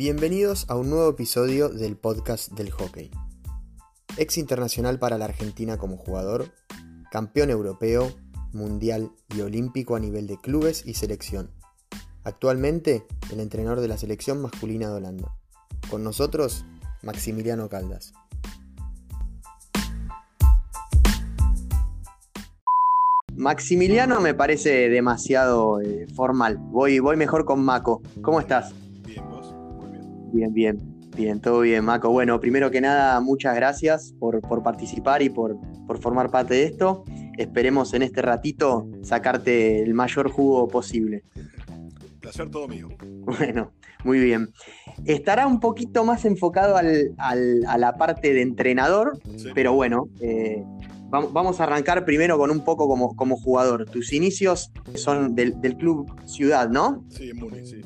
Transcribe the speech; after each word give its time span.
Bienvenidos 0.00 0.64
a 0.70 0.76
un 0.76 0.88
nuevo 0.88 1.10
episodio 1.10 1.68
del 1.68 1.94
podcast 1.94 2.52
del 2.52 2.70
hockey. 2.70 3.10
Ex 4.16 4.38
internacional 4.38 4.98
para 4.98 5.18
la 5.18 5.26
Argentina 5.26 5.76
como 5.76 5.98
jugador, 5.98 6.46
campeón 7.10 7.50
europeo, 7.50 8.10
mundial 8.54 9.10
y 9.36 9.42
olímpico 9.42 9.96
a 9.96 10.00
nivel 10.00 10.26
de 10.26 10.38
clubes 10.38 10.86
y 10.86 10.94
selección. 10.94 11.50
Actualmente, 12.24 13.04
el 13.30 13.40
entrenador 13.40 13.82
de 13.82 13.88
la 13.88 13.98
selección 13.98 14.40
masculina 14.40 14.88
de 14.88 14.94
Holanda. 14.94 15.34
Con 15.90 16.02
nosotros, 16.02 16.64
Maximiliano 17.02 17.68
Caldas. 17.68 18.14
Maximiliano 23.36 24.18
me 24.22 24.32
parece 24.32 24.88
demasiado 24.88 25.82
eh, 25.82 26.06
formal. 26.16 26.56
Voy, 26.56 27.00
voy 27.00 27.18
mejor 27.18 27.44
con 27.44 27.62
Maco. 27.62 28.00
¿Cómo 28.22 28.40
estás? 28.40 28.72
Bien, 30.32 30.52
bien. 30.52 30.52
Bien, 30.52 30.52
bien. 30.52 31.00
Bien, 31.16 31.40
todo 31.40 31.60
bien, 31.60 31.84
Maco. 31.84 32.10
Bueno, 32.10 32.38
primero 32.40 32.70
que 32.70 32.80
nada, 32.80 33.20
muchas 33.20 33.54
gracias 33.56 34.14
por, 34.18 34.40
por 34.40 34.62
participar 34.62 35.22
y 35.22 35.28
por, 35.28 35.56
por, 35.86 36.00
formar 36.00 36.30
parte 36.30 36.54
de 36.54 36.64
esto. 36.64 37.04
Esperemos 37.36 37.92
en 37.94 38.02
este 38.02 38.22
ratito 38.22 38.88
sacarte 39.02 39.82
el 39.82 39.92
mayor 39.92 40.30
jugo 40.30 40.68
posible. 40.68 41.24
Placer 42.20 42.50
todo 42.50 42.68
mío. 42.68 42.88
Bueno, 43.38 43.72
muy 44.04 44.18
bien. 44.18 44.48
Estará 45.04 45.46
un 45.46 45.60
poquito 45.60 46.04
más 46.04 46.24
enfocado 46.24 46.76
al, 46.76 47.12
al, 47.18 47.64
a 47.66 47.76
la 47.76 47.96
parte 47.96 48.32
de 48.32 48.42
entrenador, 48.42 49.18
sí. 49.36 49.48
pero 49.54 49.72
bueno, 49.72 50.08
eh, 50.20 50.64
vamos 51.10 51.60
a 51.60 51.64
arrancar 51.64 52.04
primero 52.04 52.38
con 52.38 52.50
un 52.50 52.64
poco 52.64 52.88
como, 52.88 53.14
como 53.16 53.36
jugador. 53.36 53.84
Tus 53.84 54.12
inicios 54.12 54.72
son 54.94 55.34
del, 55.34 55.60
del 55.60 55.76
Club 55.76 56.10
Ciudad, 56.24 56.68
¿no? 56.68 57.04
Sí, 57.08 57.30
en 57.30 57.36
Muni, 57.36 57.66
sí. 57.66 57.82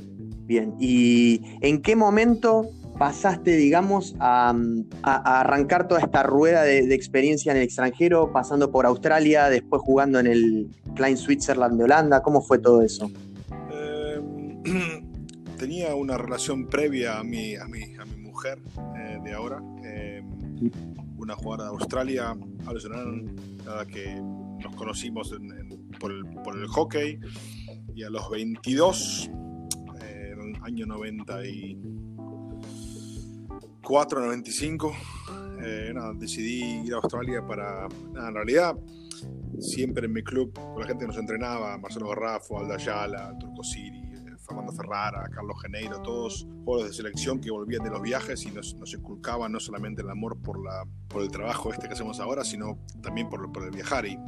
Bien, 0.46 0.74
¿y 0.78 1.41
en 1.60 1.80
qué 1.80 1.96
momento 1.96 2.70
pasaste, 2.98 3.56
digamos, 3.56 4.14
a, 4.20 4.50
a, 4.50 4.56
a 5.02 5.41
arrancar 5.41 5.88
toda 5.88 6.00
esta 6.00 6.22
rueda 6.22 6.62
de, 6.62 6.94
experiencia 6.94 7.52
en 7.52 7.58
el 7.58 7.64
extranjero, 7.64 8.32
pasando 8.32 8.70
por 8.70 8.86
Australia, 8.86 9.48
después 9.48 9.82
jugando 9.82 10.20
en 10.20 10.27
el 10.27 10.69
Klein 10.94 11.16
Switzerland 11.16 11.78
de 11.78 11.84
Holanda? 11.84 12.22
¿Cómo 12.22 12.42
fue 12.42 12.58
todo 12.58 12.82
eso? 12.82 13.10
Eh, 13.72 14.20
tenía 15.58 15.94
una 15.94 16.16
relación 16.16 16.66
previa 16.66 17.19
a 17.19 17.24
mi, 17.24 17.56
a 17.56 17.66
mi, 17.66 17.94
a 17.97 18.04
mi 18.04 18.16
mujer 18.16 18.58
eh, 18.97 19.19
de 19.22 19.32
ahora, 19.32 19.62
eh, 19.84 20.22
una 21.16 21.34
jugadora 21.34 21.64
de 21.64 21.70
Australia, 21.70 22.36
nada 23.64 23.86
que 23.86 24.20
nos 24.62 24.74
conocimos 24.76 25.34
por, 25.98 26.12
el, 26.12 26.66
hockey, 26.69 27.19
y 27.94 28.02
a 28.02 28.10
los 28.10 28.30
22, 28.30 29.30
en 29.30 29.30
el 29.30 29.44
año 30.64 30.86
90 30.86 31.46
y 31.46 31.78
4, 33.82 34.20
95, 34.20 34.92
eh, 35.62 35.92
nada, 35.94 36.14
decidí 36.14 36.86
ir 36.86 36.94
a 36.94 36.96
Australia 36.96 37.46
para, 37.46 37.86
nada, 38.12 38.28
en 38.28 38.34
realidad, 38.34 38.76
siempre 39.58 40.06
en 40.06 40.12
mi 40.14 40.22
club, 40.22 40.52
con 40.54 40.80
la 40.80 40.86
gente 40.86 41.04
que 41.04 41.08
nos 41.08 41.18
entrenaba, 41.18 41.76
Marcelo 41.76 42.08
Garrafo, 42.08 42.58
Alda 42.58 42.76
Ayala, 42.76 43.36
Turco 43.38 43.62
Siri, 43.62 44.02
Fernando 44.46 44.72
Ferrara, 44.72 45.28
Carlos 45.30 45.56
Geneiro, 45.62 46.00
todos 46.02 46.46
jugadores 46.64 46.90
de 46.90 46.96
selección 46.96 47.40
que 47.40 47.50
volvían 47.50 47.82
de 47.82 47.90
los 47.90 48.02
viajes 48.02 48.44
y 48.44 48.50
nos, 48.50 48.74
nos 48.74 48.92
inculcaban 48.92 49.52
no 49.52 49.60
solamente 49.60 50.02
el 50.02 50.10
amor 50.10 50.38
por, 50.42 50.62
la, 50.62 50.84
por 51.08 51.22
el 51.22 51.30
trabajo 51.30 51.72
este 51.72 51.86
que 51.86 51.94
hacemos 51.94 52.20
ahora, 52.20 52.44
sino 52.44 52.78
también 53.02 53.28
por, 53.28 53.50
por 53.52 53.64
el 53.64 53.70
viajar. 53.70 54.06
Y 54.06 54.18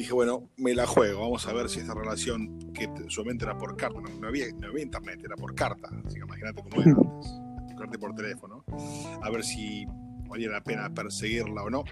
dije, 0.00 0.12
bueno, 0.12 0.48
me 0.56 0.74
la 0.74 0.86
juego, 0.86 1.20
vamos 1.20 1.46
a 1.46 1.52
ver 1.52 1.68
si 1.68 1.80
esta 1.80 1.94
relación, 1.94 2.58
que 2.72 2.88
solamente 3.08 3.44
era 3.44 3.56
por 3.56 3.76
carta, 3.76 4.00
no, 4.00 4.28
había, 4.28 4.46
no 4.58 4.68
había 4.68 4.82
internet, 4.82 5.20
era 5.24 5.36
por 5.36 5.54
carta, 5.54 5.88
así 6.06 6.14
que 6.14 6.24
imagínate 6.24 6.62
cómo 6.62 6.82
era 6.82 6.96
antes, 7.82 7.98
por 7.98 8.14
teléfono, 8.14 8.64
a 9.22 9.30
ver 9.30 9.42
si 9.44 9.86
valía 10.28 10.50
la 10.50 10.62
pena 10.62 10.92
perseguirla 10.94 11.64
o 11.64 11.70
no. 11.70 11.84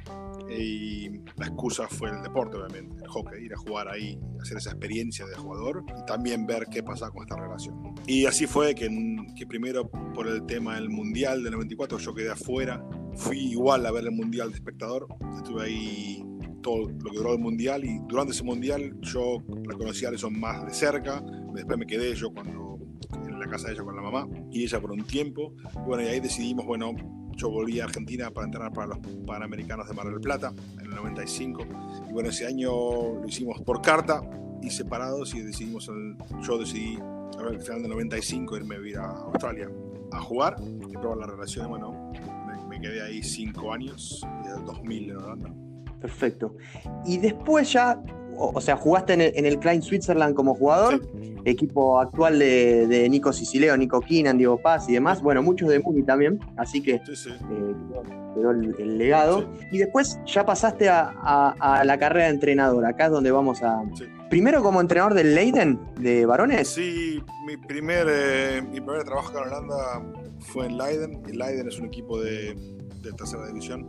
Y 0.49 1.11
la 1.37 1.47
excusa 1.47 1.89
fue 1.89 2.11
el 2.11 2.23
deporte, 2.23 2.57
obviamente, 2.57 3.03
el 3.03 3.09
hockey, 3.09 3.45
ir 3.45 3.53
a 3.53 3.57
jugar 3.57 3.89
ahí, 3.89 4.19
hacer 4.41 4.57
esa 4.57 4.71
experiencia 4.71 5.27
de 5.27 5.35
jugador 5.35 5.85
y 5.99 6.07
también 6.07 6.47
ver 6.47 6.67
qué 6.71 6.83
pasaba 6.83 7.11
con 7.11 7.23
esta 7.23 7.37
relación. 7.37 7.95
Y 8.07 8.25
así 8.25 8.47
fue 8.47 8.75
que, 8.75 8.89
que 9.37 9.47
primero 9.47 9.91
por 10.15 10.27
el 10.27 10.47
tema 10.47 10.77
del 10.77 10.89
Mundial 10.89 11.43
del 11.43 11.53
94 11.53 11.99
yo 11.99 12.15
quedé 12.15 12.31
afuera, 12.31 12.83
fui 13.15 13.39
igual 13.39 13.85
a 13.85 13.91
ver 13.91 14.05
el 14.05 14.13
Mundial 14.13 14.51
de 14.51 14.57
espectador, 14.57 15.07
estuve 15.37 15.65
ahí 15.65 16.25
todo 16.63 16.89
lo 16.89 17.11
que 17.11 17.17
duró 17.17 17.33
el 17.33 17.39
Mundial 17.39 17.85
y 17.85 17.99
durante 18.07 18.33
ese 18.33 18.45
Mundial 18.45 18.97
yo 19.01 19.43
la 19.67 19.75
conocí 19.75 20.05
a 20.05 20.09
Alison 20.09 20.39
más 20.39 20.65
de 20.67 20.73
cerca, 20.73 21.23
después 21.55 21.79
me 21.79 21.87
quedé 21.87 22.15
yo 22.15 22.31
cuando 22.31 22.79
en 23.27 23.39
la 23.39 23.47
casa 23.47 23.69
de 23.69 23.75
ella 23.75 23.83
con 23.83 23.97
la 23.97 24.03
mamá 24.03 24.29
y 24.51 24.65
ella 24.65 24.81
por 24.81 24.93
un 24.93 25.05
tiempo, 25.05 25.55
y 25.75 25.87
bueno, 25.87 26.03
y 26.03 26.07
ahí 26.07 26.21
decidimos, 26.21 26.67
bueno, 26.67 26.95
yo 27.39 27.51
volví 27.51 27.79
a 27.81 27.85
Argentina 27.85 28.31
para 28.31 28.47
entrenar 28.47 28.73
para 28.73 28.89
los 28.89 28.99
Panamericanos 29.25 29.89
de 29.89 29.95
Mar 29.95 30.07
del 30.07 30.21
Plata 30.21 30.53
en 30.81 30.87
el 30.87 30.91
95. 30.91 31.63
Y 32.11 32.13
bueno, 32.13 32.31
ese 32.31 32.47
año 32.47 32.71
lo 32.71 33.29
hicimos 33.29 33.61
por 33.63 33.81
carta 33.81 34.21
y 34.61 34.71
separados 34.71 35.35
y 35.35 35.41
decidimos, 35.41 35.89
el, 35.89 36.17
yo 36.43 36.59
decidí 36.59 36.99
al 37.39 37.61
final 37.61 37.83
del 37.83 37.91
95 37.93 38.57
irme 38.57 38.75
a 38.75 38.79
vivir 38.79 38.99
a 38.99 39.11
Australia 39.11 39.71
a 40.11 40.21
jugar 40.21 40.57
y 40.61 40.93
probar 40.97 41.19
la 41.19 41.27
relación. 41.27 41.69
Bueno, 41.69 42.13
me, 42.47 42.67
me, 42.67 42.81
quedé 42.81 43.03
ahí 43.03 43.23
cinco 43.23 43.73
años, 43.73 44.27
desde 44.43 44.59
el 44.59 44.65
2000 44.65 45.11
en 45.11 45.17
Holanda. 45.17 45.68
Perfecto. 46.01 46.55
Y 47.05 47.19
después 47.19 47.73
ya, 47.73 48.01
o, 48.37 48.53
o 48.55 48.61
sea, 48.61 48.77
jugaste 48.77 49.15
en 49.15 49.21
el, 49.21 49.33
en 49.35 49.47
el, 49.47 49.59
Klein 49.59 49.83
Switzerland 49.83 50.35
como 50.35 50.55
jugador, 50.55 51.03
sí. 51.21 51.35
equipo 51.45 51.99
actual 51.99 52.39
de, 52.39 52.87
de, 52.87 53.09
Nico 53.09 53.33
Sicileo, 53.33 53.77
Nico 53.77 54.01
Kinan, 54.01 54.39
Diego 54.39 54.59
Paz 54.59 54.89
y 54.89 54.93
demás. 54.93 55.21
Bueno, 55.21 55.43
muchos 55.43 55.69
de 55.69 55.81
Muni 55.81 56.03
también, 56.03 56.39
así 56.57 56.83
que 56.83 57.01
sí, 57.05 57.17
sí. 57.17 57.31
Eh, 57.31 57.75
quedó 58.35 58.51
el, 58.53 58.75
el 58.79 58.99
legado. 58.99 59.49
Y 59.73 59.79
después 59.79 60.21
ya 60.25 60.47
pasaste 60.47 60.89
a, 60.89 61.13
a, 61.21 61.81
a, 61.81 61.85
la 61.85 61.99
carrera 61.99 62.27
de 62.27 62.33
entrenador. 62.33 62.85
Acá 62.87 63.07
es 63.07 63.11
donde 63.11 63.31
vamos 63.31 63.63
a. 63.63 63.83
Primero 64.31 64.63
como 64.63 64.81
entrenador 64.81 65.15
del 65.15 65.35
Leiden 65.35 65.81
de 65.99 66.27
varones. 66.27 66.69
Sí, 66.69 67.23
mi 67.47 67.57
primer, 67.57 68.07
eh, 68.11 68.63
mi 68.63 68.81
primer 68.81 69.03
trabajo 69.05 69.31
acá 69.31 69.41
en 69.41 69.47
Holanda 69.49 70.03
fue 70.39 70.67
en 70.67 70.77
Leiden. 70.77 71.23
El 71.27 71.39
Leiden 71.39 71.69
es 71.69 71.79
un 71.79 71.87
equipo 71.87 72.21
de, 72.21 72.55
de 73.03 73.13
tercera 73.13 73.47
división 73.47 73.89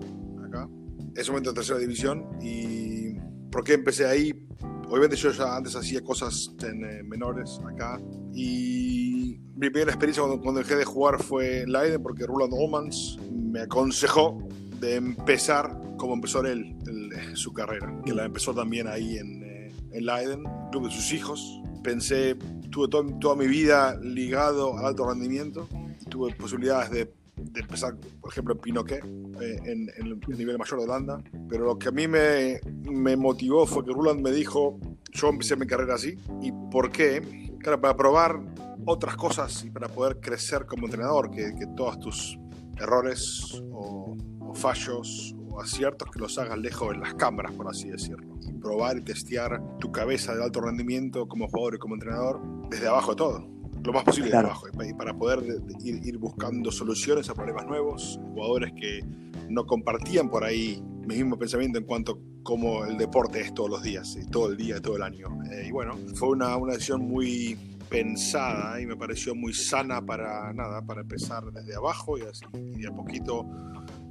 acá 1.20 1.24
es 1.24 1.28
un 1.28 1.34
momento 1.34 1.52
de 1.52 1.56
tercera 1.56 1.80
división 1.80 2.26
y 2.42 3.14
¿por 3.52 3.64
qué 3.64 3.74
empecé 3.74 4.06
ahí? 4.06 4.48
Obviamente 4.88 5.18
yo 5.18 5.32
ya 5.32 5.58
antes 5.58 5.76
hacía 5.76 6.02
cosas 6.02 6.52
en, 6.64 6.84
eh, 6.86 7.04
menores 7.04 7.60
acá 7.70 8.00
y 8.34 9.38
mi 9.56 9.70
primera 9.70 9.92
experiencia 9.92 10.24
cuando, 10.24 10.42
cuando, 10.42 10.62
dejé 10.62 10.78
de 10.78 10.86
jugar 10.86 11.22
fue 11.22 11.64
en 11.64 11.74
Leiden 11.74 12.02
porque 12.02 12.26
Roland 12.26 12.54
Omans 12.56 13.20
me 13.32 13.62
aconsejó 13.62 14.48
de 14.80 14.96
empezar 14.96 15.78
como 15.98 16.14
empezó 16.14 16.40
él 16.46 16.78
el, 16.88 17.36
su 17.36 17.52
carrera, 17.52 17.94
que 18.06 18.14
la 18.14 18.24
empezó 18.24 18.54
también 18.54 18.88
ahí 18.88 19.18
en, 19.18 19.44
eh, 19.44 19.74
en 19.92 20.06
Leiden, 20.06 20.44
club 20.72 20.86
de 20.86 20.92
sus 20.92 21.12
hijos. 21.12 21.62
Pensé, 21.84 22.36
tuve 22.72 22.88
to 22.88 23.06
toda 23.20 23.36
mi 23.36 23.48
vida 23.48 23.98
ligado 24.02 24.78
al 24.78 24.86
alto 24.86 25.06
rendimiento, 25.08 25.68
tuve 26.10 26.34
posibilidades 26.34 26.92
de 26.92 27.19
de 27.52 27.62
empezar, 27.62 27.96
por 28.22 28.32
ejemplo, 28.32 28.54
en 28.54 28.60
Pinoquet, 28.60 29.04
eh, 29.04 29.60
en, 29.66 29.90
el 29.98 30.20
nivel 30.38 30.58
mayor 30.58 30.80
de 30.80 30.86
Holanda. 30.86 31.24
Pero 31.50 31.66
lo 31.66 31.78
que 31.78 31.90
a 31.90 31.92
mí 31.92 32.08
me, 32.08 32.60
me, 32.90 33.16
motivó 33.16 33.66
fue 33.66 33.84
que 33.84 33.92
Roland 33.92 34.22
me 34.22 34.32
dijo, 34.32 34.80
yo 35.12 35.30
empecé 35.30 35.56
mi 35.56 35.68
carrera 35.68 35.96
así. 35.96 36.18
¿Y 36.42 36.52
por 36.72 36.92
qué? 36.92 37.22
Claro, 37.60 37.82
para 37.82 37.96
probar 37.96 38.40
otras 38.86 39.16
cosas 39.16 39.64
y 39.66 39.70
para 39.70 39.88
poder 39.88 40.20
crecer 40.20 40.66
como 40.66 40.86
entrenador, 40.86 41.32
que, 41.32 41.54
que 41.56 41.68
todos 41.76 42.00
tus 42.00 42.40
errores 42.78 43.62
o, 43.72 44.16
fallos 44.54 45.36
o 45.50 45.62
aciertos 45.62 46.10
que 46.12 46.20
los 46.20 46.38
hagas 46.40 46.58
lejos 46.58 46.94
en 46.94 47.02
las 47.02 47.14
cámaras, 47.16 47.52
por 47.54 47.68
así 47.68 47.90
decirlo. 47.90 48.36
Y 48.42 48.54
probar 48.54 48.98
y 48.98 49.02
testear 49.02 49.62
tu 49.80 49.92
cabeza 49.92 50.36
de 50.36 50.44
alto 50.44 50.62
rendimiento 50.62 51.28
como 51.28 51.48
jugador 51.48 51.76
y 51.76 51.78
como 51.78 51.96
entrenador 51.96 52.42
desde 52.70 52.88
abajo 52.88 53.12
de 53.12 53.18
todo 53.18 53.59
lo 53.84 53.94
más 53.94 54.04
posible 54.04 54.30
claro. 54.30 54.48
de 54.48 54.52
abajo 54.52 54.68
y 54.84 54.94
para 54.94 55.14
poder 55.14 55.40
ir, 55.84 56.06
ir, 56.06 56.18
buscando 56.18 56.72
soluciones 56.72 57.30
a 57.30 57.34
problemas 57.34 57.66
nuevos, 57.66 58.20
jugadores 58.34 58.74
que 58.74 59.02
no 59.50 59.66
compartían 59.66 60.30
por 60.30 60.44
ahí 60.44 60.82
mi 61.08 61.16
mismo 61.16 61.38
pensamiento 61.38 61.80
en 61.80 61.86
cuanto 61.86 62.12
a 62.14 62.44
cómo 62.44 62.86
el 62.86 62.98
deporte 62.98 63.42
es 63.42 63.54
todos 63.54 63.70
los 63.70 63.84
días, 63.84 64.18
todo 64.32 64.52
el 64.52 64.58
día, 64.58 64.82
todo 64.82 64.96
el 64.96 65.04
año. 65.04 65.28
Eh, 65.52 65.66
y 65.68 65.72
bueno, 65.72 65.98
fue 66.16 66.30
una, 66.30 66.56
una 66.56 66.74
decisión 66.74 67.02
muy 67.02 67.58
pensada 67.90 68.80
y 68.80 68.86
me 68.86 68.96
pareció 68.96 69.34
muy 69.36 69.54
sana 69.54 70.06
para 70.06 70.54
nada, 70.54 70.86
para 70.86 71.02
empezar 71.02 71.52
desde 71.52 71.76
abajo 71.76 72.18
y, 72.18 72.22
así, 72.22 72.46
y 72.54 72.82
de 72.82 72.88
a 72.88 72.92
poquito 72.92 73.46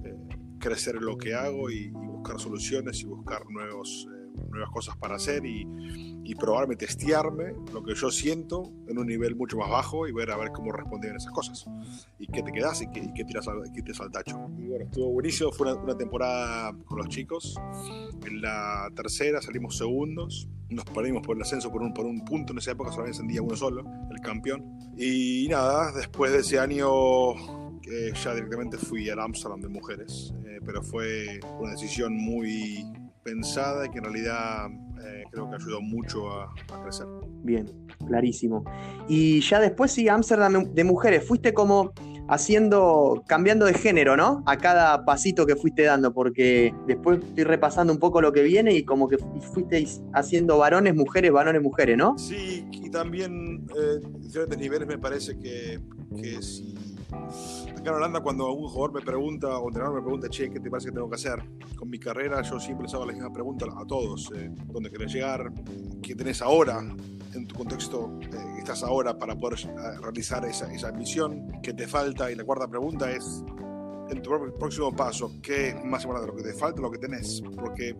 eh, 0.04 0.16
crecer 0.58 0.96
en 0.96 1.06
lo 1.06 1.16
que 1.16 1.34
hago 1.34 1.70
y, 1.70 1.86
y, 1.86 1.90
buscar 1.90 2.40
soluciones 2.40 3.00
y 3.02 3.06
buscar 3.06 3.48
nuevos, 3.48 4.08
eh, 4.12 4.17
nuevas 4.50 4.70
cosas 4.70 4.96
para 4.96 5.16
hacer 5.16 5.44
y, 5.44 5.66
y, 6.24 6.34
probarme, 6.34 6.76
testearme 6.76 7.54
lo 7.72 7.82
que 7.82 7.94
yo 7.94 8.10
siento 8.10 8.72
en 8.86 8.98
un 8.98 9.06
nivel 9.06 9.36
mucho 9.36 9.56
más 9.56 9.70
bajo 9.70 10.06
y 10.06 10.12
ver 10.12 10.30
a 10.30 10.36
ver 10.36 10.52
cómo 10.52 10.72
respondían 10.72 11.16
esas 11.16 11.32
cosas 11.32 11.66
y 12.18 12.26
qué 12.26 12.42
te 12.42 12.52
quedas 12.52 12.82
y 12.82 12.90
qué, 12.90 13.00
y 13.00 13.12
qué 13.12 13.24
tiras, 13.24 13.48
al, 13.48 13.62
qué 13.74 13.82
tiras 13.82 14.00
al 14.00 14.10
tacho. 14.10 14.38
Y 14.58 14.68
bueno, 14.68 14.84
estuvo 14.84 15.10
buenísimo, 15.10 15.50
fue 15.52 15.72
una, 15.72 15.82
una, 15.82 15.96
temporada 15.96 16.72
con 16.84 16.98
los 16.98 17.08
chicos. 17.08 17.56
En 18.26 18.40
la 18.40 18.90
tercera 18.94 19.40
salimos 19.40 19.76
segundos, 19.76 20.48
nos 20.70 20.84
perdimos 20.84 21.26
por 21.26 21.36
el 21.36 21.42
ascenso 21.42 21.70
por 21.70 21.82
un, 21.82 21.94
por 21.94 22.06
un 22.06 22.24
punto, 22.24 22.52
en 22.52 22.58
esa 22.58 22.72
época 22.72 22.90
solamente 22.90 23.16
ascendía 23.16 23.42
uno 23.42 23.56
solo, 23.56 23.84
el 24.10 24.20
campeón. 24.20 24.64
Y 24.96 25.46
nada, 25.48 25.92
después 25.92 26.32
de 26.32 26.40
ese 26.40 26.58
año 26.58 26.88
eh, 27.90 28.12
ya 28.22 28.34
directamente 28.34 28.76
fui 28.76 29.08
al 29.08 29.20
Amsterdam 29.20 29.60
de 29.60 29.68
mujeres, 29.68 30.34
eh, 30.44 30.60
pero 30.64 30.82
fue 30.82 31.40
una 31.58 31.70
decisión 31.70 32.14
muy 32.14 32.84
pensada 33.28 33.86
y 33.86 33.90
que 33.90 33.98
en 33.98 34.04
realidad 34.04 34.66
eh, 35.04 35.24
creo 35.30 35.48
que 35.50 35.56
ayudó 35.56 35.80
mucho 35.80 36.30
a, 36.30 36.44
a, 36.72 36.82
crecer. 36.82 37.06
Bien, 37.42 37.66
clarísimo. 38.06 38.64
Y 39.08 39.40
ya 39.40 39.60
después 39.60 39.92
sí, 39.92 40.08
Amsterdam 40.08 40.72
de 40.72 40.84
mujeres, 40.84 41.24
fuiste 41.26 41.52
como 41.52 41.92
haciendo, 42.28 43.24
cambiando 43.26 43.66
de 43.66 43.74
género, 43.74 44.16
¿no? 44.16 44.42
A 44.46 44.58
cada 44.58 45.04
pasito 45.04 45.46
que 45.46 45.56
fuiste 45.56 45.82
dando, 45.82 46.12
porque 46.12 46.74
después 46.86 47.18
estoy 47.20 47.44
repasando 47.44 47.92
un 47.92 47.98
poco 47.98 48.20
lo 48.20 48.32
que 48.32 48.42
viene 48.42 48.74
y 48.74 48.84
como 48.84 49.08
que 49.08 49.18
fuiste 49.18 49.86
haciendo 50.12 50.58
varones, 50.58 50.94
mujeres, 50.94 51.32
varones, 51.32 51.62
mujeres, 51.62 51.96
¿no? 51.96 52.16
Sí, 52.18 52.66
y 52.70 52.90
también 52.90 53.66
eh, 53.76 54.06
diferentes 54.18 54.58
niveles 54.58 54.86
me 54.86 54.98
parece 54.98 55.38
que, 55.38 55.80
que 56.20 56.42
si 56.42 56.74
acá 57.12 57.90
en 57.90 57.96
Holanda 57.96 58.20
cuando 58.20 58.52
un 58.52 58.68
jugador 58.68 58.92
me 58.92 59.00
pregunta 59.00 59.48
o 59.58 59.62
un 59.62 59.68
entrenador 59.68 59.96
me 59.96 60.02
pregunta, 60.02 60.28
che, 60.28 60.50
¿qué 60.50 60.60
te 60.60 60.70
parece 60.70 60.88
que 60.88 60.94
tengo 60.94 61.08
que 61.08 61.16
hacer? 61.16 61.42
Con 61.76 61.88
mi 61.88 61.98
carrera 61.98 62.42
yo 62.42 62.58
siempre 62.60 62.84
les 62.84 62.94
hago 62.94 63.06
la 63.06 63.12
misma 63.12 63.32
pregunta 63.32 63.66
a 63.76 63.84
todos, 63.86 64.30
eh, 64.34 64.50
¿dónde 64.66 64.90
querés 64.90 65.12
llegar? 65.12 65.52
¿Qué 66.02 66.14
tenés 66.14 66.42
ahora 66.42 66.80
en 67.34 67.46
tu 67.46 67.54
contexto? 67.54 68.18
Eh, 68.22 68.58
estás 68.58 68.82
ahora 68.82 69.18
para 69.18 69.36
poder 69.36 69.58
realizar 70.00 70.44
esa, 70.44 70.72
esa 70.72 70.92
misión? 70.92 71.52
¿Qué 71.62 71.72
te 71.72 71.86
falta? 71.86 72.30
Y 72.30 72.34
la 72.34 72.44
cuarta 72.44 72.68
pregunta 72.68 73.10
es, 73.10 73.42
en 74.10 74.22
tu 74.22 74.30
próximo 74.58 74.94
paso, 74.94 75.32
¿qué 75.42 75.68
es 75.68 75.84
más 75.84 76.04
importante, 76.04 76.32
lo 76.32 76.36
que 76.36 76.50
te 76.50 76.54
falta 76.54 76.80
lo 76.80 76.90
que 76.90 76.98
tenés? 76.98 77.42
Porque 77.56 77.96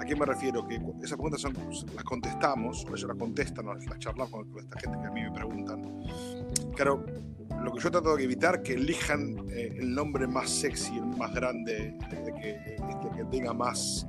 ¿a 0.00 0.04
qué 0.04 0.16
me 0.16 0.26
refiero? 0.26 0.66
Que 0.66 0.76
esas 1.02 1.12
preguntas 1.12 1.40
son, 1.40 1.54
las 1.94 2.04
contestamos, 2.04 2.84
o 2.84 2.88
ellos 2.88 3.08
las 3.08 3.16
contestan, 3.16 3.66
las 3.66 3.98
charlamos 3.98 4.30
con, 4.30 4.50
con 4.50 4.64
esta 4.64 4.80
gente 4.80 4.98
que 5.00 5.06
a 5.06 5.10
mí 5.10 5.22
me 5.22 5.32
preguntan. 5.32 6.02
Claro, 6.74 7.04
lo 7.62 7.72
que 7.72 7.80
yo 7.80 7.90
trato 7.90 8.16
de 8.16 8.24
evitar 8.24 8.62
que 8.62 8.74
elijan 8.74 9.46
eh, 9.50 9.74
el 9.78 9.94
nombre 9.94 10.26
más 10.26 10.50
sexy, 10.50 10.96
el 10.96 11.06
más 11.16 11.34
grande, 11.34 11.96
el 12.10 12.34
que, 12.34 12.50
este, 12.50 13.10
que 13.16 13.24
tenga 13.30 13.52
más 13.52 14.06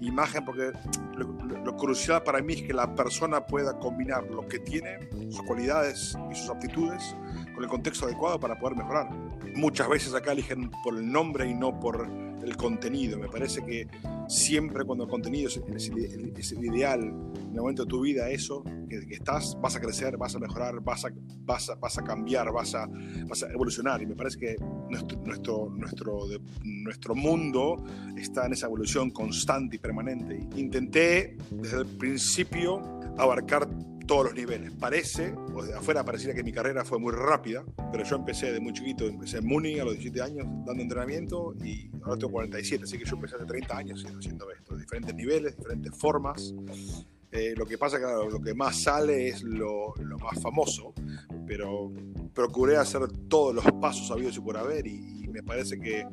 imagen, 0.00 0.44
porque 0.44 0.72
lo, 1.16 1.32
lo, 1.44 1.64
lo, 1.64 1.76
crucial 1.76 2.22
para 2.22 2.40
mí 2.40 2.54
es 2.54 2.62
que 2.62 2.72
la 2.72 2.94
persona 2.94 3.44
pueda 3.46 3.78
combinar 3.78 4.24
lo 4.24 4.46
que 4.48 4.58
tiene, 4.58 5.10
sus 5.28 5.42
cualidades 5.42 6.16
y 6.30 6.34
sus 6.34 6.50
aptitudes, 6.50 7.14
con 7.54 7.64
el 7.64 7.68
contexto 7.68 8.06
adecuado 8.06 8.40
para 8.40 8.58
poder 8.58 8.76
mejorar. 8.76 9.10
Muchas 9.54 9.88
veces 9.88 10.14
acá 10.14 10.32
eligen 10.32 10.70
por 10.84 10.96
el 10.96 11.10
nombre 11.10 11.48
y 11.48 11.54
no 11.54 11.78
por 11.78 12.08
el 12.42 12.56
contenido. 12.56 13.18
Me 13.18 13.28
parece 13.28 13.64
que 13.64 13.86
siempre 14.28 14.84
cuando 14.84 15.04
el 15.04 15.10
contenido 15.10 15.48
es, 15.48 15.88
el, 15.88 16.64
ideal, 16.64 17.00
en 17.02 17.54
el 17.54 17.60
momento 17.60 17.84
de 17.84 17.88
tu 17.88 18.00
vida, 18.00 18.30
eso, 18.30 18.62
que, 18.88 19.14
estás, 19.14 19.56
vas 19.60 19.76
a 19.76 19.80
crecer, 19.80 20.16
vas 20.16 20.34
a 20.34 20.38
mejorar, 20.38 20.80
vas 20.80 21.04
a, 21.04 21.10
vas 21.44 21.70
a, 21.70 21.74
vas 21.76 21.98
a 21.98 22.02
cambiar, 22.02 22.52
vas 22.52 22.74
a, 22.74 22.88
vas 23.26 23.42
a 23.42 23.50
evolucionar. 23.52 24.02
Y 24.02 24.06
me 24.06 24.14
parece 24.14 24.38
que 24.38 24.56
nuestro, 24.88 25.70
nuestro, 25.76 26.28
nuestro 26.64 27.14
mundo 27.14 27.84
está 28.16 28.46
en 28.46 28.52
esa 28.52 28.66
evolución 28.66 29.10
constante 29.10 29.76
y 29.76 29.78
permanente. 29.78 30.40
Intenté 30.56 31.36
desde 31.50 31.78
el 31.78 31.86
principio 31.86 32.82
abarcar 33.18 33.68
todos 34.10 34.24
los 34.24 34.34
niveles. 34.34 34.72
Parece, 34.72 35.32
o 35.54 35.62
de 35.62 35.72
afuera 35.72 36.04
pareciera 36.04 36.34
que 36.34 36.42
mi 36.42 36.50
carrera 36.50 36.84
fue 36.84 36.98
muy 36.98 37.12
rápida, 37.12 37.64
pero 37.92 38.02
yo 38.02 38.16
empecé 38.16 38.50
de 38.50 38.58
muy 38.58 38.72
chiquito, 38.72 39.06
empecé 39.06 39.38
en 39.38 39.46
Muni 39.46 39.78
a 39.78 39.84
los 39.84 39.92
17 39.92 40.20
años 40.20 40.48
dando 40.66 40.82
entrenamiento 40.82 41.54
y 41.62 41.88
ahora 42.02 42.18
tengo 42.18 42.32
47, 42.32 42.82
así 42.82 42.98
que 42.98 43.04
yo 43.04 43.14
empecé 43.14 43.36
hace 43.36 43.44
30 43.44 43.76
años 43.76 44.04
haciendo 44.04 44.50
esto, 44.50 44.76
diferentes 44.76 45.14
niveles, 45.14 45.56
diferentes 45.56 45.96
formas. 45.96 46.52
Eh, 47.30 47.54
lo 47.56 47.64
que 47.64 47.78
pasa 47.78 47.98
que 47.98 48.02
claro, 48.02 48.28
lo 48.28 48.40
que 48.40 48.52
más 48.52 48.82
sale 48.82 49.28
es 49.28 49.44
lo, 49.44 49.94
lo, 49.94 50.18
más 50.18 50.42
famoso, 50.42 50.92
pero 51.46 51.92
procuré 52.34 52.78
hacer 52.78 53.06
todos 53.28 53.54
los 53.54 53.64
pasos 53.80 54.10
habidos 54.10 54.36
y 54.36 54.40
por 54.40 54.56
haber 54.56 54.88
y, 54.88 55.22
y 55.22 55.28
me 55.28 55.44
parece 55.44 55.78
que, 55.78 56.04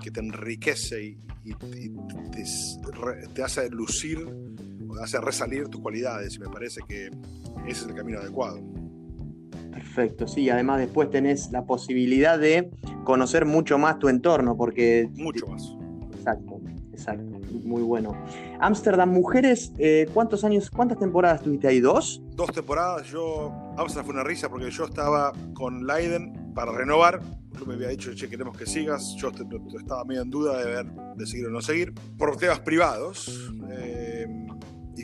que, 0.00 0.12
te 0.12 0.20
enriquece 0.20 1.02
y, 1.02 1.18
y 1.42 1.54
te, 1.54 1.90
te, 2.30 3.28
te 3.34 3.42
hace 3.42 3.68
lucir 3.70 4.24
hace 4.98 5.20
resalir 5.20 5.68
tus 5.68 5.80
cualidades 5.80 6.36
y 6.36 6.38
me 6.40 6.48
parece 6.48 6.80
que 6.86 7.10
ese 7.66 7.82
es 7.84 7.86
el 7.86 7.94
camino 7.94 8.18
adecuado. 8.18 8.60
Perfecto, 9.72 10.26
sí, 10.26 10.50
además 10.50 10.78
después 10.78 11.10
tenés 11.10 11.50
la 11.52 11.64
posibilidad 11.64 12.38
de 12.38 12.70
conocer 13.04 13.44
mucho 13.46 13.78
más 13.78 13.98
tu 13.98 14.08
entorno, 14.08 14.56
porque... 14.56 15.08
Mucho 15.14 15.46
más. 15.46 15.74
Exacto, 16.14 16.60
exacto, 16.92 17.38
muy 17.64 17.82
bueno. 17.82 18.12
Ámsterdam 18.60 19.10
Mujeres, 19.10 19.72
eh, 19.78 20.08
¿cuántos 20.12 20.44
años, 20.44 20.70
cuántas 20.70 20.98
temporadas 20.98 21.42
tuviste 21.42 21.68
ahí? 21.68 21.80
¿Dos? 21.80 22.22
Dos 22.34 22.52
temporadas, 22.52 23.06
yo... 23.08 23.52
Ámsterdam 23.76 24.04
fue 24.04 24.14
una 24.14 24.24
risa 24.24 24.48
porque 24.48 24.70
yo 24.70 24.84
estaba 24.84 25.32
con 25.54 25.86
Leiden 25.86 26.52
para 26.54 26.72
renovar, 26.72 27.20
yo 27.58 27.66
me 27.66 27.74
había 27.74 27.88
dicho, 27.88 28.14
che, 28.14 28.28
queremos 28.28 28.56
que 28.56 28.66
sigas, 28.66 29.14
yo 29.16 29.30
estaba 29.78 30.04
medio 30.04 30.22
en 30.22 30.30
duda 30.30 30.58
de 30.58 30.64
ver, 30.64 30.86
de 31.16 31.26
seguir 31.26 31.46
o 31.46 31.50
no 31.50 31.60
seguir, 31.60 31.92
por 32.18 32.36
temas 32.36 32.60
privados. 32.60 33.50
Eh, 33.70 33.99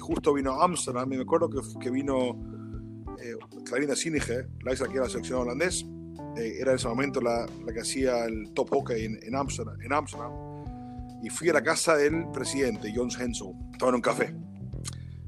justo 0.06 0.32
vino 0.32 0.52
a 0.52 0.64
Amsterdam, 0.64 1.12
y 1.12 1.16
me 1.16 1.22
acuerdo 1.22 1.50
que, 1.50 1.58
que 1.80 1.90
vino 1.90 2.38
eh, 3.20 3.34
Clarina 3.64 3.96
Sinige, 3.96 4.46
la 4.62 4.70
ex 4.70 4.80
arquera 4.80 5.02
de 5.02 5.06
la 5.06 5.10
selección 5.10 5.40
holandés, 5.40 5.84
eh, 6.36 6.58
era 6.60 6.70
en 6.70 6.76
ese 6.76 6.86
momento 6.86 7.20
la, 7.20 7.46
la, 7.64 7.72
que 7.72 7.80
hacía 7.80 8.24
el 8.24 8.52
top 8.54 8.70
hockey 8.70 9.04
en, 9.04 9.18
en, 9.22 9.34
Amsterdam, 9.34 9.76
en 9.82 9.92
Amsterdam, 9.92 10.32
y 11.22 11.28
fui 11.28 11.48
a 11.48 11.54
la 11.54 11.62
casa 11.62 11.96
del 11.96 12.30
presidente, 12.32 12.92
Jons 12.94 13.18
Hensel, 13.18 13.52
estaba 13.72 13.88
en 13.90 13.96
un 13.96 14.00
café. 14.00 14.32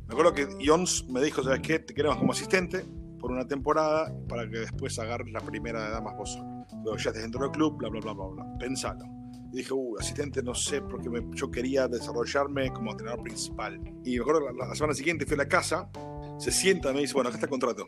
Me 0.07 0.13
acuerdo 0.15 0.33
que 0.33 0.47
Jons 0.65 1.09
me 1.09 1.21
dijo, 1.23 1.43
¿sabes 1.43 1.61
qué? 1.61 1.81
Te 1.81 1.93
queremos 1.93 2.19
como 2.19 2.33
asistente 2.33 2.85
por 3.19 3.33
una 3.33 3.47
temporada 3.47 4.15
para 4.29 4.49
que 4.49 4.59
después 4.61 4.97
agarres 4.99 5.33
la 5.33 5.41
primera 5.41 5.85
de 5.85 5.91
damas 5.91 6.17
vos. 6.17 6.39
Luego 6.85 6.97
ya 6.97 7.13
te 7.13 7.19
dentro 7.19 7.43
del 7.43 7.51
club, 7.51 7.79
bla, 7.79 7.89
bla, 7.89 8.01
bla, 8.01 8.13
bla, 8.13 8.27
bla. 8.27 8.59
Pensalo. 8.59 9.18
Y 9.53 9.59
dije, 9.59 9.73
uh, 9.73 9.99
asistente 9.99 10.43
no 10.43 10.55
sé, 10.55 10.83
porque 10.83 11.09
me, 11.09 11.25
yo 11.35 11.51
quería 11.51 11.89
desarrollarme 11.89 12.71
como 12.73 12.91
entrenador 12.91 13.23
principal. 13.23 13.81
Y 14.05 14.17
me 14.17 14.21
acuerdo 14.21 14.51
la, 14.51 14.67
la, 14.67 14.75
semana 14.75 14.95
siguiente 14.95 15.25
fui 15.27 15.35
a 15.35 15.39
la 15.39 15.49
casa, 15.49 15.91
se 16.39 16.53
sienta 16.53 16.93
me 16.93 17.01
dice, 17.01 17.15
bueno, 17.15 17.29
acá 17.29 17.37
está 17.37 17.47
el 17.47 17.51
contrato. 17.51 17.87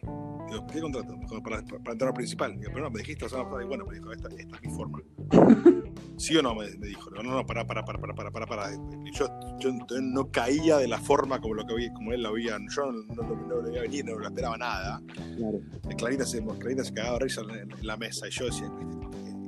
Digo, 0.51 0.67
¿qué 0.67 0.81
contrato? 0.81 1.15
Para, 1.29 1.43
para, 1.43 1.63
para 1.63 1.93
entrenador 1.93 2.15
principal. 2.15 2.59
Digo, 2.59 2.71
pero 2.73 2.85
no, 2.85 2.91
me 2.91 3.01
dijiste 3.01 3.25
la 3.25 3.29
semana 3.29 3.49
pasada, 3.49 3.65
y 3.65 3.69
bueno, 3.69 3.85
me 3.87 3.95
dijo, 3.95 4.13
esta, 4.13 4.29
esta 4.29 4.57
es 4.57 4.63
mi 4.63 4.75
forma. 4.75 5.01
¿Sí 6.17 6.37
o 6.37 6.43
no? 6.43 6.55
Me, 6.55 6.69
me 6.77 6.89
dijo, 6.89 7.11
no, 7.11 7.23
no, 7.23 7.35
no, 7.35 7.47
para, 7.47 7.67
para, 7.67 7.85
para, 7.85 7.99
para, 7.99 8.15
para, 8.15 8.31
para, 8.31 8.47
para. 8.47 8.71
Yo, 9.13 9.29
yo 9.59 9.71
no 10.03 10.31
caía 10.31 10.79
de 10.79 10.89
la 10.89 10.99
forma 10.99 11.41
como, 11.41 11.55
lo 11.55 11.65
que 11.65 11.73
había, 11.73 11.93
como 11.93 12.13
él 12.13 12.23
lo 12.23 12.31
había, 12.31 12.59
yo 12.69 12.87
no, 12.87 12.93
no, 13.15 13.23
no, 13.23 13.37
no 13.37 13.49
lo 13.57 13.63
veía 13.63 13.83
venir, 13.83 14.05
no 14.05 14.19
lo 14.19 14.27
esperaba 14.27 14.57
nada. 14.59 15.01
Claro. 15.37 15.61
Clarita, 15.97 16.27
se, 16.27 16.45
Clarita 16.45 16.85
se 16.85 16.95
cagaba 16.95 17.21
risa 17.21 17.43
en, 17.43 17.73
en, 17.73 17.87
la 17.87 17.97
mesa 17.97 18.27
y 18.29 18.31
yo 18.31 18.47
decía, 18.47 18.69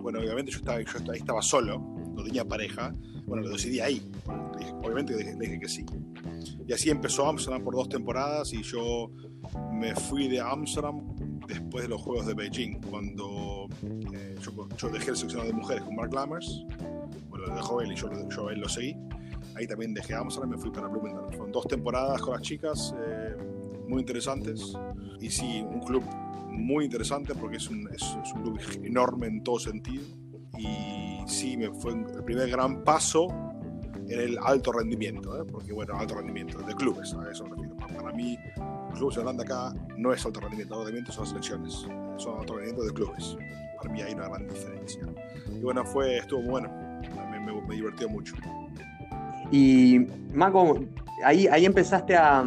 bueno, 0.02 0.21
obviamente 0.21 0.50
yo 0.50 0.59
estaba, 0.59 0.81
yo 0.81 1.12
ahí 1.12 1.19
estaba 1.19 1.42
solo, 1.42 1.81
no 2.23 2.29
tenía 2.29 2.45
pareja, 2.45 2.95
bueno, 3.26 3.43
lo 3.43 3.50
decidí 3.50 3.81
ahí. 3.81 4.02
Obviamente 4.83 5.14
le 5.14 5.35
dije, 5.35 5.59
que 5.59 5.69
sí. 5.69 5.85
Y 6.67 6.73
así 6.73 6.91
empezó 6.91 7.26
Amsterdam 7.26 7.62
por 7.62 7.75
dos 7.75 7.88
temporadas 7.88 8.52
y 8.52 8.62
yo 8.62 9.11
me 9.73 9.95
fui 9.95 10.29
de 10.29 10.41
Amsterdam 10.41 11.00
después 11.47 11.85
de 11.85 11.88
los 11.88 12.00
Juegos 12.00 12.26
de 12.26 12.35
Beijing, 12.35 12.81
cuando 12.88 13.69
eh, 14.12 14.37
yo, 14.41 14.69
yo, 14.76 14.88
dejé 14.88 15.11
el 15.11 15.17
seccionado 15.17 15.50
de 15.50 15.55
mujeres 15.55 15.83
con 15.83 15.97
Mark 15.97 16.14
Lammers, 16.14 16.64
bueno, 17.29 17.47
lo 17.47 17.55
dejó 17.57 17.81
él 17.81 17.93
y 17.93 17.97
yo, 17.97 18.09
yo 18.31 18.50
él 18.50 18.61
lo 18.61 18.69
seguí. 18.69 18.97
Ahí 19.55 19.67
también 19.67 19.93
dejé 19.93 20.14
Amsterdam 20.14 20.50
y 20.50 20.57
me 20.57 20.62
fui 20.62 20.71
para 20.71 20.87
Blumenthal. 20.87 21.26
Fueron 21.29 21.52
dos 21.52 21.67
temporadas 21.67 22.23
con 22.23 22.33
las 22.35 22.43
chicas 22.43 22.95
eh, 22.99 23.37
muy 23.87 24.00
interesantes 24.00 24.75
y 25.21 25.29
sí, 25.29 25.62
un 25.62 25.81
club 25.81 26.02
muy 26.49 26.85
interesante 26.85 27.35
porque 27.35 27.57
es 27.57 27.69
un, 27.69 27.88
es, 27.93 28.02
es 28.02 28.33
un 28.35 28.43
club 28.43 28.61
enorme 28.83 29.26
en 29.26 29.43
todo 29.43 29.59
sentido 29.59 30.02
y 30.59 31.12
sí, 31.26 31.57
me 31.57 31.71
fue 31.71 31.93
el 31.93 32.25
primer 32.25 32.50
gran 32.50 32.83
paso 32.85 33.29
en 34.09 34.21
el 34.21 34.38
alto 34.43 34.73
rendimiento, 34.73 35.41
¿eh? 35.41 35.45
porque 35.50 35.73
bueno, 35.73 35.95
alto 35.99 36.17
rendimiento 36.17 36.59
de 36.59 36.75
clubes, 36.75 37.14
a 37.14 37.31
eso 37.31 37.45
refiero. 37.45 37.76
Para 37.76 38.12
mí, 38.12 38.38
clubes 38.95 39.17
de 39.17 39.23
Holanda 39.23 39.45
acá 39.45 39.75
no 39.97 40.12
es 40.12 40.25
alto 40.25 40.41
rendimiento, 40.41 40.75
alto 40.75 40.85
rendimiento 40.85 41.12
son 41.12 41.26
selecciones, 41.26 41.87
son 42.17 42.38
alto 42.41 42.57
rendimiento 42.57 42.85
de 42.85 42.93
clubes. 42.93 43.37
Para 43.79 43.93
mí 43.93 44.02
hay 44.02 44.14
una 44.14 44.29
gran 44.29 44.47
diferencia. 44.49 45.02
Y 45.50 45.61
bueno, 45.61 45.85
fue, 45.85 46.19
estuvo 46.19 46.41
muy 46.43 46.50
bueno, 46.50 46.71
me, 47.31 47.41
me, 47.41 47.62
me 47.62 47.75
divirtió 47.75 48.09
mucho. 48.09 48.35
Y 49.50 50.07
Maco, 50.33 50.81
ahí, 51.25 51.47
ahí 51.47 51.64
empezaste 51.67 52.17
a, 52.17 52.41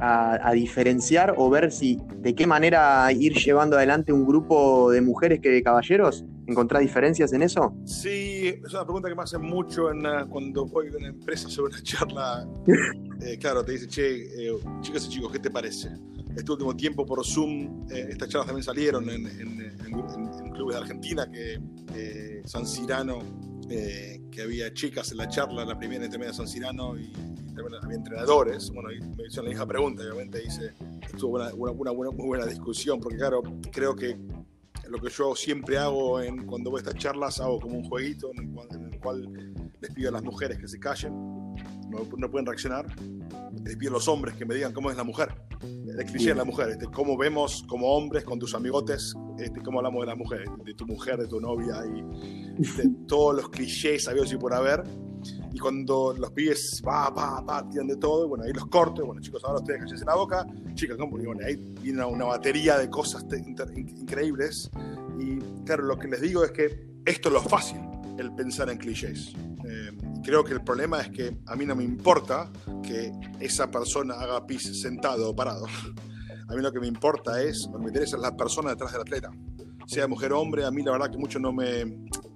a, 0.00 0.48
a, 0.48 0.52
diferenciar 0.52 1.34
o 1.36 1.48
ver 1.50 1.70
si 1.70 2.00
de 2.16 2.34
qué 2.34 2.46
manera 2.46 3.10
ir 3.12 3.34
llevando 3.34 3.76
adelante 3.76 4.12
un 4.12 4.26
grupo 4.26 4.90
de 4.90 5.00
mujeres 5.00 5.40
que 5.40 5.50
de 5.50 5.62
caballeros? 5.62 6.24
¿Encontrás 6.48 6.80
diferencias 6.80 7.30
en 7.34 7.42
eso? 7.42 7.74
Sí, 7.84 8.48
es 8.64 8.72
una 8.72 8.82
pregunta 8.84 9.08
que 9.10 9.14
me 9.14 9.22
hacen 9.22 9.42
mucho 9.42 9.90
en, 9.90 10.06
uh, 10.06 10.26
cuando 10.30 10.64
voy 10.64 10.88
a 10.88 10.96
una 10.96 11.08
empresa 11.08 11.46
sobre 11.50 11.74
una 11.74 11.82
charla 11.82 12.48
eh, 13.20 13.36
claro, 13.38 13.62
te 13.62 13.72
dice, 13.72 13.86
che, 13.86 14.48
eh, 14.48 14.58
chicas 14.80 15.04
y 15.04 15.08
chicos, 15.10 15.30
¿qué 15.30 15.40
te 15.40 15.50
parece? 15.50 15.90
Este 16.34 16.50
último 16.50 16.74
tiempo 16.74 17.04
por 17.04 17.22
Zoom, 17.22 17.86
eh, 17.90 18.06
estas 18.08 18.30
charlas 18.30 18.46
también 18.46 18.64
salieron 18.64 19.10
en, 19.10 19.26
en, 19.26 19.60
en, 19.60 20.50
clubes 20.52 20.76
de 20.76 20.80
Argentina, 20.80 21.30
que 21.30 21.60
San 22.46 22.66
Cirano, 22.66 23.18
que 23.68 24.42
había 24.42 24.72
chicas 24.72 25.10
en 25.12 25.18
la 25.18 25.28
charla, 25.28 25.66
la 25.66 25.78
primera 25.78 26.04
intermedia 26.04 26.30
de 26.30 26.36
San 26.36 26.48
Cirano, 26.48 26.98
y, 26.98 27.12
también 27.12 27.74
había 27.82 27.96
entrenadores. 27.96 28.70
Bueno, 28.70 28.90
y 28.92 29.00
me 29.00 29.26
hicieron 29.26 29.46
la 29.46 29.50
misma 29.50 29.66
pregunta, 29.66 30.02
obviamente 30.04 30.40
dice, 30.40 30.72
estuvo 31.02 31.36
una, 31.36 31.52
una, 31.54 31.92
muy 31.92 32.26
buena 32.26 32.46
discusión, 32.46 33.00
porque 33.00 33.18
claro, 33.18 33.42
creo 33.70 33.94
que 33.94 34.16
lo 34.88 34.98
que 35.00 35.10
yo 35.10 35.34
siempre 35.34 35.78
hago 35.78 36.20
en, 36.20 36.46
cuando 36.46 36.70
voy 36.70 36.78
a 36.78 36.82
estas 36.82 36.96
charlas, 36.96 37.40
hago 37.40 37.60
como 37.60 37.76
un 37.76 37.84
jueguito 37.84 38.30
en 38.34 38.92
el, 38.92 38.98
cual, 39.00 39.28
les 39.80 39.94
pido 39.94 40.08
a 40.08 40.12
las 40.12 40.22
mujeres 40.22 40.58
que 40.58 40.68
se 40.68 40.78
callen, 40.78 41.12
no, 41.12 42.06
no, 42.16 42.30
pueden 42.30 42.46
reaccionar, 42.46 42.86
les 43.64 43.76
pido 43.76 43.90
a 43.90 43.94
los 43.94 44.08
hombres 44.08 44.34
que 44.34 44.44
me 44.44 44.54
digan 44.54 44.72
cómo 44.72 44.90
es 44.90 44.96
la 44.96 45.04
mujer, 45.04 45.34
el 45.62 46.04
cliché 46.04 46.30
de 46.30 46.34
la 46.36 46.44
mujer, 46.44 46.70
este, 46.70 46.86
cómo 46.86 47.16
vemos 47.16 47.64
como 47.68 47.88
hombres 47.88 48.24
con 48.24 48.38
tus 48.38 48.54
amigotes, 48.54 49.14
este, 49.38 49.60
cómo 49.62 49.78
hablamos 49.78 50.00
de 50.02 50.06
la 50.06 50.16
mujer, 50.16 50.44
de 50.64 50.74
tu 50.74 50.86
mujer, 50.86 51.18
de 51.18 51.26
tu 51.26 51.40
novia 51.40 51.82
y 51.86 52.62
de 52.62 52.90
todos 53.06 53.36
los 53.36 53.48
clichés 53.50 54.04
sabidos 54.04 54.32
y 54.32 54.36
por 54.36 54.54
haber. 54.54 54.82
Y 55.52 55.58
cuando 55.58 56.14
los 56.16 56.30
pibes 56.32 56.82
va, 56.86 57.10
va, 57.10 57.40
va, 57.40 57.68
tiran 57.68 57.86
de 57.86 57.96
todo, 57.96 58.28
bueno, 58.28 58.44
ahí 58.44 58.52
los 58.52 58.66
corto, 58.66 59.06
bueno, 59.06 59.20
chicos, 59.20 59.42
ahora 59.44 59.60
ustedes 59.60 59.80
callense 59.80 60.04
la 60.04 60.14
boca, 60.14 60.46
chicas, 60.74 60.96
¿cómo? 60.98 61.16
bueno, 61.16 61.40
ahí 61.44 61.56
viene 61.80 62.04
una 62.04 62.26
batería 62.26 62.78
de 62.78 62.90
cosas 62.90 63.24
increíbles. 63.74 64.70
Y 65.18 65.38
claro, 65.64 65.84
lo 65.84 65.98
que 65.98 66.08
les 66.08 66.20
digo 66.20 66.44
es 66.44 66.52
que 66.52 66.88
esto 67.06 67.28
es 67.28 67.32
lo 67.32 67.42
fácil, 67.42 67.80
el 68.18 68.34
pensar 68.34 68.68
en 68.68 68.78
clichés. 68.78 69.32
Eh, 69.64 69.96
creo 70.22 70.44
que 70.44 70.52
el 70.52 70.62
problema 70.62 71.00
es 71.00 71.10
que 71.10 71.38
a 71.46 71.56
mí 71.56 71.64
no 71.64 71.74
me 71.74 71.84
importa 71.84 72.50
que 72.82 73.12
esa 73.40 73.70
persona 73.70 74.14
haga 74.14 74.46
pis 74.46 74.80
sentado 74.80 75.30
o 75.30 75.36
parado. 75.36 75.66
A 76.50 76.54
mí 76.54 76.62
lo 76.62 76.72
que 76.72 76.80
me 76.80 76.86
importa 76.86 77.42
es, 77.42 77.66
lo 77.66 77.72
que 77.72 77.84
me 77.84 77.88
interesa 77.88 78.16
es 78.16 78.22
la 78.22 78.34
persona 78.34 78.70
detrás 78.70 78.92
del 78.92 79.02
atleta. 79.02 79.30
Sea 79.86 80.08
mujer 80.08 80.32
o 80.32 80.40
hombre, 80.40 80.64
a 80.64 80.70
mí 80.70 80.82
la 80.82 80.92
verdad 80.92 81.10
que 81.10 81.18
mucho 81.18 81.38
no 81.38 81.52
me, 81.52 81.84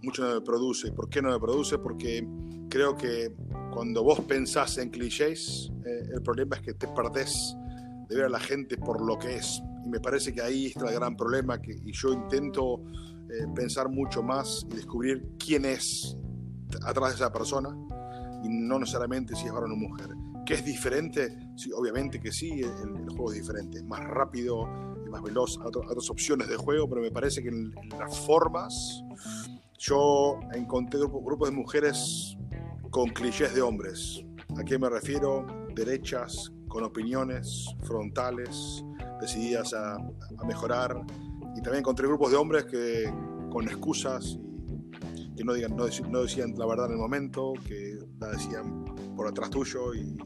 mucho 0.02 0.22
no 0.22 0.34
me 0.34 0.40
produce. 0.40 0.92
¿Por 0.92 1.08
qué 1.08 1.22
no 1.22 1.30
me 1.30 1.38
produce? 1.38 1.78
Porque 1.78 2.26
creo 2.68 2.96
que 2.96 3.34
cuando 3.72 4.02
vos 4.02 4.20
pensás 4.20 4.78
en 4.78 4.90
clichés, 4.90 5.70
eh, 5.84 6.10
el 6.14 6.22
problema 6.22 6.56
es 6.56 6.62
que 6.62 6.74
te 6.74 6.88
perdés 6.88 7.56
de 8.08 8.16
ver 8.16 8.26
a 8.26 8.28
la 8.28 8.40
gente 8.40 8.76
por 8.76 9.00
lo 9.00 9.18
que 9.18 9.36
es. 9.36 9.62
Y 9.84 9.88
me 9.88 10.00
parece 10.00 10.32
que 10.32 10.42
ahí 10.42 10.66
está 10.66 10.88
el 10.88 10.94
gran 10.94 11.16
problema, 11.16 11.60
que, 11.60 11.72
y 11.72 11.92
yo 11.92 12.12
intento 12.12 12.82
eh, 13.30 13.46
pensar 13.54 13.88
mucho 13.88 14.22
más 14.22 14.66
y 14.70 14.76
descubrir 14.76 15.30
quién 15.38 15.64
es 15.64 16.16
atrás 16.84 17.10
de 17.10 17.16
esa 17.16 17.32
persona, 17.32 17.70
y 18.42 18.48
no 18.48 18.78
necesariamente 18.78 19.34
si 19.34 19.46
es 19.46 19.52
varón 19.52 19.72
o 19.72 19.76
mujer. 19.76 20.08
¿Que 20.44 20.54
es 20.54 20.64
diferente? 20.64 21.36
Sí, 21.56 21.70
obviamente 21.72 22.20
que 22.20 22.32
sí, 22.32 22.60
el, 22.60 23.08
juego 23.10 23.32
es 23.32 23.38
diferente, 23.40 23.78
es 23.78 23.84
más 23.84 24.00
rápido, 24.00 24.68
es 25.04 25.10
más 25.10 25.22
veloz, 25.22 25.58
otras 25.58 26.10
opciones 26.10 26.48
de 26.48 26.56
juego, 26.56 26.88
pero 26.88 27.00
me 27.00 27.10
parece 27.10 27.42
que 27.42 27.48
en, 27.48 27.72
las 27.98 28.18
formas 28.18 29.02
yo 29.82 30.38
encontré 30.54 31.00
grupos 31.00 31.50
de 31.50 31.56
mujeres 31.56 32.36
con 32.90 33.08
clichés 33.08 33.52
de 33.52 33.62
hombres. 33.62 34.24
¿A 34.56 34.62
qué 34.62 34.78
me 34.78 34.88
refiero? 34.88 35.44
Derechas, 35.74 36.52
con 36.68 36.84
opiniones 36.84 37.66
frontales, 37.82 38.84
decididas 39.20 39.74
a, 39.74 39.98
mejorar. 40.46 40.96
Y 41.56 41.62
también 41.62 41.80
encontré 41.80 42.06
grupos 42.06 42.30
de 42.30 42.36
hombres 42.36 42.64
que 42.66 43.12
con 43.50 43.64
excusas 43.64 44.38
y 45.16 45.34
que 45.34 45.42
no, 45.42 45.52
digan, 45.52 45.74
no, 45.74 45.86
decían 45.86 46.54
la 46.56 46.66
verdad 46.66 46.86
en 46.86 46.92
el 46.92 46.98
momento, 46.98 47.52
que 47.66 47.98
la 48.20 48.28
decían 48.28 48.84
por 49.16 49.26
atrás 49.26 49.50
tuyo 49.50 49.94
y, 49.94 50.16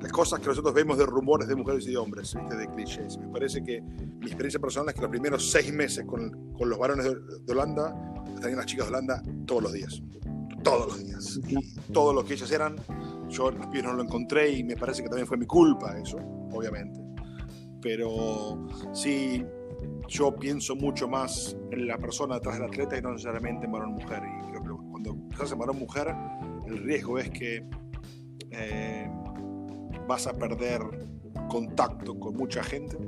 las 0.00 0.12
cosas 0.12 0.40
que 0.40 0.46
nosotros 0.48 0.74
vemos 0.74 0.98
de 0.98 1.06
rumores 1.06 1.48
de 1.48 1.56
mujeres 1.56 1.86
y 1.86 1.90
de 1.90 1.96
hombres, 1.96 2.34
de 2.34 2.68
clichés. 2.68 3.16
Me 3.18 3.28
parece 3.28 3.64
que 3.64 3.80
mi 3.80 4.26
experiencia 4.26 4.60
personal 4.60 4.90
es 4.90 4.94
que 4.94 5.00
los 5.00 5.10
primeros 5.10 5.50
seis 5.50 5.72
meses 5.72 6.04
con, 6.04 6.52
con 6.52 6.68
los 6.68 6.78
varones 6.78 7.06
de, 7.06 7.14
de 7.14 7.52
Holanda, 7.52 7.94
estaban 8.36 8.56
las 8.56 8.66
chicas 8.66 8.86
de 8.86 8.94
Holanda 8.94 9.22
todos 9.46 9.62
los 9.62 9.72
días 9.72 10.02
todos 10.66 10.86
los 10.88 11.04
días. 11.04 11.40
Y 11.48 11.92
todo 11.92 12.12
lo 12.12 12.24
que 12.24 12.34
ellas 12.34 12.50
eran, 12.50 12.74
yo 13.28 13.52
los 13.52 13.66
pies 13.68 13.84
no 13.84 13.92
lo 13.92 14.02
encontré 14.02 14.50
y 14.50 14.64
me 14.64 14.76
parece 14.76 15.02
que 15.02 15.08
también 15.08 15.26
fue 15.26 15.36
mi 15.36 15.46
culpa 15.46 15.96
eso, 15.96 16.18
obviamente. 16.52 17.00
Pero 17.80 18.66
sí, 18.92 19.44
yo 20.08 20.34
pienso 20.34 20.74
mucho 20.74 21.06
más 21.06 21.56
en 21.70 21.86
la 21.86 21.98
persona 21.98 22.34
detrás 22.34 22.56
del 22.56 22.64
atleta 22.64 22.98
y 22.98 23.02
no 23.02 23.12
necesariamente 23.12 23.66
en 23.66 23.72
varón-mujer. 23.72 24.22
Y 24.24 24.60
creo 24.60 24.78
que 24.78 24.90
cuando 24.90 25.16
estás 25.30 25.52
en 25.52 25.58
varón-mujer, 25.58 26.12
el 26.66 26.78
riesgo 26.78 27.20
es 27.20 27.30
que 27.30 27.64
eh, 28.50 29.08
vas 30.08 30.26
a 30.26 30.32
perder 30.32 30.80
contacto 31.48 32.18
con 32.18 32.34
mucha 32.34 32.64
gente, 32.64 32.98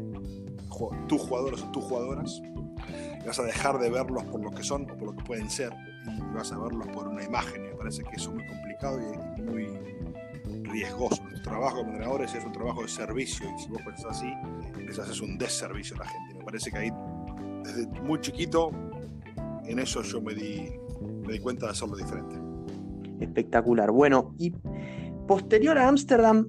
tus 1.09 1.21
jugadores 1.23 1.61
o 1.63 1.73
tus 1.73 1.83
jugadoras, 1.83 2.41
vas 3.27 3.39
a 3.39 3.43
dejar 3.43 3.79
de 3.79 3.91
verlos 3.91 4.25
por 4.25 4.43
lo 4.43 4.51
que 4.51 4.63
son 4.63 4.91
o 4.91 4.97
por 4.97 5.09
lo 5.09 5.17
que 5.17 5.25
pueden 5.25 5.51
ser 5.51 5.73
y 6.07 6.35
vas 6.35 6.53
a 6.53 6.59
verlos 6.59 6.87
por 6.89 7.09
una 7.09 7.23
imagen. 7.23 7.65
Y 7.65 7.69
me 7.69 7.75
parece 7.75 8.03
que 8.03 8.17
eso 8.17 8.31
es 8.31 8.37
muy 8.37 8.47
complicado 8.47 8.99
y 9.01 9.43
muy 9.43 9.69
riesgoso. 10.65 11.23
Nuestro 11.25 11.53
trabajo 11.53 11.79
como 11.79 11.91
entrenadores 11.91 12.35
es 12.35 12.45
un 12.45 12.53
trabajo 12.53 12.83
de 12.83 12.89
servicio 12.89 13.47
y 13.55 13.63
si 13.63 13.69
vos 13.69 13.83
pensás 13.83 14.07
así, 14.17 14.33
les 14.79 14.99
haces 14.99 15.21
un 15.21 15.39
desservicio 15.39 15.97
a 15.97 16.01
la 16.01 16.07
gente. 16.07 16.35
Me 16.39 16.45
parece 16.45 16.71
que 16.71 16.79
ahí, 16.79 16.91
desde 17.65 17.87
muy 18.03 18.21
chiquito, 18.21 18.71
en 19.65 19.79
eso 19.79 20.03
yo 20.03 20.21
me 20.21 20.35
di, 20.35 20.71
me 21.27 21.35
di 21.35 21.39
cuenta 21.39 21.67
de 21.67 21.73
hacerlo 21.73 21.97
diferente. 21.97 22.37
Espectacular. 23.21 23.91
Bueno, 23.91 24.35
y 24.39 24.53
posterior 25.27 25.77
a 25.79 25.89
Ámsterdam 25.89 26.49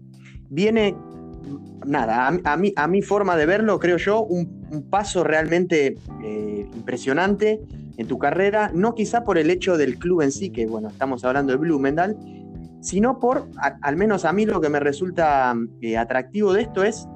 viene, 0.49 0.95
nada, 1.85 2.27
a, 2.27 2.57
mi, 2.57 2.73
a 2.75 2.87
mi 2.87 3.01
forma 3.01 3.35
de 3.35 3.45
verlo, 3.45 3.79
creo 3.79 3.97
yo, 3.97 4.21
un, 4.21 4.58
paso 4.89 5.23
realmente 5.23 5.95
eh, 6.23 6.69
impresionante 6.75 7.59
en 7.97 8.07
tu 8.07 8.17
carrera, 8.17 8.71
no 8.73 8.95
quizá 8.95 9.23
por 9.23 9.37
el 9.37 9.49
hecho 9.49 9.77
del 9.77 9.97
club 9.97 10.21
en 10.21 10.31
sí, 10.31 10.49
que 10.51 10.65
bueno, 10.65 10.87
estamos 10.87 11.25
hablando 11.25 11.51
de 11.51 11.57
Blumenthal, 11.57 12.17
sino 12.81 13.19
por, 13.19 13.49
al 13.81 13.97
menos 13.97 14.25
a 14.25 14.31
mí 14.31 14.45
lo 14.45 14.61
que 14.61 14.69
me 14.69 14.79
resulta 14.79 15.53
eh, 15.81 15.97
atractivo 15.97 16.53
de 16.53 16.61
esto 16.61 16.83
es 16.83 17.07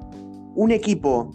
un 0.54 0.70
equipo 0.70 1.34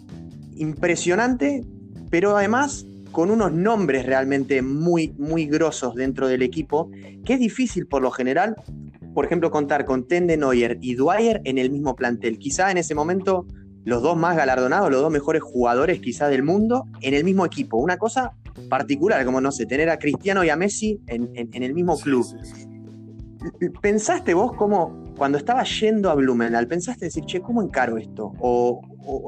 impresionante, 0.54 1.64
pero 2.10 2.36
además 2.36 2.86
con 3.10 3.30
unos 3.30 3.52
nombres 3.52 4.06
realmente 4.06 4.62
muy, 4.62 5.14
muy 5.18 5.46
grosos 5.46 5.94
dentro 5.94 6.28
del 6.28 6.42
equipo, 6.42 6.90
que 7.24 7.34
es 7.34 7.40
difícil 7.40 7.86
por 7.86 8.02
lo 8.02 8.10
general, 8.10 8.54
por 9.14 9.24
ejemplo, 9.24 9.50
contar 9.50 9.84
con 9.84 10.06
Tende 10.06 10.36
Neuer 10.36 10.78
y 10.80 10.94
Dwyer 10.94 11.40
en 11.44 11.58
el 11.58 11.70
mismo 11.70 11.96
plantel. 11.96 12.38
Quizá 12.38 12.70
en 12.70 12.78
ese 12.78 12.94
momento 12.94 13.46
los 13.84 14.02
dos 14.02 14.16
más 14.16 14.36
galardonados, 14.36 14.90
los 14.90 15.00
dos 15.00 15.10
mejores 15.10 15.42
jugadores 15.42 16.00
quizá 16.00 16.28
del 16.28 16.42
mundo, 16.42 16.86
en 17.00 17.14
el 17.14 17.24
mismo 17.24 17.46
equipo. 17.46 17.78
Una 17.78 17.96
cosa 17.96 18.34
particular, 18.68 19.24
como 19.24 19.40
no 19.40 19.52
sé, 19.52 19.66
tener 19.66 19.88
a 19.90 19.98
Cristiano 19.98 20.44
y 20.44 20.50
a 20.50 20.56
Messi 20.56 21.00
en, 21.06 21.50
el 21.52 21.74
mismo 21.74 21.98
club. 21.98 22.26
¿Pensaste 23.80 24.34
vos 24.34 24.52
cómo, 24.54 25.14
cuando 25.16 25.38
estabas 25.38 25.80
yendo 25.80 26.10
a 26.10 26.14
Blumenthal, 26.14 26.66
pensaste 26.66 27.06
decir, 27.06 27.24
che, 27.24 27.40
¿cómo 27.40 27.62
encaro 27.62 27.96
esto? 27.96 28.32
O, 28.38 28.82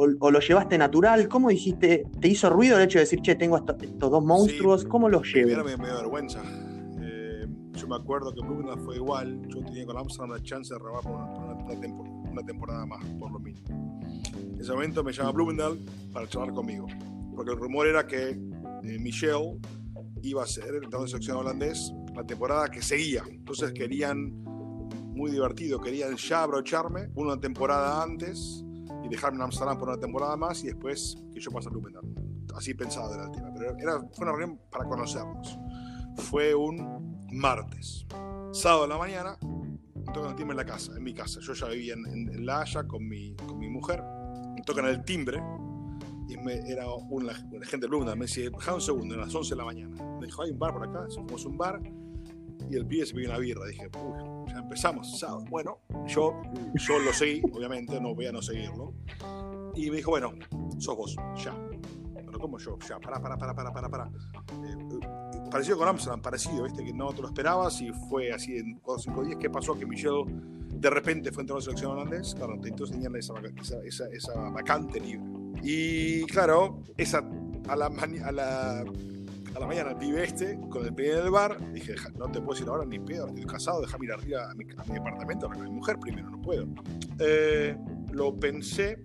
lo 0.07 0.41
llevaste 0.41 0.77
natural? 0.77 1.29
¿Cómo 1.29 1.49
dijiste, 1.49 2.05
te 2.21 2.29
hizo 2.29 2.51
ruido 2.51 2.77
el 2.77 2.85
hecho 2.85 2.99
de 2.99 3.05
decir, 3.05 3.21
che, 3.23 3.35
tengo 3.35 3.57
estos, 3.57 3.77
dos 3.99 4.25
monstruos? 4.25 4.85
¿Cómo 4.85 5.09
los 5.09 5.23
llevo? 5.33 5.47
Primero 5.47 5.65
me, 5.65 5.77
me 5.77 5.87
dio 5.87 5.97
vergüenza. 5.97 6.43
Eh, 7.01 7.47
yo 7.73 7.89
me 7.89 7.97
acuerdo 7.97 8.35
que 8.35 8.43
Blumenthal 8.43 8.79
fue 8.81 8.97
igual. 8.97 9.41
Yo 9.49 9.65
tenía 9.65 9.87
con 9.87 9.97
Amsterdam 9.97 10.31
la 10.31 10.43
chance 10.43 10.75
de 10.75 10.79
robar 10.79 11.03
por 11.03 11.13
una, 12.31 12.43
temporada, 12.43 12.85
más, 12.85 13.05
por 13.19 13.33
lo 13.33 13.39
mismo. 13.39 13.92
En 14.62 14.66
ese 14.66 14.75
momento 14.75 15.02
me 15.02 15.12
llama 15.12 15.33
Blumenthal 15.33 15.76
para 16.12 16.28
charlar 16.28 16.54
conmigo. 16.54 16.87
Porque 17.35 17.50
el 17.50 17.57
rumor 17.57 17.88
era 17.88 18.07
que 18.07 18.28
eh, 18.28 18.99
Michel 19.00 19.59
iba 20.23 20.45
a 20.45 20.47
ser 20.47 20.66
el 20.69 20.75
entrenador 20.76 21.07
de 21.07 21.09
selección 21.09 21.38
holandés 21.38 21.92
la 22.14 22.25
temporada 22.25 22.71
que 22.71 22.81
seguía. 22.81 23.25
Entonces 23.28 23.73
querían, 23.73 24.31
muy 25.14 25.33
divertido, 25.33 25.81
querían 25.81 26.16
ya 26.16 26.45
abrocharme 26.45 27.11
una 27.16 27.40
temporada 27.40 28.04
antes 28.04 28.64
y 29.04 29.09
dejarme 29.09 29.38
en 29.38 29.42
Amsterdam 29.42 29.76
por 29.78 29.88
una 29.88 29.99
temporada 29.99 30.37
más 30.37 30.62
y 30.62 30.69
después 30.69 31.16
que 31.35 31.40
yo 31.40 31.50
pase 31.50 31.66
a 31.66 31.73
Blumenthal. 31.73 32.04
Así 32.54 32.73
pensaba 32.73 33.12
era 33.12 33.25
el 33.25 33.33
tema. 33.33 33.52
Pero 33.52 33.76
era, 33.76 33.99
fue 34.12 34.25
una 34.25 34.31
reunión 34.31 34.61
para 34.71 34.85
conocernos. 34.85 35.59
Fue 36.19 36.54
un 36.54 37.19
martes. 37.33 38.07
Sábado 38.52 38.83
de 38.83 38.88
la 38.90 38.99
mañana, 38.99 39.37
el 39.40 40.37
timbre 40.37 40.52
en 40.52 40.57
la 40.57 40.64
casa, 40.64 40.92
en 40.97 41.02
mi 41.02 41.14
casa. 41.14 41.40
Yo 41.40 41.52
ya 41.52 41.66
vivía 41.66 41.95
en, 41.95 42.47
La 42.47 42.61
Haya 42.61 42.85
con 42.85 43.09
mi, 43.09 43.35
con 43.35 43.59
mi 43.59 43.69
mujer. 43.69 44.04
Tocan 44.64 44.87
el 44.87 45.04
timbre 45.04 45.42
y 46.28 46.37
me, 46.37 46.54
era 46.71 46.87
un, 46.88 47.28
agente 47.28 47.88
de 47.88 48.16
me 48.16 48.26
decía, 48.26 48.49
deja 48.50 48.75
un 48.75 48.81
segundo, 48.81 49.14
a 49.14 49.19
las 49.19 49.35
11 49.35 49.50
de 49.50 49.57
la 49.57 49.64
mañana. 49.64 49.97
Me 50.21 50.26
dijo, 50.26 50.42
hay 50.42 50.50
un 50.50 50.59
bar 50.59 50.73
por 50.73 50.88
acá, 50.88 51.07
fuimos 51.14 51.45
un 51.45 51.59
bar, 51.59 51.81
y 52.71 52.76
el 52.76 52.87
pibe 52.87 53.07
se 53.07 53.14
pidió 53.14 53.28
una 53.28 53.38
birra. 53.38 53.66
Dije, 53.66 53.90
uy, 54.02 54.50
ya 54.50 54.59
empezamos, 54.59 55.19
sábado. 55.19 55.45
Bueno, 55.50 55.78
yo, 56.07 56.40
yo 56.75 56.99
lo 56.99 57.12
seguí, 57.12 57.42
obviamente, 57.52 58.00
no 58.00 58.14
voy 58.14 58.26
a 58.26 58.33
no 58.33 58.40
seguirlo. 58.40 58.95
Y 59.75 59.90
me 59.90 59.97
dijo, 59.97 60.11
bueno, 60.11 60.33
sos 60.78 60.97
vos, 60.97 61.16
ya. 61.37 61.54
Pero 62.14 62.38
como 62.38 62.59
yo, 62.59 62.78
ya, 62.88 62.99
para, 62.99 63.21
para, 63.21 63.37
para, 63.37 63.54
para, 63.54 63.73
para, 63.73 63.88
para. 63.88 64.07
Eh, 64.07 65.49
parecido 65.50 65.76
con 65.76 65.88
Amsterdam, 65.88 66.23
parecido, 66.23 66.64
viste, 66.64 66.85
que 66.85 66.92
no 66.92 67.12
te 67.12 67.21
lo 67.21 67.28
esperabas 67.28 67.81
y 67.81 67.92
fue 68.09 68.33
así 68.33 68.57
en 68.57 68.78
4 68.81 68.95
o 68.95 68.99
5 68.99 69.25
días. 69.25 69.38
¿Qué 69.38 69.50
pasó? 69.50 69.75
Que 69.78 69.85
Michelle 69.85 70.25
de 70.83 70.91
repente 70.91 71.31
fue 71.31 71.45
entrar 71.45 71.57
a 71.57 71.61
la 71.61 71.65
selección 71.65 71.93
holandés, 71.93 72.35
claro, 72.35 72.55
entonces 72.55 72.97
tenían 72.97 73.15
esa, 73.15 73.35
esa, 73.85 74.09
esa, 74.09 74.35
vacante 74.51 74.99
libre. 74.99 75.25
Y 75.62 76.25
claro, 76.25 76.83
esa, 76.97 77.23
a, 77.69 77.77
la, 77.77 77.87
a, 77.87 78.33
la, 78.33 78.81
a 78.81 79.61
la 79.61 79.67
mañana 79.67 79.97
pibe 79.97 80.25
este, 80.25 80.59
con 80.69 80.85
el 80.85 80.93
pie 80.93 81.12
en 81.12 81.19
el 81.19 81.31
bar, 81.31 81.73
dije, 81.73 81.95
no 82.17 82.29
te 82.33 82.41
puedo 82.41 82.61
ir 82.61 82.69
ahora 82.69 82.85
ni 82.85 82.99
pedo, 82.99 83.29
estoy 83.29 83.45
casado, 83.45 83.81
déjame 83.81 84.07
ir 84.07 84.12
arriba 84.12 84.51
a 84.51 84.55
mi, 84.55 84.65
a 84.77 84.85
mi 84.85 84.95
departamento, 84.95 85.47
a 85.47 85.51
mi 85.51 85.71
mujer 85.71 86.01
primero, 86.01 86.29
no 86.29 86.43
puedo. 86.43 86.67
Eh, 87.21 87.77
lo 88.11 88.35
pensé, 88.35 88.99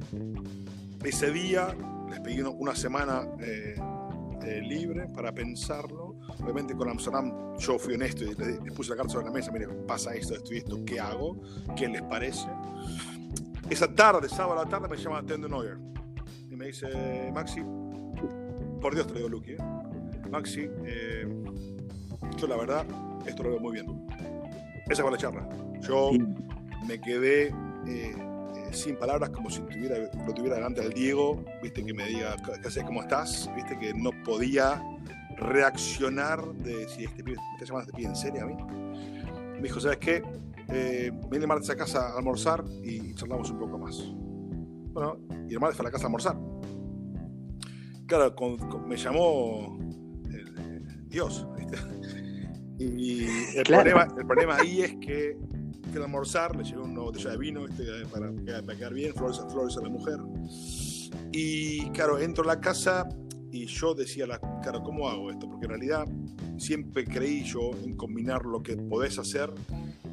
ese 1.04 1.32
día 1.32 1.78
les 2.10 2.20
pedí 2.22 2.42
una 2.42 2.76
semana 2.76 3.28
eh, 3.40 3.76
eh, 4.42 4.62
libre 4.62 5.08
para 5.14 5.32
pensarlo. 5.32 6.07
Obviamente 6.42 6.76
con 6.76 6.90
Amsterdam 6.90 7.58
yo 7.58 7.80
fui 7.80 7.96
honesto 7.96 8.24
y 8.24 8.36
les, 8.36 8.72
puse 8.74 8.92
la 8.92 8.98
carta 8.98 9.14
sobre 9.14 9.26
la 9.26 9.32
mesa, 9.32 9.52
mire, 9.52 9.68
pasa 9.88 10.14
esto, 10.14 10.36
esto 10.36 10.54
y 10.54 10.58
esto, 10.58 10.86
¿qué 10.86 11.00
hago? 11.00 11.38
¿Qué 11.76 11.88
les 11.88 12.02
parece? 12.04 12.48
Esa 13.70 13.94
tarde, 13.94 14.30
sábado 14.30 14.60
a 14.60 14.64
la 14.64 14.70
tarde, 14.70 14.88
me 14.88 14.98
llama 14.98 15.24
Tendo 15.26 15.48
Neuer 15.48 15.78
y 16.50 16.56
me 16.56 16.68
dice, 16.68 16.88
Maxi, 17.34 17.62
por 18.82 18.94
Dios 18.94 19.08
te 19.08 19.14
lo 19.14 19.20
digo, 19.20 19.30
Lucky, 19.30 19.52
¿eh? 19.54 19.58
Maxi, 20.30 20.70
yo 22.38 22.48
la 22.48 22.56
verdad, 22.56 22.86
esto 23.26 23.44
lo 23.44 23.50
veo 23.52 23.60
muy 23.60 23.74
bien. 23.74 24.08
Esa 24.90 25.02
fue 25.02 25.12
la 25.12 25.18
charla. 25.18 25.50
Yo 25.82 26.12
me 26.88 27.02
quedé 27.02 27.54
sin 28.72 28.96
palabras, 28.98 29.30
como 29.32 29.50
si 29.50 29.62
tuviera, 29.62 29.98
lo 30.26 30.34
tuviera 30.34 30.56
delante 30.56 30.82
del 30.82 30.94
Diego, 30.94 31.44
viste, 31.62 31.84
que 31.84 31.94
me 31.94 32.06
diga, 32.06 32.36
¿qué 32.62 32.68
haces? 32.68 32.84
¿Cómo 32.84 33.02
estás? 33.02 33.50
Viste, 33.56 33.78
que 33.80 33.94
no 33.94 34.12
podía 34.24 34.82
reaccionar 35.38 36.44
de 36.54 36.88
si 36.88 37.06
este 37.06 37.24
pibe, 37.24 37.38
me 37.38 37.54
está 37.54 37.66
llamando 37.66 37.90
este 37.90 37.98
pibe 37.98 38.10
en 38.10 38.16
serio 38.16 38.44
a 38.44 38.46
mí. 38.46 38.56
Me 39.56 39.62
dijo, 39.62 39.80
¿sabes 39.80 39.98
qué? 39.98 40.24
Eh, 40.70 41.12
viene 41.30 41.48
martes 41.48 41.70
a 41.70 41.76
casa 41.76 42.10
a 42.10 42.18
almorzar 42.18 42.64
y 42.84 43.14
charlamos 43.16 43.50
un 43.52 43.60
poco 43.60 43.78
más. 43.78 43.98
Bueno, 44.94 45.18
y 45.48 45.54
el 45.54 45.60
martes 45.60 45.78
fue 45.78 45.84
a 45.84 45.88
la 45.88 45.92
casa 45.92 46.06
a 46.06 46.08
almorzar. 46.08 46.38
Claro, 48.06 48.36
me 48.88 48.98
llamó 48.98 49.78
Dios, 51.08 51.48
¿viste? 51.58 51.78
Y 52.80 53.26
el, 53.56 53.64
problema, 53.64 54.04
el 54.04 54.28
problema 54.28 54.58
ahí 54.58 54.84
es 54.84 54.96
que 54.98 55.36
que 55.92 55.98
almorzar, 56.00 56.56
le 56.56 56.64
llevé 56.64 56.82
una 56.82 57.02
botella 57.02 57.32
de 57.32 57.38
vino 57.38 57.66
para, 58.12 58.32
para, 58.62 58.78
quedar 58.78 58.94
bien, 58.94 59.14
flores, 59.14 59.42
flores 59.50 59.78
a 59.78 59.82
la 59.82 59.90
mujer. 59.90 60.18
Y 61.32 61.90
claro, 61.92 62.20
entro 62.20 62.44
a 62.44 62.48
la 62.48 62.60
casa 62.60 63.08
y 63.52 63.66
yo 63.66 63.94
decía, 63.94 64.28
la, 64.28 64.40
claro, 64.70 64.84
¿cómo 64.84 65.08
hago 65.08 65.32
esto? 65.32 65.48
Porque 65.48 65.66
en 65.66 65.70
realidad 65.70 66.06
siempre 66.58 67.06
creí 67.06 67.44
yo 67.44 67.72
en 67.86 67.96
combinar 67.96 68.46
lo 68.46 68.62
que 68.62 68.76
podés 68.76 69.18
hacer 69.18 69.50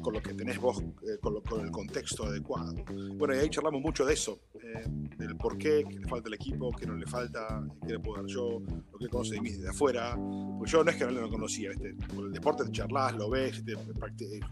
con 0.01 0.13
lo 0.13 0.21
que 0.21 0.33
tenés 0.33 0.59
vos, 0.59 0.81
eh, 0.81 1.17
con, 1.21 1.59
el 1.59 1.71
contexto 1.71 2.25
adecuado. 2.25 2.73
Bueno, 3.17 3.35
y 3.35 3.39
ahí 3.39 3.49
charlamos 3.49 3.81
mucho 3.81 4.05
de 4.05 4.13
eso, 4.13 4.39
eh, 4.53 4.87
del 5.17 5.35
por 5.35 5.57
qué, 5.57 5.83
qué 5.89 5.99
le 5.99 6.07
falta 6.07 6.29
al 6.29 6.35
equipo, 6.35 6.71
qué 6.71 6.85
no 6.85 6.95
le 6.95 7.05
falta, 7.05 7.67
qué 7.85 7.93
le 7.93 7.99
puedo 7.99 8.21
dar 8.21 8.27
yo, 8.27 8.61
lo 8.93 8.97
que 8.97 9.09
conoce 9.09 9.35
de 9.35 9.41
mí 9.41 9.49
desde 9.49 9.67
afuera. 9.67 10.17
Pues 10.57 10.71
yo 10.71 10.85
no 10.85 10.91
es 10.91 10.95
que 10.95 11.03
no 11.03 11.11
lo 11.11 11.29
conocía, 11.29 11.71
¿viste? 11.71 11.95
Con 12.15 12.27
el 12.27 12.31
deporte 12.31 12.63
te 12.63 12.71
charlas, 12.71 13.13
lo 13.15 13.29
ves, 13.29 13.61
te, 13.65 13.75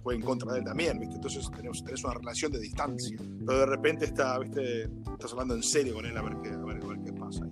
juega 0.01 0.19
en 0.19 0.25
contra 0.25 0.51
de 0.51 0.59
él 0.59 0.65
también, 0.65 0.99
¿viste? 0.99 1.15
Entonces 1.15 1.49
tenés, 1.55 1.81
tenés, 1.81 2.03
una 2.03 2.15
relación 2.15 2.51
de 2.51 2.59
distancia. 2.59 3.17
Pero 3.45 3.59
de 3.59 3.65
repente 3.67 4.05
está, 4.05 4.37
¿viste? 4.39 4.89
estás 5.13 5.31
hablando 5.31 5.55
en 5.55 5.63
serio 5.63 5.93
con 5.93 6.05
él 6.05 6.17
a 6.17 6.21
ver 6.23 6.35
qué, 6.43 6.49
a 6.49 6.57
ver, 6.57 6.83
a 6.83 6.87
ver 6.87 6.99
qué 7.05 7.13
pasa. 7.13 7.47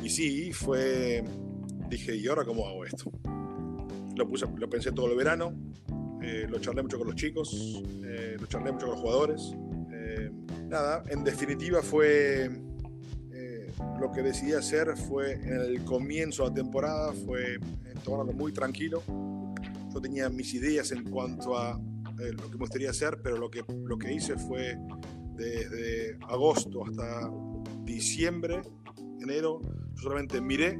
Y, 0.00 0.06
y 0.06 0.08
sí, 0.08 0.52
fue. 0.52 1.24
Dije, 1.94 2.16
¿y 2.16 2.26
ahora 2.26 2.44
cómo 2.44 2.66
hago 2.66 2.84
esto? 2.84 3.08
Lo, 4.16 4.28
puse, 4.28 4.46
lo 4.56 4.68
pensé 4.68 4.90
todo 4.90 5.12
el 5.12 5.16
verano, 5.16 5.54
eh, 6.20 6.44
lo 6.50 6.58
charlé 6.58 6.82
mucho 6.82 6.98
con 6.98 7.06
los 7.06 7.14
chicos, 7.14 7.84
eh, 8.04 8.36
lo 8.36 8.46
charlé 8.48 8.72
mucho 8.72 8.86
con 8.86 8.96
los 8.96 9.00
jugadores. 9.00 9.54
Eh, 9.92 10.28
nada, 10.66 11.04
en 11.06 11.22
definitiva 11.22 11.82
fue 11.82 12.50
lo 14.00 14.10
que 14.10 14.22
decidí 14.22 14.54
hacer 14.54 14.96
fue 14.96 15.34
en 15.34 15.52
el 15.52 15.84
comienzo 15.84 16.42
de 16.42 16.48
la 16.48 16.54
temporada, 16.56 17.12
fue 17.12 17.60
tomarlo 18.02 18.32
muy 18.32 18.50
tranquilo. 18.50 19.00
Yo 19.92 20.00
tenía 20.00 20.28
mis 20.28 20.52
ideas 20.52 20.90
en 20.90 21.08
cuanto 21.08 21.56
a 21.56 21.80
lo 22.18 22.50
que 22.50 22.54
me 22.54 22.58
gustaría 22.58 22.90
hacer, 22.90 23.20
pero 23.22 23.36
lo 23.36 23.48
que, 23.48 23.64
lo 23.68 23.96
que 23.96 24.12
hice 24.12 24.36
fue 24.36 24.76
desde 25.36 26.18
agosto 26.22 26.84
hasta 26.84 27.30
diciembre, 27.84 28.62
enero, 29.20 29.60
yo 29.94 30.02
solamente 30.02 30.40
miré, 30.40 30.76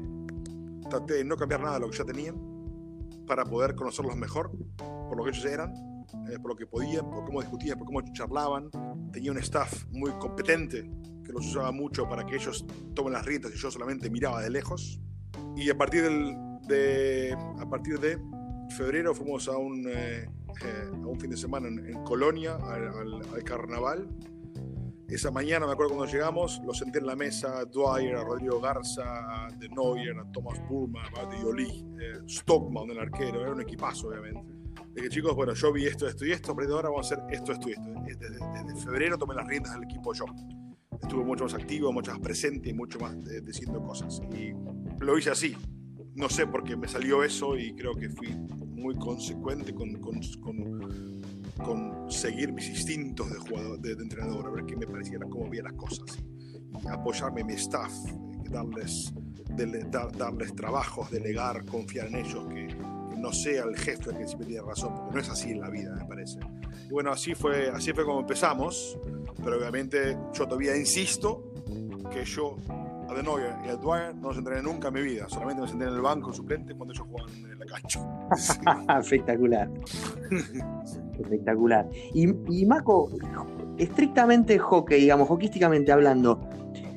traté 0.89 1.15
de 1.15 1.23
no 1.25 1.37
cambiar 1.37 1.61
nada 1.61 1.75
de 1.75 1.79
lo 1.81 1.89
que 1.89 1.97
ya 1.97 2.05
tenían 2.05 2.35
para 3.27 3.43
poder 3.45 3.75
conocerlos 3.75 4.15
mejor 4.15 4.51
por 5.07 5.17
lo 5.17 5.23
que 5.23 5.29
ellos 5.31 5.45
eran, 5.45 5.73
eh, 6.29 6.37
por 6.41 6.51
lo 6.51 6.55
que 6.55 6.65
podían, 6.65 7.09
por 7.09 7.25
cómo 7.25 7.41
discutían, 7.41 7.77
por 7.77 7.87
cómo 7.87 8.01
charlaban. 8.13 8.69
Tenía 9.11 9.31
un 9.31 9.37
staff 9.37 9.85
muy 9.91 10.11
competente 10.19 10.89
que 11.23 11.31
los 11.31 11.45
usaba 11.47 11.71
mucho 11.71 12.07
para 12.07 12.25
que 12.25 12.35
ellos 12.35 12.65
tomen 12.93 13.13
las 13.13 13.25
riendas 13.25 13.51
y 13.53 13.57
yo 13.57 13.71
solamente 13.71 14.09
miraba 14.09 14.41
de 14.41 14.49
lejos. 14.49 14.99
Y 15.55 15.69
a 15.69 15.77
partir, 15.77 16.03
del, 16.03 16.35
de, 16.67 17.35
a 17.59 17.69
partir 17.69 17.99
de 17.99 18.19
febrero 18.75 19.13
fuimos 19.13 19.47
a 19.47 19.57
un, 19.57 19.87
eh, 19.87 20.29
eh, 20.63 20.89
a 20.91 21.07
un 21.07 21.19
fin 21.19 21.29
de 21.29 21.37
semana 21.37 21.67
en, 21.67 22.03
Colonia, 22.03 22.55
al, 22.55 23.23
al, 23.33 23.43
carnaval. 23.43 24.07
Esa 25.07 25.31
mañana, 25.31 25.67
me 25.67 25.73
acuerdo 25.73 25.95
cuando 25.95 26.11
llegamos, 26.11 26.61
los 26.65 26.79
senté 26.79 26.99
en 26.99 27.05
la 27.05 27.15
mesa, 27.15 27.59
a 27.59 27.65
Dwyer, 27.65 28.15
a 28.15 28.23
Rodrigo 28.23 28.59
Garza, 28.59 29.03
a 29.03 29.47
De 29.51 29.69
Neuer, 29.69 30.17
a 30.17 30.31
Thomas 30.31 30.59
Burma, 30.67 31.03
a 31.15 31.25
Dioli, 31.35 31.85
Stockman, 32.27 32.89
el 32.89 32.99
arquero, 32.99 33.41
era 33.41 33.51
un 33.51 33.61
equipazo 33.61 34.07
obviamente 34.07 34.55
de 34.95 35.01
que 35.01 35.09
chicos, 35.09 35.35
bueno, 35.35 35.53
yo 35.53 35.73
vi 35.73 35.85
esto, 35.85 36.07
esto 36.07 36.25
y 36.25 36.31
esto, 36.31 36.55
pero 36.55 36.75
ahora 36.75 36.89
vamos 36.89 37.11
a 37.11 37.15
hacer 37.15 37.25
esto, 37.29 37.51
esto 37.51 37.69
y 37.69 37.73
esto. 37.73 37.93
Desde, 38.17 38.81
febrero 38.81 39.17
tomé 39.17 39.35
las 39.35 39.45
riendas 39.45 39.73
del 39.73 39.83
equipo 39.83 40.13
yo. 40.13 40.25
Estuve 41.01 41.25
mucho 41.25 41.43
más 41.43 41.53
activo, 41.53 41.91
mucho 41.91 42.11
más 42.11 42.21
presente 42.21 42.69
y 42.69 42.73
mucho 42.73 42.97
más 42.99 43.13
diciendo 43.43 43.83
cosas. 43.83 44.21
Y 44.31 44.53
lo 44.99 45.17
hice 45.17 45.31
así. 45.31 45.55
No 46.15 46.29
sé 46.29 46.47
por 46.47 46.63
qué 46.63 46.77
me 46.77 46.87
salió 46.87 47.23
eso 47.23 47.57
y 47.57 47.75
creo 47.75 47.93
que 47.93 48.09
fui 48.09 48.29
muy 48.29 48.95
consecuente 48.95 49.75
con, 49.75 49.95
con, 49.99 50.21
con, 50.41 51.21
seguir 52.09 52.51
mis 52.53 52.69
instintos 52.69 53.29
de, 53.31 53.39
jugador, 53.39 53.79
de, 53.79 53.93
entrenador, 53.93 54.47
a 54.47 54.49
ver 54.49 54.65
qué 54.65 54.75
me 54.75 54.87
pareciera, 54.87 55.25
cómo 55.27 55.49
veía 55.49 55.63
las 55.63 55.73
cosas. 55.73 56.17
Y 56.83 56.87
apoyarme 56.87 57.41
en 57.41 57.47
mi 57.47 57.53
staff, 57.53 57.91
darles, 58.49 59.13
darles 60.17 60.55
trabajos, 60.55 61.09
delegar, 61.11 61.65
confiar 61.65 62.07
en 62.07 62.15
ellos, 62.17 62.45
que 62.49 62.75
no 63.17 63.31
sea 63.31 63.63
el 63.63 63.75
jefe 63.77 64.11
el 64.11 64.17
que 64.17 64.27
siempre 64.27 64.47
tiene 64.47 64.61
razón, 64.61 64.93
porque 64.95 65.13
no 65.13 65.19
es 65.21 65.29
así 65.29 65.51
en 65.51 65.61
la 65.61 65.69
vida, 65.69 65.95
me 65.95 66.05
parece. 66.05 66.39
Y 66.87 66.91
bueno, 66.91 67.11
así 67.11 67.33
fue, 67.33 67.69
así 67.69 67.93
fue 67.93 68.05
como 68.05 68.19
empezamos, 68.21 68.99
pero 69.43 69.57
obviamente 69.57 70.17
yo 70.33 70.45
todavía 70.45 70.75
insisto 70.75 71.53
que 72.11 72.23
yo 72.25 72.57
a 73.07 73.13
De 73.13 73.21
y 73.65 73.69
a 73.69 73.75
Dwyer 73.75 74.15
no 74.15 74.29
los 74.29 74.37
entrené 74.37 74.61
nunca 74.61 74.87
en 74.87 74.95
mi 74.95 75.01
vida, 75.01 75.29
solamente 75.29 75.61
me 75.61 75.67
senté 75.67 75.85
en 75.85 75.93
el 75.93 76.01
banco 76.01 76.33
suplente 76.33 76.73
cuando 76.73 76.93
ellos 76.93 77.07
jugaban 77.07 77.33
en 77.35 77.59
la 77.59 77.65
cancha. 77.65 78.99
Espectacular. 78.99 79.69
Espectacular. 81.19 81.89
Y, 82.13 82.29
y 82.49 82.65
Maco, 82.65 83.09
estrictamente 83.77 84.57
hockey, 84.59 85.01
digamos, 85.01 85.27
hockeyísticamente 85.27 85.91
hablando, 85.91 86.39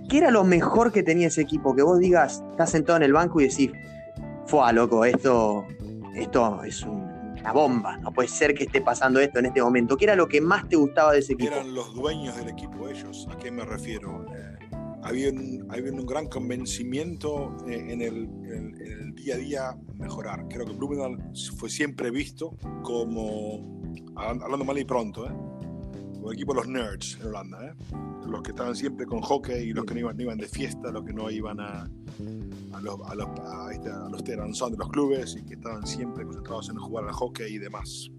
¿qué 0.08 0.18
era 0.18 0.30
lo 0.30 0.44
mejor 0.44 0.92
que 0.92 1.02
tenía 1.02 1.28
ese 1.28 1.42
equipo? 1.42 1.74
Que 1.74 1.82
vos 1.82 1.98
digas, 1.98 2.42
estás 2.50 2.70
sentado 2.70 2.96
en 2.96 3.02
el 3.04 3.12
banco 3.12 3.40
y 3.40 3.48
decís, 3.48 3.70
fue 4.46 4.72
loco, 4.72 5.04
esto 5.04 5.64
esto 6.18 6.62
es 6.64 6.82
una 6.82 7.52
bomba, 7.52 7.96
no 7.98 8.12
puede 8.12 8.28
ser 8.28 8.54
que 8.54 8.64
esté 8.64 8.80
pasando 8.80 9.20
esto 9.20 9.38
en 9.38 9.46
este 9.46 9.62
momento. 9.62 9.96
¿Qué 9.96 10.04
era 10.04 10.16
lo 10.16 10.28
que 10.28 10.40
más 10.40 10.68
te 10.68 10.76
gustaba 10.76 11.12
de 11.12 11.20
ese 11.20 11.34
equipo? 11.34 11.52
Eran 11.52 11.74
los 11.74 11.94
dueños 11.94 12.36
del 12.36 12.48
equipo 12.48 12.88
ellos, 12.88 13.28
¿a 13.30 13.36
qué 13.38 13.50
me 13.50 13.64
refiero? 13.64 14.26
Eh, 14.34 14.58
había, 15.02 15.30
un, 15.30 15.66
había, 15.70 15.92
un, 15.92 16.04
gran 16.04 16.26
convencimiento 16.26 17.56
eh, 17.68 17.86
en 17.88 18.02
el, 18.02 19.14
día 19.14 19.34
a 19.34 19.38
día 19.38 19.76
mejorar. 19.94 20.46
Creo 20.48 20.66
que 20.66 20.72
Blumenthal 20.72 21.32
fue 21.56 21.70
siempre 21.70 22.10
visto 22.10 22.56
como, 22.82 23.77
hablando 24.16 24.64
mal 24.64 24.78
y 24.78 24.84
pronto, 24.84 25.26
¿eh? 25.26 25.32
el 26.26 26.34
equipo 26.34 26.52
de 26.52 26.60
los 26.60 26.68
nerds 26.68 27.18
en 27.20 27.28
Holanda, 27.28 27.66
¿eh? 27.66 27.72
los 28.26 28.42
que 28.42 28.50
estaban 28.50 28.76
siempre 28.76 29.06
con 29.06 29.20
hockey 29.20 29.70
y 29.70 29.72
los 29.72 29.84
que 29.84 29.94
no 29.94 30.00
iban, 30.00 30.16
no 30.16 30.22
iban 30.22 30.38
de 30.38 30.48
fiesta, 30.48 30.90
los 30.90 31.04
que 31.04 31.12
no 31.12 31.30
iban 31.30 31.60
a, 31.60 31.88
a 32.72 32.80
los, 32.80 33.00
a 33.08 33.14
los, 33.14 33.28
a, 33.40 33.72
este, 33.72 33.90
los 34.10 34.24
de 34.24 34.76
los 34.76 34.88
clubes 34.90 35.36
y 35.36 35.44
que 35.44 35.54
estaban 35.54 35.86
siempre 35.86 36.24
concentrados 36.24 36.68
en 36.68 36.76
jugar 36.76 37.06
al 37.06 37.12
hockey 37.12 37.54
y 37.54 37.58
demás. 37.58 38.10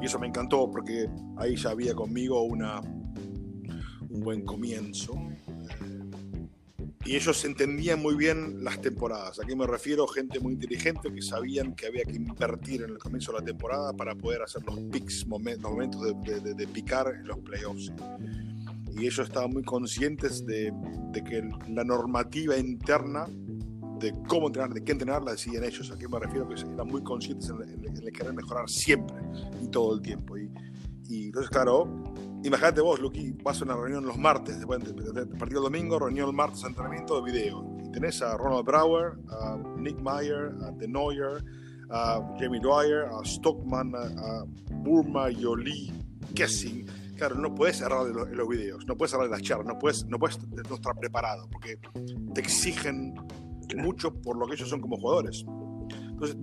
Y 0.00 0.06
eso 0.06 0.18
me 0.18 0.26
encantó 0.26 0.70
porque 0.70 1.08
ahí 1.36 1.56
ya 1.56 1.70
había 1.70 1.94
conmigo 1.94 2.42
una, 2.42 2.80
un 2.80 4.20
buen 4.20 4.44
comienzo. 4.44 5.14
Y 7.08 7.16
ellos 7.16 7.42
entendían 7.46 8.02
muy 8.02 8.16
bien 8.16 8.62
las 8.62 8.82
temporadas. 8.82 9.40
Aquí 9.40 9.56
me 9.56 9.66
refiero 9.66 10.04
a 10.04 10.12
gente 10.12 10.40
muy 10.40 10.52
inteligente 10.52 11.10
que 11.10 11.22
sabían 11.22 11.74
que 11.74 11.86
había 11.86 12.04
que 12.04 12.16
invertir 12.16 12.82
en 12.82 12.90
el 12.90 12.98
comienzo 12.98 13.32
de 13.32 13.38
la 13.38 13.44
temporada 13.46 13.94
para 13.94 14.14
poder 14.14 14.42
hacer 14.42 14.62
los 14.66 14.78
picks, 14.92 15.26
los 15.26 15.60
momentos 15.62 16.02
de, 16.02 16.40
de, 16.40 16.52
de 16.54 16.68
picar 16.68 17.14
en 17.14 17.26
los 17.26 17.38
playoffs 17.38 17.90
y 18.94 19.06
ellos 19.06 19.20
estaban 19.20 19.50
muy 19.50 19.62
conscientes 19.62 20.44
de, 20.44 20.72
de, 21.12 21.24
que 21.24 21.48
la 21.68 21.84
normativa 21.84 22.56
interna 22.56 23.26
de 24.00 24.12
cómo 24.26 24.48
entrenar, 24.48 24.74
de 24.74 24.84
qué 24.84 24.92
entrenar, 24.92 25.22
la 25.22 25.32
decían 25.32 25.64
ellos. 25.64 25.90
¿A 25.90 25.98
qué 25.98 26.08
me 26.08 26.18
refiero? 26.18 26.48
Que 26.48 26.60
eran 26.60 26.88
muy 26.88 27.02
conscientes 27.02 27.48
en, 27.48 27.96
el 27.96 28.12
querer 28.12 28.34
mejorar 28.34 28.68
siempre 28.68 29.16
y 29.62 29.68
todo 29.68 29.94
el 29.94 30.02
tiempo. 30.02 30.36
Y, 30.36 30.50
y 31.08 31.26
entonces, 31.26 31.50
claro, 31.50 31.88
Imagínate 32.44 32.80
vos, 32.80 33.00
Luqui, 33.00 33.32
vas 33.42 33.60
a 33.60 33.64
una 33.64 33.74
reunión 33.74 34.06
los 34.06 34.16
martes, 34.16 34.58
después 34.58 34.80
de, 34.84 35.26
partido 35.38 35.60
el 35.60 35.72
domingo, 35.72 35.98
reunión 35.98 36.28
el 36.28 36.34
martes, 36.34 36.62
entrenamiento 36.64 37.20
de 37.20 37.32
video. 37.32 37.66
Y 37.84 37.90
tenés 37.90 38.22
a 38.22 38.36
Ronald 38.36 38.64
Brower, 38.64 39.18
a 39.28 39.56
Nick 39.76 39.98
Meyer, 40.00 40.54
a 40.62 40.70
De 40.70 40.86
Neuer, 40.86 41.44
a 41.90 42.20
Jamie 42.38 42.60
Dwyer, 42.60 43.06
a 43.06 43.24
Stockman, 43.24 43.92
a, 43.94 44.44
Burma, 44.70 45.30
Yoli, 45.30 45.92
Kessing. 46.34 46.86
Claro, 47.16 47.34
no 47.34 47.52
puedes 47.52 47.78
cerrar 47.78 48.06
los, 48.06 48.30
los 48.30 48.48
videos, 48.48 48.86
no 48.86 48.96
puedes 48.96 49.10
cerrar 49.10 49.28
las 49.28 49.42
charlas, 49.42 49.66
no 49.66 49.78
puedes, 49.78 50.06
no 50.06 50.18
puedes 50.18 50.38
no 50.68 50.76
estar 50.76 50.96
preparado, 50.96 51.48
porque 51.50 51.78
te 52.34 52.40
exigen 52.40 53.14
mucho 53.76 54.14
por 54.14 54.36
lo 54.36 54.46
que 54.46 54.54
ellos 54.54 54.68
son 54.68 54.80
como 54.80 54.96
jugadores. 54.96 55.44
Entonces 56.20 56.36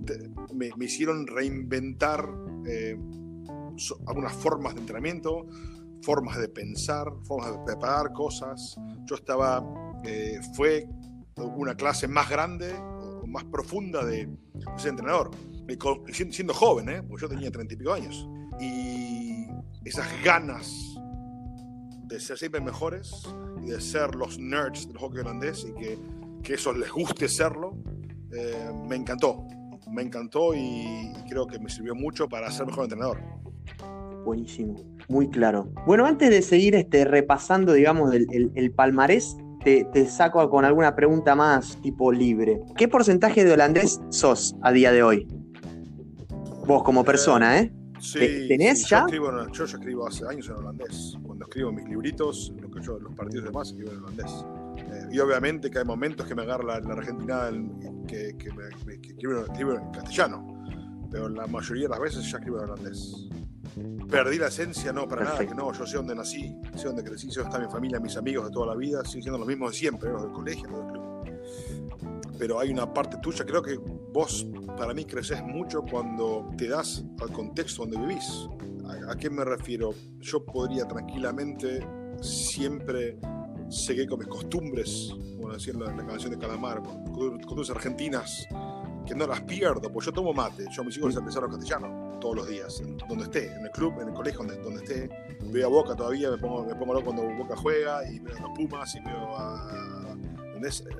me, 0.54 0.70
me, 0.76 0.84
hicieron 0.84 1.26
reinventar 1.26 2.28
eh, 2.66 2.98
algunas 4.06 4.32
formas 4.32 4.74
de 4.74 4.80
entrenamiento, 4.80 5.46
formas 6.06 6.38
de 6.38 6.48
pensar, 6.48 7.08
formas 7.24 7.50
de 7.50 7.58
preparar 7.64 8.12
cosas. 8.12 8.76
Yo 9.06 9.16
estaba, 9.16 9.60
eh, 10.04 10.38
fue 10.54 10.86
una 11.36 11.74
clase 11.74 12.06
más 12.06 12.30
grande 12.30 12.72
más 13.26 13.42
profunda 13.44 14.04
de, 14.04 14.28
ser 14.76 14.90
entrenador, 14.90 15.32
siendo 16.30 16.54
joven, 16.54 16.88
¿eh? 16.88 17.02
porque 17.02 17.22
yo 17.22 17.28
tenía 17.28 17.50
treinta 17.50 17.74
y 17.74 17.76
pico 17.76 17.92
años. 17.92 18.28
Y 18.60 19.46
esas 19.84 20.06
ganas 20.22 20.72
de 22.04 22.20
ser 22.20 22.38
siempre 22.38 22.60
mejores 22.60 23.10
y 23.64 23.70
de 23.70 23.80
ser 23.80 24.14
los 24.14 24.38
nerds 24.38 24.86
del 24.86 24.96
hockey 24.96 25.20
holandés 25.20 25.66
y 25.68 25.74
que, 25.74 25.98
que 26.44 26.54
eso 26.54 26.72
les 26.72 26.90
guste 26.90 27.28
serlo, 27.28 27.76
eh, 28.32 28.70
me 28.88 28.94
encantó. 28.94 29.44
Me 29.90 30.02
encantó 30.02 30.54
y 30.54 31.12
creo 31.28 31.46
que 31.46 31.58
me 31.58 31.68
sirvió 31.68 31.94
mucho 31.94 32.28
para 32.28 32.50
ser 32.50 32.66
mejor 32.66 32.84
entrenador. 32.84 33.20
Buenísimo, 34.26 34.74
muy 35.08 35.28
claro. 35.28 35.72
Bueno, 35.86 36.04
antes 36.04 36.30
de 36.30 36.42
seguir 36.42 36.74
este, 36.74 37.04
repasando, 37.04 37.72
digamos, 37.72 38.12
el, 38.12 38.72
palmarés, 38.72 39.36
te, 39.62 40.06
saco 40.06 40.50
con 40.50 40.64
alguna 40.64 40.96
pregunta 40.96 41.36
más 41.36 41.80
tipo 41.80 42.10
libre. 42.10 42.60
¿Qué 42.76 42.88
porcentaje 42.88 43.44
de 43.44 43.52
holandés 43.52 44.00
sos 44.08 44.56
a 44.62 44.72
día 44.72 44.90
de 44.90 45.04
hoy? 45.04 45.28
Vos 46.66 46.82
como 46.82 47.04
persona, 47.04 47.60
¿eh? 47.60 47.72
Sí, 48.00 48.48
¿Tenés 48.48 48.88
ya? 48.88 49.06
Yo, 49.52 49.64
escribo 49.64 50.08
hace 50.08 50.26
años 50.26 50.48
en 50.48 50.56
holandés. 50.56 51.16
Cuando 51.22 51.44
escribo 51.44 51.70
mis 51.70 51.88
libritos, 51.88 52.52
lo 52.60 52.68
que 52.68 52.80
yo, 52.80 52.98
los 52.98 53.14
partidos 53.14 53.44
de 53.44 53.52
más, 53.52 53.68
escribo 53.68 53.92
en 53.92 53.98
holandés. 53.98 54.44
Eh, 54.76 55.08
y 55.12 55.20
obviamente 55.20 55.70
que 55.70 55.78
hay 55.78 55.84
momentos 55.84 56.26
que 56.26 56.34
me 56.34 56.42
agarra 56.42 56.80
la, 56.80 56.92
Argentina 56.94 57.48
que, 58.08 58.34
me, 58.56 58.92
escribo, 58.92 59.74
en 59.74 59.90
castellano. 59.92 60.64
Pero 61.12 61.28
la 61.28 61.46
mayoría 61.46 61.84
de 61.84 61.90
las 61.90 62.00
veces 62.00 62.28
ya 62.28 62.38
escribo 62.38 62.58
en 62.58 62.70
holandés. 62.70 63.25
Perdí 64.10 64.38
la 64.38 64.48
esencia, 64.48 64.92
no, 64.92 65.08
para 65.08 65.24
nada, 65.24 65.46
que 65.46 65.54
no, 65.54 65.72
yo 65.72 65.86
sé 65.86 65.96
dónde 65.96 66.14
nací, 66.14 66.56
sé 66.74 66.86
dónde 66.86 67.02
crecí, 67.02 67.30
sé 67.30 67.40
dónde 67.40 67.56
está 67.56 67.66
mi 67.66 67.72
familia, 67.72 68.00
mis 68.00 68.16
amigos 68.16 68.46
de 68.46 68.52
toda 68.52 68.66
la 68.66 68.74
vida, 68.74 69.04
siguen 69.04 69.22
siendo 69.22 69.38
los 69.38 69.48
mismos 69.48 69.72
de 69.72 69.78
siempre, 69.78 70.10
los 70.10 70.22
del 70.22 70.32
colegio, 70.32 70.68
los 70.68 70.80
del 70.80 70.92
club. 70.92 71.06
Pero 72.38 72.60
hay 72.60 72.70
una 72.70 72.92
parte 72.92 73.16
tuya, 73.18 73.44
creo 73.44 73.62
que 73.62 73.76
vos, 73.76 74.46
para 74.76 74.94
mí, 74.94 75.04
creces 75.04 75.42
mucho 75.42 75.82
cuando 75.82 76.50
te 76.56 76.68
das 76.68 77.04
al 77.20 77.32
contexto 77.32 77.86
donde 77.86 77.98
vivís. 77.98 78.48
¿A, 79.08 79.16
qué 79.16 79.30
me 79.30 79.44
refiero? 79.44 79.94
Yo 80.20 80.44
podría 80.44 80.86
tranquilamente 80.86 81.86
siempre 82.20 83.18
seguir 83.68 84.08
con 84.08 84.18
mis 84.18 84.28
costumbres, 84.28 85.10
como 85.36 85.52
decía 85.52 85.74
la, 85.74 85.92
la 85.94 86.06
canción 86.06 86.30
de 86.32 86.38
Calamar, 86.38 86.82
costumbres 86.82 87.70
argentinas, 87.70 88.46
que 89.06 89.14
no 89.14 89.26
las 89.26 89.40
pierdo, 89.42 89.90
pues 89.92 90.06
yo 90.06 90.12
tomo 90.12 90.32
mate, 90.32 90.66
yo 90.70 90.84
mis 90.84 90.96
hijos 90.98 91.14
mm. 91.14 91.18
empezaron 91.18 91.50
castellano 91.50 92.18
todos 92.20 92.36
los 92.36 92.48
días, 92.48 92.82
donde 93.08 93.24
esté, 93.24 93.52
en 93.52 93.64
el 93.64 93.70
club, 93.70 93.94
en 94.00 94.08
el 94.08 94.14
colegio, 94.14 94.40
donde, 94.40 94.56
donde 94.58 94.82
esté. 94.82 95.08
Veo 95.50 95.66
a 95.66 95.70
Boca 95.70 95.94
todavía, 95.94 96.30
me 96.30 96.38
pongo, 96.38 96.64
me 96.64 96.74
pongo 96.74 96.94
loco 96.94 97.12
cuando 97.12 97.22
Boca 97.36 97.56
juega 97.56 98.08
y 98.10 98.18
veo 98.18 98.36
a 98.36 98.40
los 98.40 98.50
Pumas 98.50 98.94
y 98.94 99.00
veo 99.00 99.36
a, 99.36 100.16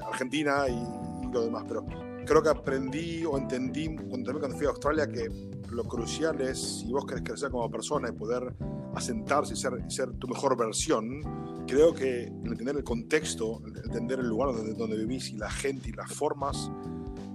Argentina 0.06 0.68
y, 0.68 1.32
lo 1.32 1.42
demás, 1.42 1.64
pero 1.66 1.84
creo 2.24 2.42
que 2.42 2.48
aprendí 2.48 3.24
o 3.24 3.36
entendí 3.36 3.94
cuando, 3.96 4.38
cuando 4.38 4.56
fui 4.56 4.66
a 4.66 4.70
Australia 4.70 5.08
que 5.08 5.28
lo 5.70 5.84
crucial 5.84 6.40
es, 6.40 6.80
si 6.80 6.92
vos 6.92 7.04
querés 7.04 7.24
crecer 7.24 7.50
como 7.50 7.68
persona 7.68 8.08
y 8.08 8.12
poder 8.12 8.54
asentarse 8.94 9.54
y 9.54 9.56
ser, 9.56 9.72
ser 9.88 10.12
tu 10.14 10.28
mejor 10.28 10.56
versión, 10.56 11.20
creo 11.66 11.92
que 11.92 12.24
entender 12.24 12.76
el 12.76 12.84
contexto, 12.84 13.60
entender 13.66 14.20
el 14.20 14.28
lugar 14.28 14.54
donde, 14.54 14.74
donde 14.74 14.96
vivís 14.96 15.30
y 15.30 15.36
la 15.36 15.50
gente 15.50 15.88
y 15.88 15.92
las 15.92 16.12
formas 16.12 16.70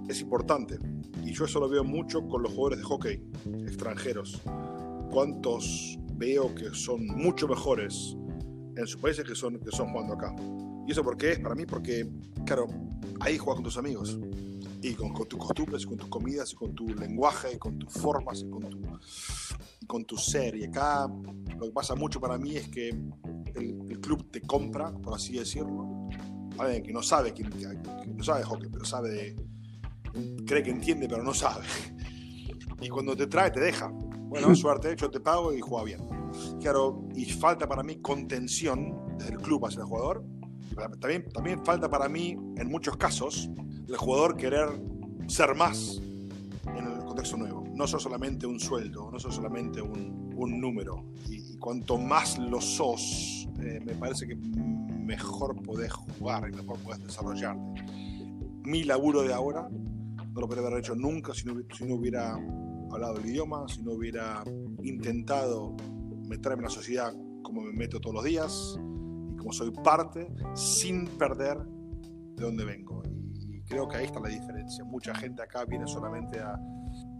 es 0.08 0.20
importante. 0.20 0.78
Y 1.24 1.32
yo 1.32 1.44
eso 1.44 1.60
lo 1.60 1.68
veo 1.68 1.84
mucho 1.84 2.26
con 2.26 2.42
los 2.42 2.52
jugadores 2.52 2.78
de 2.78 2.84
hockey 2.84 3.22
extranjeros. 3.66 4.40
¿Cuántos 5.10 5.98
veo 6.14 6.54
que 6.54 6.70
son 6.70 7.06
mucho 7.06 7.46
mejores 7.46 8.16
en 8.76 8.86
sus 8.86 9.00
países 9.00 9.24
que 9.24 9.34
son, 9.34 9.58
que 9.60 9.70
son 9.70 9.88
jugando 9.90 10.14
acá? 10.14 10.34
¿Y 10.86 10.92
eso 10.92 11.02
por 11.02 11.16
qué 11.16 11.32
es? 11.32 11.38
Para 11.38 11.54
mí 11.54 11.64
porque, 11.66 12.08
claro, 12.44 12.66
ahí 13.20 13.38
juegas 13.38 13.56
con 13.56 13.64
tus 13.64 13.78
amigos. 13.78 14.18
Y 14.84 14.94
con, 14.94 15.14
tus 15.14 15.38
costumbres, 15.38 15.86
con 15.86 15.96
tus 15.96 16.08
comidas, 16.08 16.52
con 16.54 16.74
tu 16.74 16.88
lenguaje, 16.88 17.56
con 17.56 17.78
tus 17.78 17.92
formas, 17.92 18.44
con 18.50 18.68
tu, 18.68 18.82
con 19.86 20.04
tu 20.04 20.16
ser. 20.16 20.56
Y 20.56 20.64
acá 20.64 21.06
lo 21.56 21.66
que 21.66 21.72
pasa 21.72 21.94
mucho 21.94 22.20
para 22.20 22.36
mí 22.36 22.56
es 22.56 22.66
que 22.66 22.88
el, 22.88 24.00
club 24.00 24.28
te 24.32 24.40
compra, 24.40 24.92
por 24.92 25.14
así 25.14 25.38
decirlo. 25.38 26.08
Que 26.84 26.92
no 26.92 27.00
sabe, 27.00 27.32
que, 27.32 27.44
no 27.44 28.24
sabe 28.24 28.42
hockey, 28.42 28.68
pero 28.70 28.84
sabe 28.84 29.10
de, 29.10 29.36
cree 30.46 30.62
que 30.62 30.70
entiende, 30.70 31.08
pero 31.08 31.22
no 31.22 31.34
sabe. 31.34 31.64
Y 32.80 32.88
cuando 32.88 33.16
te 33.16 33.26
trae, 33.26 33.50
te 33.50 33.60
deja. 33.60 33.90
Bueno, 33.92 34.54
suerte, 34.56 34.94
yo 34.96 35.10
te 35.10 35.20
pago 35.20 35.52
y 35.52 35.60
juega 35.60 35.84
bien. 35.84 36.00
Claro, 36.60 37.06
y 37.14 37.26
falta 37.26 37.68
para 37.68 37.82
mí 37.82 37.96
contención 38.00 39.16
desde 39.18 39.32
el 39.32 39.38
club 39.38 39.66
hacia 39.66 39.80
el 39.80 39.86
jugador. 39.86 40.24
También, 41.00 41.28
también 41.28 41.64
falta 41.64 41.88
para 41.88 42.08
mí, 42.08 42.30
en 42.56 42.68
muchos 42.68 42.96
casos, 42.96 43.50
el 43.88 43.96
jugador 43.96 44.36
querer 44.36 44.68
ser 45.26 45.54
más 45.54 46.00
en 46.66 46.86
el 46.86 47.04
contexto 47.04 47.36
nuevo. 47.36 47.64
No 47.74 47.86
sos 47.86 48.02
solamente 48.02 48.46
un 48.46 48.58
sueldo, 48.58 49.10
no 49.12 49.18
sos 49.18 49.34
solamente 49.34 49.82
un, 49.82 50.32
un 50.34 50.60
número. 50.60 51.04
Y, 51.28 51.56
cuanto 51.58 51.96
más 51.96 52.38
lo 52.38 52.60
sos, 52.60 53.48
eh, 53.60 53.80
me 53.84 53.94
parece 53.94 54.26
que 54.26 54.34
mejor 54.34 55.62
podés 55.62 55.92
jugar 55.92 56.48
y 56.50 56.56
mejor 56.56 56.78
podés 56.80 57.02
desarrollarte. 57.04 57.84
Mi 58.64 58.82
laburo 58.82 59.22
de 59.22 59.32
ahora 59.32 59.68
no 60.32 60.40
lo 60.40 60.46
podría 60.46 60.66
haber 60.66 60.78
hecho 60.78 60.94
nunca 60.94 61.34
si 61.34 61.46
no, 61.46 61.54
si 61.76 61.84
no 61.84 61.96
hubiera 61.96 62.34
hablado 62.90 63.18
el 63.18 63.26
idioma, 63.26 63.66
si 63.68 63.82
no 63.82 63.92
hubiera 63.92 64.42
intentado 64.82 65.76
meterme 66.28 66.58
en 66.58 66.64
la 66.64 66.70
sociedad 66.70 67.12
como 67.42 67.62
me 67.62 67.72
meto 67.72 68.00
todos 68.00 68.14
los 68.14 68.24
días 68.24 68.78
y 69.30 69.36
como 69.36 69.52
soy 69.52 69.70
parte, 69.70 70.26
sin 70.54 71.06
perder 71.06 71.58
de 71.58 72.44
dónde 72.44 72.64
vengo. 72.64 73.02
Y 73.48 73.62
creo 73.62 73.86
que 73.88 73.98
ahí 73.98 74.06
está 74.06 74.20
la 74.20 74.28
diferencia. 74.28 74.84
Mucha 74.84 75.14
gente 75.14 75.42
acá 75.42 75.64
viene 75.64 75.86
solamente 75.86 76.38
a, 76.40 76.58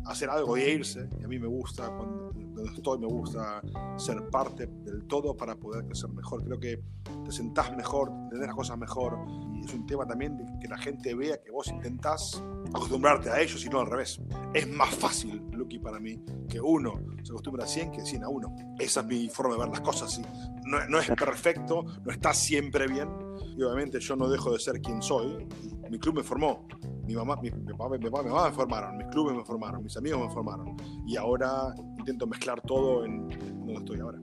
hacer 0.07 0.31
algo 0.31 0.57
y 0.57 0.62
irse. 0.62 1.09
Y 1.20 1.25
a 1.25 1.29
mí 1.29 1.38
me 1.38 1.46
gusta, 1.46 1.88
cuando 1.94 2.33
donde 2.55 2.73
estoy, 2.73 2.99
me 2.99 3.07
gusta 3.07 3.62
ser 3.97 4.29
parte 4.31 4.67
del 4.67 5.07
todo 5.07 5.37
para 5.37 5.57
poder 5.57 5.85
crecer 5.87 6.11
mejor. 6.11 6.45
Creo 6.45 6.59
que 6.59 6.83
te 7.25 7.33
sentás 7.33 7.75
mejor, 7.77 8.11
tener 8.31 8.47
las 8.47 8.55
cosas 8.55 8.79
mejor. 8.79 9.19
Y 9.55 9.65
es 9.65 9.75
un 9.75 9.87
tema 9.87 10.07
también 10.07 10.37
de 10.37 10.45
que 10.61 10.69
la 10.69 10.79
gente 10.79 11.15
vea 11.15 11.41
que 11.43 11.51
vos 11.51 11.69
intentás 11.69 12.43
acostumbrarte 12.69 13.31
a 13.31 13.41
ellos 13.41 13.65
y 13.65 13.69
no 13.69 13.81
al 13.81 13.87
revés. 13.87 14.21
Es 14.55 14.69
más 14.69 14.95
fácil, 14.95 15.43
Lucky, 15.53 15.79
para 15.79 15.99
mí, 15.99 16.23
que 16.49 16.61
uno 16.61 17.01
se 17.23 17.33
acostumbra 17.33 17.65
a 17.65 17.69
100 17.69 17.93
que 17.93 18.03
100 18.03 18.25
a 18.25 18.29
uno. 18.29 18.55
Esa 18.79 19.01
es 19.01 19.07
mi 19.07 19.29
forma 19.29 19.55
de 19.55 19.61
ver 19.61 19.69
las 19.69 19.81
cosas. 19.81 20.12
¿sí? 20.12 20.23
No, 20.65 20.87
no 20.88 20.99
es 20.99 21.09
perfecto, 21.09 21.85
no 22.05 22.12
está 22.12 22.33
siempre 22.35 22.87
bien. 22.87 23.09
Y 23.57 23.62
obviamente 23.62 24.01
yo 24.01 24.17
no 24.17 24.29
dejo 24.29 24.53
de 24.53 24.59
ser 24.59 24.81
quien 24.81 25.03
soy. 25.03 25.47
Y 25.87 25.91
mi 25.91 25.99
club 25.99 26.17
me 26.17 26.23
formó 26.23 26.67
mi 27.05 27.15
mamá, 27.15 27.37
mi, 27.43 27.51
papá, 27.51 27.88
mi, 27.88 27.99
papá, 27.99 28.23
mi 28.23 28.31
mamá 28.31 28.49
me 28.49 28.55
formaron, 28.55 28.97
mis 28.97 29.07
clubes 29.09 29.37
me 29.37 29.45
formaron, 29.45 29.83
mis 29.83 29.97
amigos 29.97 30.21
me 30.21 30.33
formaron. 30.33 30.77
Y 31.07 31.17
ahora 31.17 31.75
intento 32.03 32.27
mezclar 32.27 32.61
todo 32.61 33.05
en, 33.05 33.29
donde 33.29 33.75
estoy 33.75 34.01
ahora. 34.01 34.19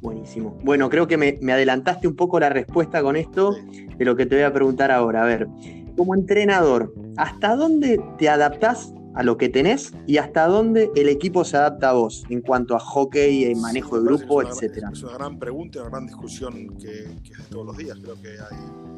Buenísimo. 0.00 0.58
Bueno, 0.62 0.88
creo 0.88 1.08
que 1.08 1.16
me, 1.16 1.52
adelantaste 1.52 2.06
un 2.06 2.14
poco 2.14 2.38
la 2.38 2.48
respuesta 2.48 3.02
con 3.02 3.16
esto 3.16 3.56
de 3.96 4.04
lo 4.04 4.14
que 4.14 4.26
te 4.26 4.36
voy 4.36 4.44
a 4.44 4.52
preguntar 4.52 4.92
ahora. 4.92 5.24
A 5.24 5.26
ver, 5.26 5.48
como 5.96 6.14
entrenador, 6.14 6.94
¿hasta 7.16 7.56
dónde 7.56 8.00
te 8.16 8.28
adaptás 8.28 8.94
a 9.14 9.24
lo 9.24 9.36
que 9.36 9.48
tenés 9.48 9.92
y 10.06 10.18
hasta 10.18 10.46
dónde 10.46 10.92
el 10.94 11.08
equipo 11.08 11.44
se 11.44 11.56
adapta 11.56 11.90
a 11.90 11.92
vos 11.94 12.24
en 12.28 12.42
cuanto 12.42 12.76
a 12.76 12.78
hockey, 12.78 13.50
y 13.50 13.54
manejo 13.56 14.00
de 14.00 14.06
grupo, 14.06 14.42
etcétera? 14.42 14.90
Es 14.92 15.02
una 15.02 15.14
gran 15.14 15.38
pregunta 15.38 15.78
y 15.78 15.80
una 15.80 15.90
gran 15.90 16.06
discusión 16.06 16.76
que, 16.78 17.08
que 17.24 17.32
es 17.32 17.38
de 17.38 17.44
todos 17.50 17.66
los 17.66 17.76
días. 17.76 17.98
Creo 18.00 18.14
que 18.22 18.28
hay 18.28 18.88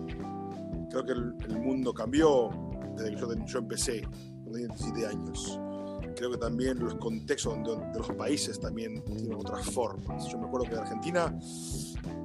creo 0.90 1.04
que 1.06 1.12
el, 1.12 1.58
mundo 1.58 1.94
cambió 1.94 2.50
desde 2.96 3.14
que 3.14 3.20
yo, 3.46 3.58
empecé, 3.58 4.02
con 4.44 4.52
17 4.52 5.06
años. 5.06 5.58
Creo 6.16 6.30
que 6.30 6.38
también 6.38 6.78
los 6.78 6.94
contextos 6.96 7.56
de, 7.64 7.98
los 7.98 8.12
países 8.12 8.60
también 8.60 9.02
tienen 9.04 9.34
otras 9.34 9.64
formas. 9.70 10.26
Yo 10.28 10.38
me 10.38 10.46
acuerdo 10.46 10.68
que 10.68 10.74
en 10.74 10.80
Argentina, 10.80 11.38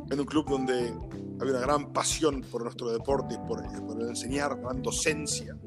en 0.10 0.20
un 0.20 0.26
club 0.26 0.50
donde 0.50 0.94
había 1.40 1.54
una 1.54 1.62
gran 1.62 1.94
pasión 1.94 2.42
por 2.42 2.64
nuestro 2.64 2.92
deporte 2.92 3.38
por, 3.48 3.64
por 3.86 4.02
enseñar, 4.02 4.60
gran 4.60 4.82
docencia. 4.82 5.58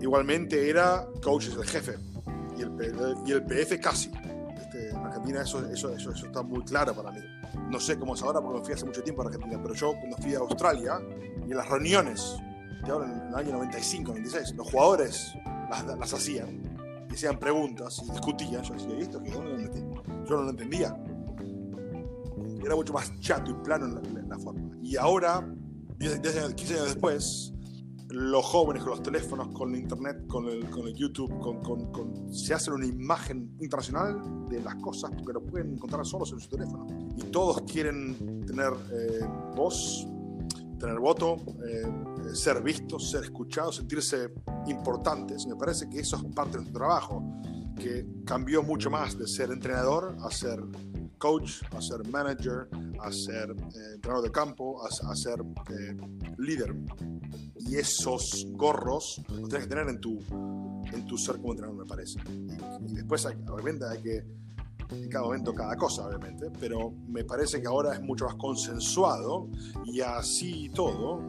Igualmente 0.00 0.68
era 0.68 1.06
coach 1.22 1.48
el 1.48 1.64
jefe 1.64 1.94
y 2.58 2.62
el, 2.62 2.72
y 3.26 3.32
el 3.32 3.44
PF 3.44 3.80
casi. 3.80 4.10
¿viste? 4.10 4.90
En 4.90 4.96
Argentina 4.96 5.42
eso, 5.42 5.64
eso, 5.70 5.94
eso, 5.94 6.10
eso, 6.10 6.26
está 6.26 6.42
muy 6.42 6.62
claro 6.64 6.94
para 6.94 7.10
mí. 7.10 7.20
No 7.70 7.80
sé 7.80 7.98
cómo 7.98 8.14
es 8.14 8.22
ahora 8.22 8.40
porque 8.40 8.58
me 8.58 8.64
fui 8.64 8.74
hace 8.74 8.84
mucho 8.84 9.02
tiempo 9.02 9.22
a 9.22 9.26
Argentina, 9.26 9.58
pero 9.62 9.74
yo 9.74 9.92
cuando 9.98 10.16
fui 10.18 10.34
a 10.34 10.38
Australia 10.38 11.00
y 11.46 11.50
en 11.50 11.56
las 11.56 11.68
reuniones, 11.68 12.36
de 12.84 12.90
ahora 12.90 13.10
en 13.10 13.28
el 13.28 13.34
año 13.34 13.52
95, 13.52 14.12
96, 14.12 14.54
los 14.56 14.70
jugadores 14.70 15.32
las, 15.70 15.84
las 15.84 16.12
hacían, 16.12 16.73
y 17.14 17.16
hacían 17.16 17.38
preguntas 17.38 18.02
y 18.04 18.10
discutían. 18.10 18.62
Yo 18.62 18.74
decía, 18.74 18.98
¿y 18.98 19.02
esto. 19.02 19.22
Yo 19.24 20.36
no 20.36 20.42
lo 20.42 20.50
entendía. 20.50 20.96
Era 22.64 22.74
mucho 22.74 22.92
más 22.92 23.12
chato 23.20 23.52
y 23.52 23.54
plano 23.62 23.86
en 23.86 23.94
la, 23.94 24.20
en 24.20 24.28
la 24.28 24.38
forma. 24.38 24.76
Y 24.82 24.96
ahora, 24.96 25.46
10, 25.98 26.22
10 26.22 26.36
años, 26.36 26.54
15 26.54 26.74
años 26.74 26.86
después, 26.86 27.52
los 28.08 28.44
jóvenes 28.44 28.82
con 28.82 28.90
los 28.90 29.02
teléfonos, 29.02 29.48
con 29.48 29.74
el 29.74 29.82
internet, 29.82 30.26
con 30.26 30.48
el, 30.48 30.68
con 30.70 30.88
el 30.88 30.94
YouTube, 30.94 31.38
con, 31.38 31.62
con, 31.62 31.92
con, 31.92 32.32
se 32.32 32.52
hacen 32.52 32.74
una 32.74 32.86
imagen 32.86 33.56
internacional 33.60 34.48
de 34.48 34.60
las 34.60 34.74
cosas 34.76 35.10
porque 35.16 35.34
lo 35.34 35.42
pueden 35.42 35.74
encontrar 35.74 36.04
solos 36.04 36.32
en 36.32 36.40
su 36.40 36.48
teléfono. 36.48 36.86
Y 37.16 37.22
todos 37.30 37.60
quieren 37.62 38.44
tener 38.44 38.72
eh, 38.92 39.26
voz, 39.54 40.06
tener 40.78 40.98
voto, 40.98 41.36
eh, 41.66 41.86
ser 42.34 42.62
vistos, 42.62 43.10
ser 43.10 43.24
escuchados, 43.24 43.76
sentirse 43.76 44.32
importantes. 44.66 45.46
Me 45.46 45.56
parece 45.56 45.88
que 45.88 46.00
eso 46.00 46.16
es 46.16 46.34
parte 46.34 46.52
de 46.52 46.58
nuestro 46.58 46.78
trabajo, 46.78 47.22
que 47.76 48.06
cambió 48.24 48.62
mucho 48.62 48.90
más 48.90 49.18
de 49.18 49.26
ser 49.26 49.50
entrenador 49.50 50.16
a 50.20 50.30
ser 50.30 50.60
coach, 51.18 51.62
a 51.72 51.80
ser 51.80 52.06
manager, 52.08 52.68
a 53.00 53.10
ser 53.12 53.50
eh, 53.50 53.94
entrenador 53.94 54.24
de 54.24 54.30
campo, 54.30 54.82
a, 54.84 55.10
a 55.10 55.16
ser 55.16 55.40
eh, 55.70 55.96
líder. 56.38 56.74
Y 57.58 57.76
esos 57.76 58.46
gorros 58.52 59.22
los 59.28 59.48
tienes 59.48 59.66
que 59.66 59.74
tener 59.74 59.88
en 59.88 60.00
tu, 60.00 60.18
en 60.92 61.06
tu 61.06 61.16
ser 61.16 61.36
como 61.36 61.52
entrenador, 61.52 61.82
me 61.82 61.88
parece. 61.88 62.18
Y, 62.28 62.90
y 62.90 62.94
después, 62.94 63.26
obviamente, 63.26 63.84
hay 63.86 64.02
que 64.02 64.24
en 64.90 65.08
cada 65.08 65.24
momento 65.24 65.54
cada 65.54 65.76
cosa, 65.76 66.06
obviamente, 66.06 66.50
pero 66.60 66.92
me 67.08 67.24
parece 67.24 67.60
que 67.60 67.66
ahora 67.66 67.94
es 67.94 68.02
mucho 68.02 68.26
más 68.26 68.34
consensuado 68.36 69.48
y 69.84 70.00
así 70.00 70.70
todo, 70.74 71.20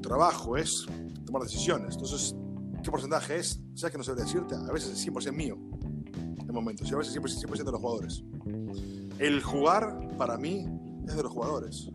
trabajo 0.00 0.56
es 0.56 0.86
tomar 1.26 1.42
decisiones. 1.42 1.94
Entonces, 1.94 2.34
¿qué 2.82 2.90
porcentaje 2.90 3.36
es? 3.36 3.60
¿Sabes 3.74 3.92
que 3.92 3.98
no 3.98 4.04
sé 4.04 4.14
decirte? 4.14 4.54
A 4.54 4.72
veces 4.72 4.92
es 4.92 5.06
100% 5.06 5.32
mío 5.32 5.58
en 6.50 6.54
momentos 6.54 6.90
y 6.90 6.94
a 6.94 6.98
veces 6.98 7.16
100%, 7.16 7.28
100 7.28 7.64
de 7.64 7.72
los 7.72 7.80
jugadores. 7.80 8.24
El 9.18 9.42
jugar, 9.42 10.16
para 10.16 10.36
mí, 10.36 10.66
es 11.06 11.16
de 11.16 11.22
los 11.22 11.32
jugadores. 11.32 11.90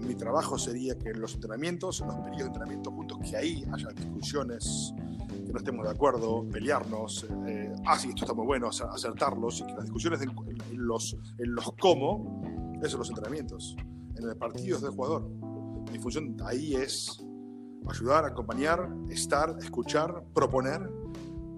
Mi 0.00 0.14
trabajo 0.14 0.58
sería 0.58 0.98
que 0.98 1.10
en 1.10 1.20
los 1.20 1.34
entrenamientos, 1.34 2.00
en 2.00 2.06
los 2.06 2.16
periodos 2.16 2.38
de 2.38 2.46
entrenamiento 2.46 2.90
juntos, 2.90 3.18
que 3.18 3.36
ahí 3.36 3.64
haya 3.72 3.88
discusiones, 3.90 4.94
que 5.46 5.52
no 5.52 5.58
estemos 5.58 5.84
de 5.84 5.90
acuerdo, 5.90 6.46
pelearnos, 6.50 7.26
eh, 7.46 7.72
ah, 7.84 7.98
sí, 7.98 8.08
esto 8.08 8.24
está 8.24 8.34
muy 8.34 8.46
bueno, 8.46 8.68
acertarlos, 8.68 9.60
y 9.60 9.66
que 9.66 9.72
las 9.72 9.84
discusiones 9.84 10.22
en, 10.22 10.30
en 10.70 10.86
los, 10.86 11.16
en 11.38 11.54
los 11.54 11.72
cómo, 11.78 12.42
eso 12.80 12.90
son 12.92 13.00
los 13.00 13.08
entrenamientos. 13.10 13.76
En 14.16 14.28
el 14.28 14.36
partido 14.36 14.76
es 14.76 14.82
del 14.82 14.92
jugador. 14.92 15.30
Mi 15.90 15.98
función 15.98 16.36
ahí 16.44 16.74
es 16.74 17.22
ayudar, 17.88 18.24
acompañar, 18.24 18.88
estar, 19.08 19.56
escuchar, 19.60 20.24
proponer, 20.34 20.90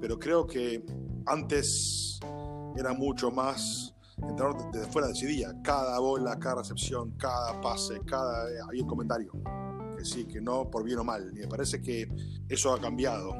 pero 0.00 0.18
creo 0.18 0.46
que 0.46 0.84
antes 1.26 2.20
era 2.76 2.92
mucho 2.92 3.30
más 3.30 3.94
entrenador 4.16 4.70
desde 4.70 4.86
fuera 4.86 5.08
decidía 5.08 5.54
cada 5.62 5.98
bola, 5.98 6.38
cada 6.38 6.56
recepción, 6.56 7.12
cada 7.16 7.60
pase, 7.60 8.00
cada 8.06 8.46
había 8.66 8.82
un 8.82 8.88
comentario 8.88 9.32
que 9.96 10.04
sí, 10.04 10.24
que 10.26 10.40
no 10.40 10.70
por 10.70 10.84
bien 10.84 10.98
o 10.98 11.04
mal. 11.04 11.32
Y 11.34 11.40
me 11.40 11.48
parece 11.48 11.80
que 11.80 12.08
eso 12.48 12.72
ha 12.72 12.80
cambiado, 12.80 13.30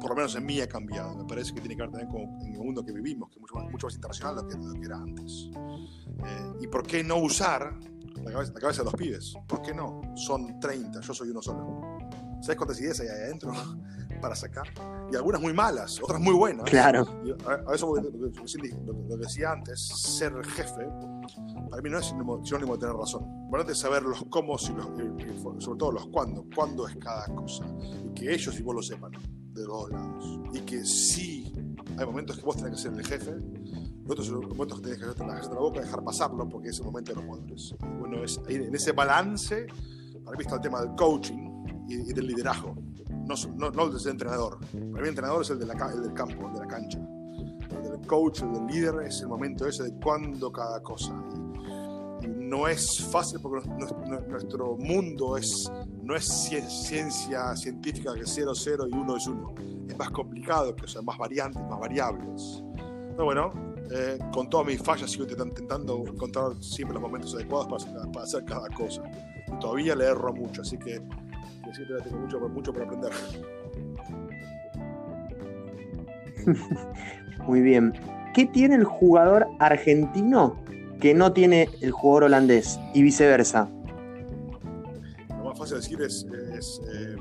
por 0.00 0.10
lo 0.10 0.16
menos 0.16 0.34
en 0.36 0.46
mí 0.46 0.60
ha 0.60 0.68
cambiado. 0.68 1.14
Me 1.16 1.24
parece 1.24 1.54
que 1.54 1.60
tiene 1.60 1.76
que 1.76 1.82
ver 1.82 1.90
también 1.90 2.10
con 2.10 2.46
en 2.46 2.54
el 2.54 2.60
mundo 2.60 2.84
que 2.84 2.92
vivimos, 2.92 3.28
que 3.30 3.36
es 3.36 3.40
mucho 3.40 3.54
más, 3.54 3.70
mucho 3.70 3.86
más 3.86 3.94
internacional 3.94 4.36
de 4.36 4.42
lo 4.42 4.48
que, 4.48 4.56
lo 4.56 4.74
que 4.74 4.86
era 4.86 4.96
antes. 4.96 5.50
Eh, 6.24 6.52
¿Y 6.60 6.66
por 6.66 6.86
qué 6.86 7.04
no 7.04 7.18
usar 7.18 7.78
la 8.28 8.34
cabeza, 8.34 8.52
la 8.52 8.60
cabeza 8.60 8.82
de 8.82 8.84
los 8.84 8.94
pibes? 8.94 9.34
¿Por 9.46 9.62
qué 9.62 9.74
no? 9.74 10.00
Son 10.14 10.60
30, 10.60 11.00
yo 11.00 11.14
soy 11.14 11.30
uno 11.30 11.42
solo. 11.42 11.98
¿Sabes 12.40 12.56
cuántas 12.56 12.80
ideas 12.80 13.00
hay 13.00 13.08
ahí 13.08 13.22
adentro 13.22 13.52
para 14.20 14.34
sacar? 14.34 14.68
Y 15.10 15.16
algunas 15.16 15.40
muy 15.40 15.52
malas, 15.52 16.00
otras 16.02 16.20
muy 16.20 16.34
buenas. 16.34 16.68
Claro. 16.68 17.06
Y 17.24 17.30
a, 17.30 17.70
a 17.70 17.74
eso 17.74 17.94
lo, 17.96 18.02
lo, 18.02 18.10
lo, 18.10 19.08
que 19.08 19.16
decía 19.16 19.52
antes, 19.52 19.80
ser 19.80 20.32
jefe, 20.44 20.86
para 21.70 21.82
mí 21.82 21.90
no 21.90 21.98
es 21.98 22.06
sinónimo, 22.06 22.44
sinónimo 22.44 22.74
de 22.74 22.80
tener 22.80 22.94
razón. 22.94 23.24
Importante 23.44 23.72
es 23.72 23.78
saber 23.78 24.02
los 24.02 24.24
cómo 24.30 24.56
y, 24.60 24.72
los, 24.72 24.86
y, 24.86 25.60
sobre 25.62 25.78
todo 25.78 25.92
los 25.92 26.06
cuándo. 26.08 26.44
Cuándo 26.54 26.86
es 26.86 26.96
cada 26.96 27.26
cosa. 27.34 27.64
Y 28.04 28.14
que 28.14 28.32
ellos 28.32 28.58
y 28.58 28.62
vos 28.62 28.74
lo 28.74 28.82
sepan 28.82 29.12
de 29.12 29.66
los 29.66 29.82
dos 29.82 29.90
lados. 29.90 30.40
Y 30.52 30.60
que 30.60 30.84
sí, 30.84 31.52
hay 31.96 32.06
momentos 32.06 32.38
que 32.38 32.42
vos 32.44 32.56
tenés 32.56 32.72
que 32.72 32.78
ser 32.78 32.92
el 32.92 33.06
jefe, 33.06 33.34
y 34.08 34.10
otros 34.10 34.30
momentos 34.30 34.80
que 34.80 34.92
hacerte 34.92 35.26
la, 35.26 35.34
la 35.34 35.60
boca, 35.60 35.80
dejar 35.80 36.02
pasarlo, 36.02 36.48
porque 36.48 36.68
es 36.68 36.78
el 36.78 36.86
momento 36.86 37.12
de 37.12 37.16
los 37.16 37.24
jugadores. 37.26 37.74
Bueno, 37.98 38.24
es, 38.24 38.40
en 38.48 38.74
ese 38.74 38.92
balance, 38.92 39.66
para 40.24 40.36
mí 40.36 40.44
está 40.44 40.56
el 40.56 40.62
tema 40.62 40.80
del 40.80 40.94
coaching 40.94 41.64
y, 41.86 42.10
y 42.10 42.12
del 42.14 42.26
liderazgo. 42.26 42.74
No, 43.26 43.34
no, 43.56 43.70
no, 43.70 43.84
el 43.84 43.92
de 43.92 44.00
ser 44.00 44.12
entrenador. 44.12 44.58
Para 44.58 44.82
mí 44.82 45.00
el 45.00 45.08
entrenador 45.08 45.42
es 45.42 45.50
el, 45.50 45.58
de 45.58 45.66
la, 45.66 45.74
el 45.92 46.02
del 46.02 46.14
campo, 46.14 46.46
el 46.46 46.54
de 46.54 46.60
la 46.60 46.66
cancha. 46.66 46.98
El 47.70 47.82
del 47.82 48.06
coach, 48.06 48.40
el 48.40 48.52
del 48.52 48.66
líder, 48.66 48.94
es 49.06 49.20
el 49.20 49.28
momento 49.28 49.66
ese 49.66 49.82
de 49.82 49.92
cuándo 50.00 50.50
cada 50.50 50.82
cosa. 50.82 51.12
Y, 52.22 52.24
y 52.24 52.28
no 52.28 52.66
es 52.66 53.06
fácil 53.12 53.40
porque 53.42 53.68
nuestro, 53.68 54.76
mundo 54.78 55.36
es, 55.36 55.70
no 56.02 56.16
es 56.16 56.24
ciencia 56.24 57.54
científica 57.56 58.14
que 58.14 58.22
0, 58.24 58.52
0 58.54 58.84
y 58.90 58.96
1 58.96 59.16
es 59.16 59.26
1. 59.26 59.54
Es 59.88 59.98
más 59.98 60.10
complicado, 60.10 60.74
que 60.74 60.86
o 60.86 60.88
sea, 60.88 61.02
más 61.02 61.18
variantes, 61.18 61.62
más 61.68 61.78
variables. 61.78 62.64
Pero 63.10 63.24
bueno, 63.24 63.67
eh, 63.90 64.18
con 64.32 64.48
todas 64.50 64.66
mis 64.66 64.82
fallas 64.82 65.10
sigo 65.10 65.24
intentando 65.24 66.04
encontrar 66.06 66.52
siempre 66.62 66.94
los 66.94 67.02
momentos 67.02 67.34
adecuados 67.34 67.84
para, 67.84 68.10
para 68.12 68.24
hacer 68.24 68.44
cada 68.44 68.68
cosa. 68.68 69.02
Y 69.46 69.58
todavía 69.58 69.94
le 69.94 70.04
erro 70.04 70.32
mucho, 70.32 70.62
así 70.62 70.78
que 70.78 71.00
siempre 71.72 72.00
tengo 72.02 72.18
mucho, 72.18 72.40
mucho 72.48 72.72
por 72.72 72.82
aprender. 72.82 73.12
Muy 77.46 77.60
bien. 77.60 77.92
¿Qué 78.34 78.46
tiene 78.46 78.76
el 78.76 78.84
jugador 78.84 79.46
argentino 79.58 80.62
que 81.00 81.14
no 81.14 81.32
tiene 81.32 81.68
el 81.80 81.90
jugador 81.92 82.24
holandés 82.24 82.78
y 82.94 83.02
viceversa? 83.02 83.68
Lo 85.28 85.44
más 85.44 85.58
fácil 85.58 85.76
de 85.76 85.80
decir 85.80 86.02
es, 86.02 86.26
es 86.56 86.80
eh, 86.92 87.16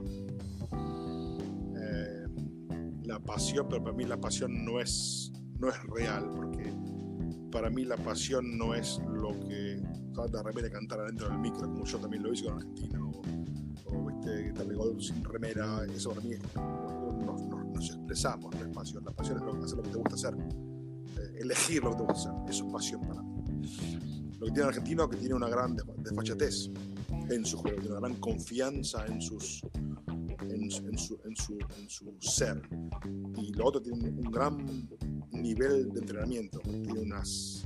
eh, 1.75 2.25
la 3.03 3.19
pasión, 3.19 3.67
pero 3.69 3.83
para 3.83 3.95
mí 3.95 4.05
la 4.05 4.17
pasión 4.17 4.65
no 4.65 4.79
es, 4.79 5.31
no 5.59 5.69
es 5.69 5.83
real, 5.85 6.31
porque 6.35 6.56
para 7.51 7.69
mí 7.69 7.85
la 7.85 7.97
pasión 7.97 8.57
no 8.57 8.73
es 8.73 8.99
lo 9.07 9.31
que 9.47 9.81
de 10.25 10.43
repente 10.43 10.71
cantar 10.71 11.01
adentro 11.01 11.29
del 11.29 11.39
micro, 11.39 11.61
como 11.61 11.85
yo 11.85 11.99
también 11.99 12.23
lo 12.23 12.33
hice 12.33 12.45
con 12.45 12.55
Argentina, 12.55 12.99
o, 13.05 13.21
o 13.85 14.65
de 14.65 14.75
gol 14.75 15.01
sin 15.01 15.23
remera, 15.23 15.85
eso 15.93 16.09
para 16.09 16.21
mí 16.21 16.35
nos, 17.25 17.41
nos, 17.43 17.65
nos, 17.67 17.89
expresamos, 17.89 18.53
no 18.55 18.65
es 18.65 18.75
pasión. 18.75 19.05
La 19.05 19.11
pasión 19.11 19.37
es 19.37 19.43
lo, 19.43 19.63
hacer 19.63 19.77
lo 19.77 19.83
que 19.83 19.89
te 19.89 19.97
gusta 19.97 20.15
hacer, 20.15 20.33
eh, 20.35 21.35
elegir 21.39 21.83
lo 21.83 21.91
que 21.91 21.97
te 21.97 22.03
gusta 22.03 22.31
hacer, 22.31 22.49
eso 22.49 22.65
es 22.65 22.73
pasión 22.73 23.01
para 23.01 23.21
mí. 23.21 23.43
Lo 24.39 24.45
que 24.47 24.51
tiene 24.51 24.61
el 24.61 24.67
argentino 24.67 25.03
es 25.03 25.09
que 25.09 25.17
tiene 25.17 25.35
una 25.35 25.49
gran 25.49 25.75
desfachatez 25.75 26.69
en 27.29 27.45
su 27.45 27.57
juego, 27.57 27.77
tiene 27.79 27.97
una 27.97 28.07
gran 28.07 28.19
confianza 28.19 29.05
en 29.05 29.21
sus 29.21 29.61
en, 30.67 30.97
su, 30.97 31.19
en, 31.23 31.35
su, 31.35 31.57
en 31.77 31.89
su 31.89 32.15
ser. 32.19 32.61
Y 33.37 33.53
lo 33.53 33.65
otro 33.65 33.81
tiene 33.81 34.09
un 34.09 34.31
gran 34.31 34.57
nivel 35.31 35.91
de 35.91 35.99
entrenamiento, 35.99 36.59
tiene, 36.59 36.99
unas, 36.99 37.63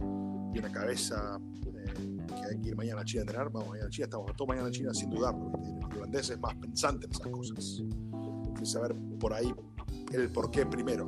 tiene 0.51 0.67
una 0.67 0.71
cabeza 0.71 1.39
eh, 1.65 2.17
que 2.27 2.45
hay 2.49 2.61
que 2.61 2.69
ir 2.69 2.75
mañana 2.75 3.01
a 3.01 3.05
China 3.05 3.21
a 3.21 3.23
entrenar, 3.23 3.51
vamos 3.51 3.69
mañana 3.69 3.87
a 3.87 3.91
China, 3.91 4.05
estamos 4.05 4.35
todo 4.35 4.47
mañana 4.47 4.67
a 4.67 4.71
China 4.71 4.93
sin 4.93 5.09
dudarlo. 5.09 5.51
El 5.89 5.97
holandés 5.97 6.29
es 6.29 6.39
más 6.39 6.55
pensante 6.55 7.05
en 7.05 7.11
esas 7.11 7.27
cosas. 7.27 7.83
Tiene 8.53 8.65
saber 8.65 8.95
por 9.19 9.33
ahí 9.33 9.53
el 10.13 10.29
por 10.29 10.51
qué 10.51 10.65
primero. 10.65 11.07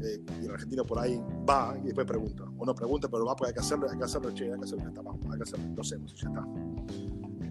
Eh, 0.00 0.24
y 0.40 0.44
el 0.44 0.52
argentino 0.52 0.84
por 0.84 1.00
ahí 1.00 1.20
va 1.48 1.76
y 1.78 1.86
después 1.86 2.06
pregunta. 2.06 2.44
O 2.56 2.64
no 2.64 2.74
pregunta, 2.74 3.08
pero 3.08 3.24
va 3.24 3.34
porque 3.34 3.48
hay 3.48 3.54
que 3.54 3.60
hacerlo, 3.60 3.88
hay 3.90 3.98
que 3.98 4.04
hacerlo, 4.04 4.30
che, 4.32 4.44
hay 4.52 4.58
que 4.58 4.64
hacerlo, 4.64 4.84
ya 4.84 4.88
está, 4.90 5.02
vamos, 5.02 5.20
hay 5.30 5.36
que 5.38 5.42
hacerlo, 5.42 5.74
lo 5.74 5.80
hacemos, 5.80 6.14
ya 6.14 6.28
está. 6.28 6.46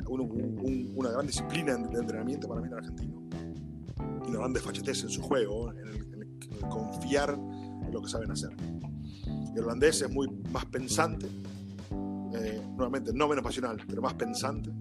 Un, 0.07 0.21
un, 0.21 0.93
una 0.95 1.11
gran 1.11 1.25
disciplina 1.25 1.75
de 1.75 1.99
entrenamiento 1.99 2.47
para 2.47 2.61
mí 2.61 2.67
el 2.67 2.73
argentino. 2.73 3.23
Y 4.25 4.29
una 4.29 4.39
gran 4.39 4.53
desfachatez 4.53 5.03
en 5.03 5.09
su 5.09 5.21
juego, 5.21 5.71
en 5.71 5.87
el, 5.87 6.13
en 6.13 6.21
el, 6.21 6.59
confiar 6.69 7.31
en 7.31 7.91
lo 7.91 8.01
que 8.01 8.09
saben 8.09 8.31
hacer. 8.31 8.51
El 9.55 9.63
holandés 9.63 10.01
es 10.01 10.11
muy 10.11 10.29
más 10.51 10.65
pensante, 10.65 11.27
eh, 12.33 12.61
nuevamente 12.75 13.11
no 13.13 13.27
menos 13.27 13.43
pasional, 13.43 13.77
pero 13.87 14.01
más 14.01 14.13
pensante. 14.13 14.71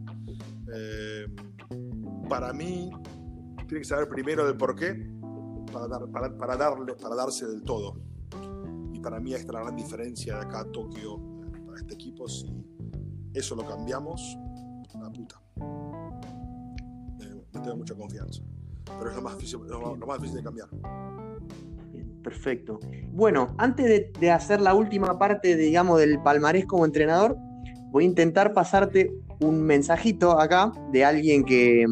Eh, 0.74 1.26
para 2.28 2.52
mí, 2.52 2.90
tiene 3.66 3.80
que 3.80 3.84
saber 3.84 4.08
primero 4.08 4.46
del 4.46 4.56
por 4.56 4.74
qué 4.74 5.10
para, 5.72 5.88
dar, 5.88 6.10
para, 6.10 6.36
para, 6.36 6.56
darle, 6.56 6.94
para 6.94 7.14
darse 7.14 7.46
del 7.46 7.62
todo. 7.62 8.00
Y 8.92 9.00
para 9.00 9.20
mí 9.20 9.32
esta 9.32 9.46
es 9.46 9.54
la 9.54 9.60
gran 9.62 9.76
diferencia 9.76 10.36
de 10.36 10.40
acá 10.42 10.60
a 10.60 10.64
Tokio 10.64 11.16
eh, 11.16 11.62
para 11.64 11.78
este 11.78 11.94
equipo. 11.94 12.28
Si 12.28 12.52
eso 13.32 13.54
lo 13.54 13.64
cambiamos, 13.66 14.36
puta. 15.16 15.40
Eh, 17.20 17.42
tengo 17.52 17.76
mucha 17.76 17.94
confianza. 17.94 18.42
Pero 18.98 19.10
es 19.10 19.16
lo 19.16 19.22
más 19.22 19.36
difícil, 19.36 19.60
lo, 19.66 19.96
lo 19.96 20.06
más 20.06 20.18
difícil 20.18 20.38
de 20.38 20.44
cambiar. 20.44 20.68
Perfecto. 22.22 22.80
Bueno, 23.12 23.54
antes 23.56 24.12
de, 24.18 24.30
hacer 24.32 24.60
la 24.60 24.74
última 24.74 25.16
parte, 25.18 25.56
digamos, 25.56 26.00
del 26.00 26.20
palmarés 26.20 26.66
como 26.66 26.84
entrenador, 26.84 27.36
voy 27.90 28.02
a 28.04 28.06
intentar 28.08 28.52
pasarte 28.52 29.14
un 29.40 29.62
mensajito 29.62 30.40
acá 30.40 30.72
de 30.90 31.04
alguien 31.04 31.44
que, 31.44 31.86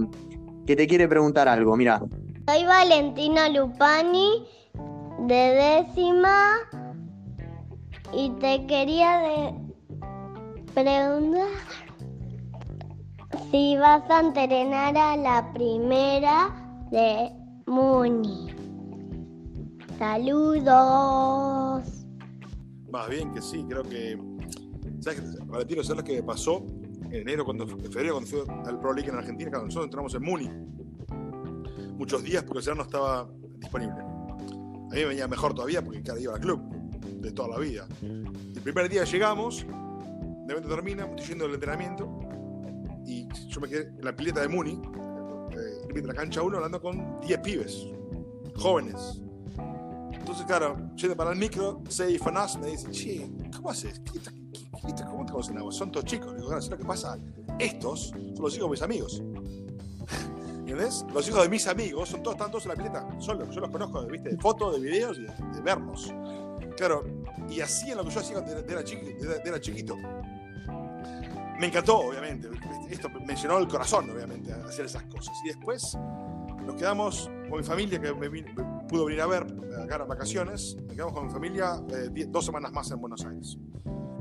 que 0.67 0.75
te 0.75 0.89
quiere 0.89 1.07
preguntar 1.07 1.47
algo. 1.47 1.77
Mira. 1.77 2.03
Soy 2.49 2.65
Valentina 2.65 3.49
Lupani, 3.49 4.45
de 5.21 5.85
décima, 5.87 6.57
y 8.13 8.31
te 8.41 8.67
quería 8.67 9.19
de 9.19 9.55
preguntar 10.75 11.84
si 13.55 13.77
vas 13.77 14.03
a 14.11 14.19
entrenar 14.19 14.97
a 14.97 15.17
la 15.17 15.53
primera 15.53 16.51
de 16.91 17.31
Muni. 17.67 18.53
Saludos. 19.97 21.85
Más 22.91 23.09
bien 23.09 23.33
que 23.33 23.41
sí, 23.41 23.65
creo 23.69 23.85
que. 23.85 24.19
¿Sabes, 24.99 25.39
Valentino, 25.47 25.85
¿sabes 25.85 25.99
lo 25.99 26.05
que 26.05 26.21
pasó 26.25 26.65
en 27.05 27.15
enero, 27.15 27.45
cuando, 27.45 27.63
en 27.63 27.79
febrero, 27.93 28.15
cuando 28.15 28.29
fui 28.29 28.41
al 28.67 28.81
Pro 28.81 28.93
League 28.93 29.09
en 29.09 29.19
Argentina? 29.19 29.51
Cuando 29.51 29.67
nosotros 29.67 29.85
entramos 29.85 30.15
en 30.17 30.23
Muni. 30.23 30.51
Muchos 31.97 32.25
días 32.25 32.43
porque 32.43 32.69
el 32.69 32.77
no 32.77 32.83
estaba 32.83 33.31
disponible. 33.59 34.01
A 34.01 34.95
mí 34.95 34.97
me 34.97 35.05
venía 35.05 35.29
mejor 35.29 35.55
todavía 35.55 35.81
porque 35.81 36.03
cada 36.03 36.19
iba 36.19 36.35
al 36.35 36.41
club 36.41 36.61
de 37.21 37.31
toda 37.31 37.51
la 37.51 37.59
vida. 37.61 37.87
El 38.03 38.63
primer 38.65 38.89
día 38.89 39.05
llegamos, 39.05 39.65
de 39.65 40.55
repente 40.55 40.69
termina, 40.75 41.05
estoy 41.05 41.27
yendo 41.29 41.45
al 41.45 41.55
entrenamiento 41.55 42.24
yo 43.49 43.61
me 43.61 43.69
quedé 43.69 43.89
en 43.89 44.05
la 44.05 44.15
pileta 44.15 44.41
de 44.41 44.49
Muni, 44.49 44.81
eh, 45.53 46.03
la 46.03 46.15
cancha 46.15 46.43
1, 46.43 46.57
hablando 46.57 46.81
con 46.81 47.21
10 47.21 47.41
pibes, 47.41 47.87
jóvenes, 48.57 49.21
entonces, 50.25 50.47
claro, 50.47 50.79
yendo 50.97 51.15
para 51.15 51.33
el 51.33 51.39
micro, 51.39 51.83
Sei 51.87 52.17
Fanas 52.17 52.59
me 52.59 52.69
dice, 52.69 52.91
che, 52.91 53.31
¿cómo 53.55 53.69
haces? 53.69 54.01
¿Qué, 54.01 54.19
cómo 54.71 55.27
te 55.27 55.33
conocen 55.33 55.59
a 55.59 55.71
Son 55.71 55.93
todos 55.93 56.07
chicos. 56.07 56.33
Le 56.33 56.39
digo, 56.39 56.49
claro, 56.49 56.67
lo 56.67 56.79
que 56.79 56.85
pasa? 56.85 57.19
Estos 57.59 58.09
son 58.09 58.35
los 58.41 58.57
hijos 58.57 58.69
de 58.69 58.71
mis 58.71 58.81
amigos. 58.81 59.23
¿Entendés? 60.61 61.05
Los 61.13 61.29
hijos 61.29 61.43
de 61.43 61.49
mis 61.51 61.67
amigos 61.67 62.09
son 62.09 62.23
todos, 62.23 62.37
están 62.37 62.51
todos 62.51 62.65
en 62.65 62.71
la 62.71 62.75
pileta. 62.75 63.07
Son 63.21 63.39
yo 63.51 63.61
los 63.61 63.71
conozco 63.71 64.07
¿viste? 64.07 64.31
de 64.31 64.39
fotos, 64.39 64.75
de 64.75 64.81
videos 64.81 65.19
y 65.19 65.25
de, 65.25 65.61
verlos. 65.63 66.11
Claro, 66.75 67.05
y 67.51 67.61
así 67.61 67.91
en 67.91 67.99
lo 67.99 68.05
que 68.05 68.11
yo 68.11 68.21
hacía 68.21 68.41
de, 68.41 68.73
era, 68.73 68.83
era 69.45 69.61
chiquito. 69.61 69.99
Me 71.59 71.67
encantó, 71.67 71.99
obviamente. 71.99 72.49
Esto 72.91 73.09
me 73.25 73.37
llenó 73.37 73.59
el 73.59 73.69
corazón, 73.69 74.11
obviamente, 74.11 74.53
hacer 74.53 74.87
esas 74.87 75.05
cosas. 75.05 75.35
Y 75.45 75.49
después 75.49 75.97
nos 76.65 76.77
quedamos 76.77 77.31
con 77.49 77.59
mi 77.59 77.65
familia, 77.65 78.01
que 78.01 78.13
me, 78.13 78.29
pudo 78.89 79.05
venir 79.07 79.21
a 79.21 79.27
ver 79.27 79.47
acá 79.83 79.97
en 79.97 80.09
vacaciones. 80.09 80.77
Nos 80.87 80.95
quedamos 80.95 81.15
con 81.15 81.27
mi 81.27 81.33
familia 81.33 81.83
eh, 81.91 82.27
dos 82.29 82.45
semanas 82.45 82.73
más 82.73 82.91
en 82.91 83.01
Buenos 83.01 83.25
Aires. 83.25 83.59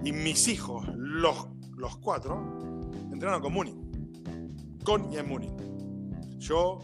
Y 0.03 0.11
mis 0.11 0.47
hijos, 0.47 0.85
los, 0.95 1.47
los 1.75 1.97
cuatro, 1.97 2.89
entrenaron 3.11 3.41
con 3.41 3.53
Muni. 3.53 3.75
Con 4.83 5.11
y 5.11 5.17
en 5.17 5.27
Muni. 5.27 5.53
Yo, 6.37 6.79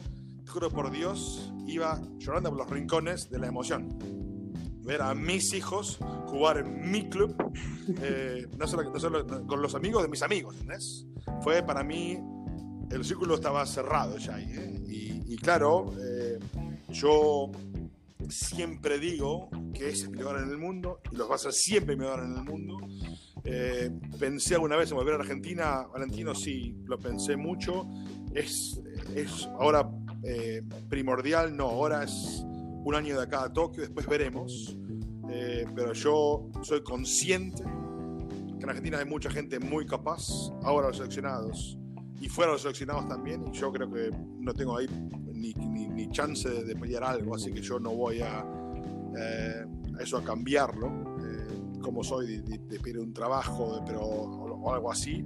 juro 0.47 0.69
por 0.69 0.89
Dios, 0.89 1.53
iba 1.67 1.99
llorando 2.17 2.49
por 2.49 2.59
los 2.59 2.69
rincones 2.69 3.29
de 3.29 3.39
la 3.39 3.47
emoción. 3.47 4.28
Ver 4.89 5.03
a 5.03 5.13
mis 5.13 5.53
hijos 5.53 5.99
jugar 6.25 6.57
en 6.57 6.89
mi 6.89 7.07
club, 7.09 7.35
eh, 8.01 8.47
no, 8.57 8.65
solo, 8.65 8.91
con 9.45 9.61
los 9.61 9.75
amigos 9.75 10.01
de 10.01 10.09
mis 10.09 10.23
amigos, 10.23 10.55
¿entendés? 10.55 11.05
Fue 11.43 11.61
para 11.61 11.83
mí, 11.83 12.17
el 12.89 13.05
círculo 13.05 13.35
estaba 13.35 13.63
cerrado 13.67 14.17
ya 14.17 14.33
ahí. 14.33 14.51
¿eh? 14.51 15.23
Y, 15.27 15.37
claro, 15.37 15.93
eh, 16.01 16.39
yo 16.89 17.51
siempre 18.29 18.97
digo 18.97 19.51
que 19.75 19.89
es 19.89 20.05
el 20.05 20.09
mejor 20.09 20.41
en 20.41 20.49
el 20.49 20.57
mundo 20.57 21.01
y 21.11 21.17
los 21.17 21.29
va 21.29 21.35
a 21.35 21.37
ser 21.37 21.53
siempre 21.53 21.93
el 21.93 21.99
mejor 21.99 22.23
en 22.23 22.35
el 22.35 22.43
mundo. 22.43 22.79
Eh, 23.43 23.91
pensé 24.19 24.55
alguna 24.55 24.75
vez 24.75 24.89
en 24.89 24.97
volver 24.97 25.13
a 25.13 25.17
Argentina, 25.17 25.85
Valentino, 25.93 26.33
sí, 26.33 26.75
lo 26.85 26.97
pensé 26.97 27.37
mucho. 27.37 27.87
Es, 28.33 28.81
es 29.13 29.47
ahora 29.59 29.87
eh, 30.23 30.63
primordial, 30.89 31.55
no, 31.55 31.65
ahora 31.65 32.05
es 32.05 32.43
un 32.83 32.95
año 32.95 33.17
de 33.17 33.23
acá 33.23 33.43
a 33.43 33.53
Tokio, 33.53 33.83
después 33.83 34.07
veremos. 34.07 34.77
pero 35.75 35.93
yo 35.93 36.49
soy 36.61 36.81
consciente 36.83 37.63
que 37.63 38.63
en 38.63 38.69
Argentina 38.69 38.99
hay 38.99 39.05
mucha 39.05 39.29
gente 39.29 39.59
muy 39.59 39.85
capaz, 39.85 40.51
ahora 40.63 40.87
los 40.87 40.97
seleccionados 40.97 41.77
y 42.21 42.27
fuera 42.27 42.51
los 42.51 42.61
seleccionados 42.61 43.07
también, 43.07 43.47
y 43.47 43.51
yo 43.57 43.71
creo 43.71 43.89
que 43.89 44.11
no 44.39 44.53
tengo 44.53 44.77
ahí 44.77 44.87
ni, 45.33 45.53
ni, 45.53 46.09
chance 46.11 46.49
de, 46.49 46.75
pelear 46.75 47.03
algo, 47.03 47.35
así 47.35 47.51
que 47.53 47.61
yo 47.61 47.79
no 47.79 47.91
voy 47.91 48.19
a, 48.21 48.43
eh, 49.17 49.65
eso 49.99 50.17
a 50.17 50.23
cambiarlo, 50.23 50.87
eh, 51.21 51.79
como 51.81 52.03
soy 52.03 52.41
de, 52.41 52.79
pedir 52.79 52.99
un 52.99 53.13
trabajo 53.13 53.81
pero, 53.85 54.01
o, 54.01 54.73
algo 54.73 54.91
así, 54.91 55.23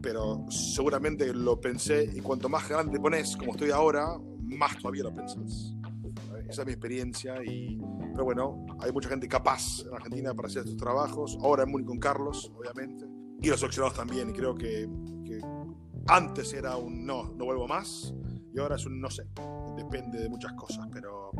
pero 0.00 0.46
seguramente 0.50 1.32
lo 1.34 1.60
pensé, 1.60 2.08
y 2.14 2.20
cuanto 2.20 2.48
más 2.48 2.68
grande 2.68 3.00
pones, 3.00 3.36
como 3.36 3.52
estoy 3.52 3.70
ahora, 3.70 4.16
más 4.38 4.78
todavía 4.78 5.04
lo 5.04 5.14
pensás. 5.14 5.74
Esa 6.50 6.62
es 6.62 6.66
mi 6.66 6.72
experiencia, 6.72 7.42
y, 7.44 7.80
pero 8.12 8.24
bueno, 8.24 8.66
hay 8.80 8.90
mucha 8.90 9.08
gente 9.08 9.28
capaz 9.28 9.82
en 9.86 9.94
Argentina 9.94 10.34
para 10.34 10.48
hacer 10.48 10.64
estos 10.64 10.76
trabajos, 10.76 11.38
ahora 11.40 11.62
en 11.62 11.70
Múnich 11.70 11.86
con 11.86 11.98
Carlos, 11.98 12.50
obviamente, 12.58 13.06
y 13.40 13.48
los 13.48 13.60
seleccionados 13.60 13.96
también, 13.96 14.30
y 14.30 14.32
creo 14.32 14.54
que 14.56 14.88
antes 16.08 16.52
era 16.52 16.76
un 16.76 17.06
no, 17.06 17.32
no 17.36 17.44
vuelvo 17.44 17.68
más, 17.68 18.12
y 18.52 18.58
ahora 18.58 18.74
es 18.74 18.84
un 18.84 19.00
no 19.00 19.08
sé, 19.10 19.28
depende 19.76 20.18
de 20.18 20.28
muchas 20.28 20.52
cosas, 20.54 20.88
pero 20.92 21.30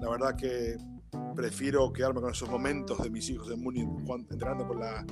la 0.00 0.08
verdad 0.08 0.34
que 0.34 0.78
prefiero 1.34 1.92
quedarme 1.92 2.22
con 2.22 2.30
esos 2.30 2.48
momentos 2.48 3.02
de 3.02 3.10
mis 3.10 3.28
hijos 3.28 3.50
en 3.50 3.62
Muni, 3.62 3.80
entrenando 4.30 4.66
con, 4.66 4.80
la, 4.80 5.04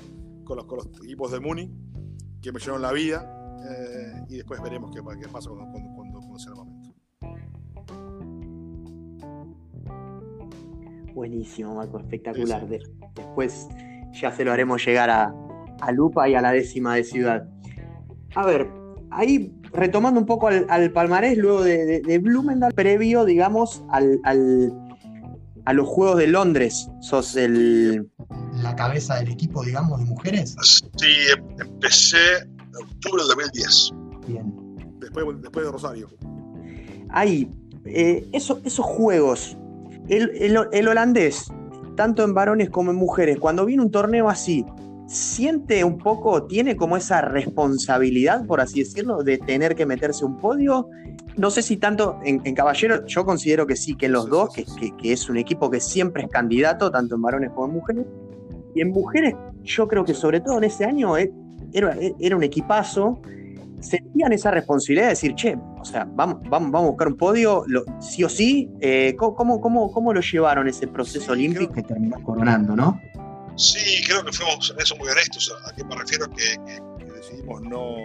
con, 0.45 0.57
los, 0.57 0.65
con 0.65 0.79
los 0.79 0.87
equipos 1.05 1.31
de 1.31 1.41
Muni, 1.41 1.71
que 2.41 2.53
me 2.53 2.59
llenaron 2.59 2.81
la 2.81 2.93
vida, 2.93 3.37
eh, 3.69 4.25
y 4.31 4.37
después 4.37 4.63
veremos 4.63 4.91
qué, 4.95 5.03
qué 5.21 5.29
pasa 5.29 5.51
cuando, 5.51 5.71
cuando, 5.71 6.21
cuando, 6.21 6.39
sea 6.39 6.53
el 6.53 6.57
momento. 6.57 6.70
Buenísimo, 11.14 11.75
Marco, 11.75 11.99
espectacular. 11.99 12.66
Después 12.66 13.68
ya 14.12 14.33
se 14.33 14.44
lo 14.44 14.53
haremos 14.53 14.85
llegar 14.85 15.11
a, 15.11 15.35
a 15.81 15.92
Lupa 15.92 16.29
y 16.29 16.35
a 16.35 16.40
la 16.40 16.53
décima 16.53 16.94
de 16.94 17.05
ciudad. 17.05 17.49
A 18.35 18.46
ver, 18.46 18.68
ahí 19.11 19.53
retomando 19.73 20.20
un 20.20 20.27
poco 20.27 20.49
al, 20.49 20.92
palmarés 20.92 21.38
luego 21.38 21.62
de, 21.62 22.01
de, 22.01 22.18
Blumendal, 22.18 22.73
previo, 22.73 23.25
digamos, 23.25 23.83
al, 23.90 24.20
a 25.64 25.73
los 25.73 25.88
Juegos 25.88 26.18
de 26.18 26.27
Londres, 26.27 26.90
sos 27.01 27.37
el, 27.37 28.09
la 28.62 28.75
cabeza 28.77 29.16
del 29.16 29.31
equipo, 29.31 29.64
digamos, 29.64 29.99
de 29.99 30.05
mujeres. 30.05 30.57
Sí, 30.96 31.07
empecé 31.61 32.38
en 32.38 32.77
octubre 32.77 33.23
del 33.23 33.37
2010. 33.37 33.92
Bien. 34.27 34.99
Después, 34.99 35.27
después 35.40 35.66
de 35.66 35.73
Rosario. 35.73 36.09
Ahí, 37.11 37.51
eh, 37.85 38.29
esos 38.33 38.79
juegos, 38.79 39.57
el, 40.11 40.68
el 40.73 40.88
holandés, 40.88 41.53
tanto 41.96 42.25
en 42.25 42.35
varones 42.35 42.70
como 42.70 42.90
en 42.90 42.96
mujeres, 42.96 43.38
cuando 43.38 43.64
viene 43.64 43.83
un 43.83 43.90
torneo 43.90 44.29
así, 44.29 44.64
siente 45.11 45.83
un 45.83 45.99
poco, 45.99 46.44
tiene 46.44 46.77
como 46.77 46.96
esa 46.96 47.20
responsabilidad, 47.20 48.46
por 48.46 48.61
así 48.61 48.79
decirlo, 48.81 49.25
de 49.25 49.38
tener 49.38 49.75
que 49.75 49.85
meterse 49.85 50.25
un 50.25 50.37
podio. 50.37 50.88
No 51.37 51.51
sé 51.51 51.62
si 51.62 51.79
tanto 51.79 52.20
en, 52.25 52.38
Caballero, 52.55 53.05
yo 53.07 53.25
considero 53.25 53.66
que 53.66 53.75
sí, 53.75 53.96
que 53.96 54.07
en 54.07 54.12
los 54.12 54.31
dos, 54.31 54.51
que, 54.55 54.64
es 55.03 55.29
un 55.29 55.37
equipo 55.37 55.68
que 55.68 55.81
siempre 55.81 56.23
es 56.25 56.29
candidato, 56.31 56.92
tanto 56.92 57.16
en 57.16 57.23
varones 57.23 57.51
como 57.51 57.66
en 57.66 57.73
mujeres. 57.73 58.07
Y 58.73 58.83
en 58.83 58.90
mujeres, 58.90 59.35
yo 59.64 59.88
creo 59.88 60.05
que 60.05 60.14
sobre 60.14 60.40
todo 60.40 60.59
en 60.59 60.64
ese 60.64 60.85
año 60.85 61.18
eh, 61.18 61.33
era, 61.73 61.96
era 62.20 62.37
un 62.37 62.44
equipazo. 62.44 63.20
Sentían 63.81 64.33
esa 64.33 64.51
responsabilidad 64.51 65.07
de 65.07 65.11
decir, 65.11 65.35
che, 65.35 65.57
o 65.79 65.85
sea, 65.85 66.07
vamos, 66.09 66.38
vamos, 66.49 66.71
vamos 66.71 66.88
a 66.88 66.90
buscar 66.90 67.09
un 67.09 67.16
podio, 67.16 67.64
sí 68.01 68.25
o 68.25 68.29
sí. 68.29 68.71
Eh, 68.81 69.14
¿cómo, 69.16 69.61
cómo, 69.61 69.90
cómo, 69.90 70.12
lo 70.12 70.21
llevaron 70.21 70.69
ese 70.69 70.87
proceso 70.87 71.33
olímpico 71.33 71.73
que 71.73 71.83
terminó 71.83 72.23
coronando, 72.23 72.77
no? 72.77 73.01
Sí, 73.57 74.03
creo 74.07 74.25
que 74.25 74.33
fuimos 74.33 74.75
eso 74.79 74.97
muy 74.97 75.09
honestos. 75.09 75.55
¿A 75.66 75.75
qué 75.75 75.85
me 75.85 75.97
refiero? 75.97 76.27
Que, 76.31 76.57
decidimos 77.14 77.61
no 77.62 77.97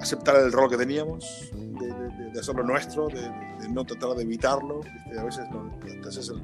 aceptar 0.00 0.36
el 0.36 0.52
rol 0.52 0.68
que 0.68 0.76
teníamos, 0.76 1.50
de, 1.52 2.38
hacerlo 2.38 2.62
nuestro, 2.62 3.08
de, 3.08 3.68
no 3.70 3.84
tratar 3.84 4.10
de 4.16 4.22
evitarlo. 4.22 4.80
A 5.18 5.22
veces 5.24 5.44
no, 5.50 5.70
te 5.80 6.08
haces 6.08 6.28
el, 6.28 6.40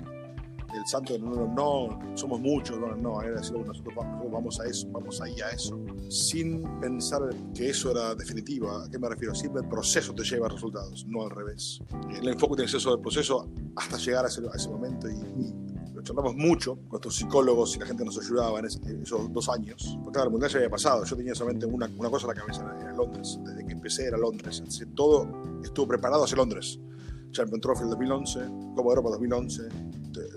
el 0.74 0.86
santo, 0.86 1.18
no, 1.18 1.46
no, 1.48 2.16
somos 2.16 2.40
muchos, 2.40 2.78
no, 2.78 2.94
no, 2.96 3.22
era 3.22 3.38
decirlo, 3.38 3.64
nosotros 3.64 3.94
vamos 4.30 4.60
a 4.60 4.64
eso, 4.64 4.88
vamos 4.90 5.20
ahí 5.20 5.40
a 5.40 5.50
eso, 5.50 5.78
sin 6.08 6.62
pensar 6.80 7.22
que 7.54 7.70
eso 7.70 7.90
era 7.90 8.14
definitivo. 8.14 8.70
¿A 8.70 8.88
qué 8.90 8.98
me 8.98 9.08
refiero? 9.08 9.34
Siempre 9.34 9.62
el 9.62 9.68
proceso 9.68 10.14
te 10.14 10.24
lleva 10.24 10.46
a 10.46 10.50
resultados, 10.50 11.06
no 11.06 11.22
al 11.22 11.30
revés. 11.30 11.80
El 12.08 12.28
enfoque 12.28 12.56
tiene 12.56 12.66
que 12.66 12.72
ser 12.72 12.80
sobre 12.80 12.96
el 12.96 13.02
proceso 13.02 13.48
hasta 13.76 13.96
llegar 13.98 14.24
a 14.24 14.28
ese, 14.28 14.40
a 14.40 14.56
ese 14.56 14.68
momento 14.68 15.08
y 15.08 15.64
charlamos 16.04 16.36
mucho 16.36 16.76
con 16.76 16.90
nuestros 16.90 17.16
psicólogos 17.16 17.74
y 17.76 17.80
la 17.80 17.86
gente 17.86 18.04
nos 18.04 18.18
ayudaba 18.18 18.60
en, 18.60 18.66
esos 18.66 19.32
dos 19.32 19.48
años. 19.48 19.98
Porque 20.02 20.12
claro, 20.12 20.28
el 20.28 20.32
mundial 20.32 20.50
ya 20.50 20.58
había 20.58 20.70
pasado. 20.70 21.04
Yo 21.04 21.16
tenía 21.16 21.34
solamente 21.34 21.66
una, 21.66 21.90
una 21.96 22.10
cosa 22.10 22.26
en 22.26 22.34
la 22.36 22.40
cabeza, 22.40 22.76
era 22.80 22.92
Londres. 22.92 23.38
Desde 23.42 23.66
que 23.66 23.72
empecé 23.72 24.06
era 24.06 24.18
Londres. 24.18 24.62
todo 24.94 25.26
estuvo 25.64 25.88
preparado 25.88 26.24
hacia 26.24 26.36
Londres. 26.36 26.78
Champion 27.32 27.60
Trophy 27.60 27.84
2011, 27.84 28.40
Copa 28.76 28.90
Europa 28.90 29.10
2011, 29.10 29.62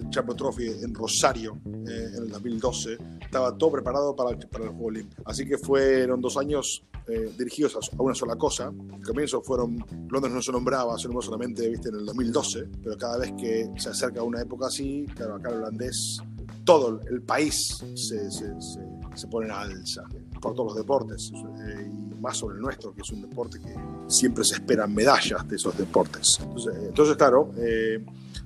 Champions 0.09 0.37
Trophy 0.37 0.67
en 0.67 0.93
Rosario 0.93 1.59
eh, 1.65 2.11
en 2.15 2.23
el 2.23 2.29
2012, 2.29 2.97
estaba 3.21 3.57
todo 3.57 3.71
preparado 3.71 4.15
para 4.15 4.31
el, 4.31 4.37
para 4.47 4.65
el 4.65 4.69
Juego 4.71 4.85
Olímpico. 4.85 5.23
Así 5.25 5.45
que 5.45 5.57
fueron 5.57 6.21
dos 6.21 6.37
años 6.37 6.83
eh, 7.07 7.31
dirigidos 7.37 7.75
a, 7.75 8.01
una 8.01 8.15
sola 8.15 8.35
cosa. 8.35 8.67
Al 8.67 9.01
comienzo 9.01 9.41
fueron, 9.41 9.83
Londres 10.09 10.33
no 10.33 10.41
se 10.41 10.51
nombraba, 10.51 10.97
se 10.97 11.07
nombró 11.07 11.21
solamente 11.21 11.67
¿viste? 11.69 11.89
en 11.89 11.95
el 11.95 12.05
2012, 12.05 12.69
pero 12.83 12.97
cada 12.97 13.17
vez 13.17 13.31
que 13.37 13.69
se 13.77 13.89
acerca 13.89 14.23
una 14.23 14.41
época 14.41 14.67
así, 14.67 15.05
claro, 15.15 15.35
acá 15.35 15.49
el 15.49 15.55
holandés, 15.55 16.19
todo 16.63 16.99
el 17.09 17.21
país 17.21 17.83
se, 17.95 18.29
se, 18.29 18.61
se, 18.61 18.81
se 19.15 19.27
pone 19.27 19.47
en 19.47 19.51
alza 19.53 20.03
por 20.41 20.53
todos 20.53 20.67
los 20.67 20.75
deportes, 20.75 21.31
eh, 21.33 21.89
y 21.89 22.21
más 22.21 22.37
sobre 22.37 22.55
el 22.55 22.61
nuestro, 22.61 22.93
que 22.93 23.01
es 23.01 23.09
un 23.11 23.21
deporte 23.21 23.59
que 23.59 23.73
siempre 24.07 24.43
se 24.43 24.55
esperan 24.55 24.93
medallas 24.93 25.47
de 25.47 25.55
esos 25.55 25.77
deportes. 25.77 26.39
Entonces, 26.41 26.73
entonces 26.83 27.15
claro, 27.15 27.51
eh, 27.57 28.03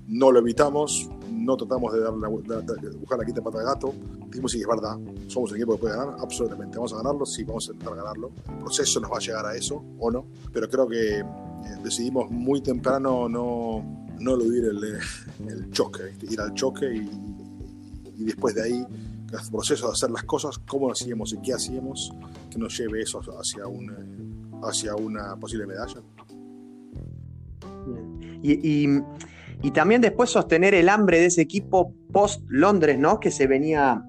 no 0.07 0.31
lo 0.31 0.39
evitamos, 0.39 1.09
no 1.31 1.57
tratamos 1.57 1.93
de, 1.93 2.01
dar 2.01 2.13
la, 2.13 2.29
de, 2.29 2.89
de 2.89 2.97
buscar 2.97 3.19
la 3.19 3.25
quinta 3.25 3.41
pata 3.41 3.59
de 3.59 3.65
gato. 3.65 3.93
Dijimos, 4.27 4.51
sí, 4.51 4.61
es 4.61 4.67
verdad, 4.67 4.97
somos 5.27 5.51
un 5.51 5.57
equipo 5.57 5.73
que 5.73 5.79
puede 5.81 5.95
ganar, 5.95 6.15
absolutamente. 6.19 6.77
Vamos 6.77 6.93
a 6.93 6.97
ganarlo, 6.97 7.25
sí, 7.25 7.43
vamos 7.43 7.67
a 7.69 7.73
intentar 7.73 7.97
ganarlo. 7.97 8.31
El 8.49 8.57
proceso 8.59 8.99
nos 8.99 9.11
va 9.11 9.17
a 9.17 9.19
llegar 9.19 9.45
a 9.45 9.55
eso, 9.55 9.83
o 9.99 10.11
no. 10.11 10.25
Pero 10.53 10.69
creo 10.69 10.87
que 10.87 11.19
eh, 11.19 11.23
decidimos 11.83 12.29
muy 12.29 12.61
temprano 12.61 13.27
no, 13.27 13.83
no 14.19 14.35
eludir 14.35 14.65
el, 14.65 14.99
el 15.47 15.69
choque, 15.71 16.15
ir 16.29 16.39
al 16.39 16.53
choque 16.53 16.85
y, 16.93 18.23
después 18.23 18.53
de 18.53 18.63
ahí 18.63 18.85
el 19.31 19.51
proceso 19.51 19.87
de 19.87 19.93
hacer 19.93 20.11
las 20.11 20.23
cosas, 20.23 20.59
cómo 20.59 20.91
hacíamos 20.91 21.33
y 21.33 21.37
qué 21.41 21.53
hacíamos, 21.53 22.13
que 22.49 22.59
nos 22.59 22.77
lleve 22.77 23.01
eso 23.01 23.21
hacia, 23.39 23.65
un, 23.65 24.59
hacia 24.63 24.95
una 24.95 25.35
posible 25.37 25.65
medalla. 25.65 26.01
Y, 28.43 28.87
y, 29.61 29.71
también 29.71 30.01
después 30.01 30.29
sostener 30.29 30.73
el 30.73 30.89
hambre 30.89 31.19
de 31.19 31.27
ese 31.27 31.41
equipo 31.41 31.93
post-Londres, 32.11 32.97
¿no? 32.99 33.19
Que 33.19 33.31
se 33.31 33.47
venía 33.47 34.03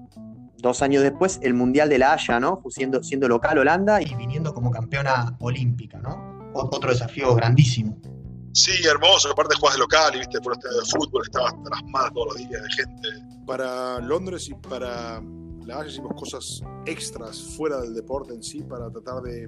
dos 0.57 0.81
años 0.81 1.03
después 1.03 1.39
el 1.43 1.53
Mundial 1.53 1.89
de 1.89 1.97
la 1.99 2.13
Haya, 2.13 2.39
¿no? 2.39 2.61
Siendo, 2.69 3.03
siendo 3.03 3.27
local 3.27 3.57
Holanda 3.57 4.01
y 4.01 4.15
viniendo 4.15 4.53
como 4.53 4.71
campeona 4.71 5.35
olímpica, 5.39 5.99
¿no? 5.99 6.51
Otro 6.53 6.91
desafío 6.91 7.35
grandísimo. 7.35 7.97
Sí, 8.53 8.85
hermoso, 8.85 9.31
aparte 9.31 9.55
jugás 9.59 9.75
de 9.75 9.79
local 9.79 10.15
y 10.15 10.19
viste 10.19 10.39
por 10.39 10.53
el 10.53 10.59
estadio 10.59 10.79
de 10.79 10.85
fútbol, 10.85 11.23
estabas 11.23 11.55
tras 11.63 11.83
más 11.85 12.13
todos 12.13 12.27
los 12.27 12.37
días 12.37 12.61
de 12.61 12.71
gente. 12.71 13.09
Para 13.47 13.99
Londres 13.99 14.47
y 14.47 14.53
para 14.53 15.21
La 15.65 15.79
Haya 15.79 15.89
hicimos 15.89 16.13
cosas 16.13 16.61
extras 16.85 17.41
fuera 17.57 17.81
del 17.81 17.95
deporte 17.95 18.33
en 18.33 18.43
sí 18.43 18.61
para 18.61 18.91
tratar 18.91 19.23
de 19.23 19.47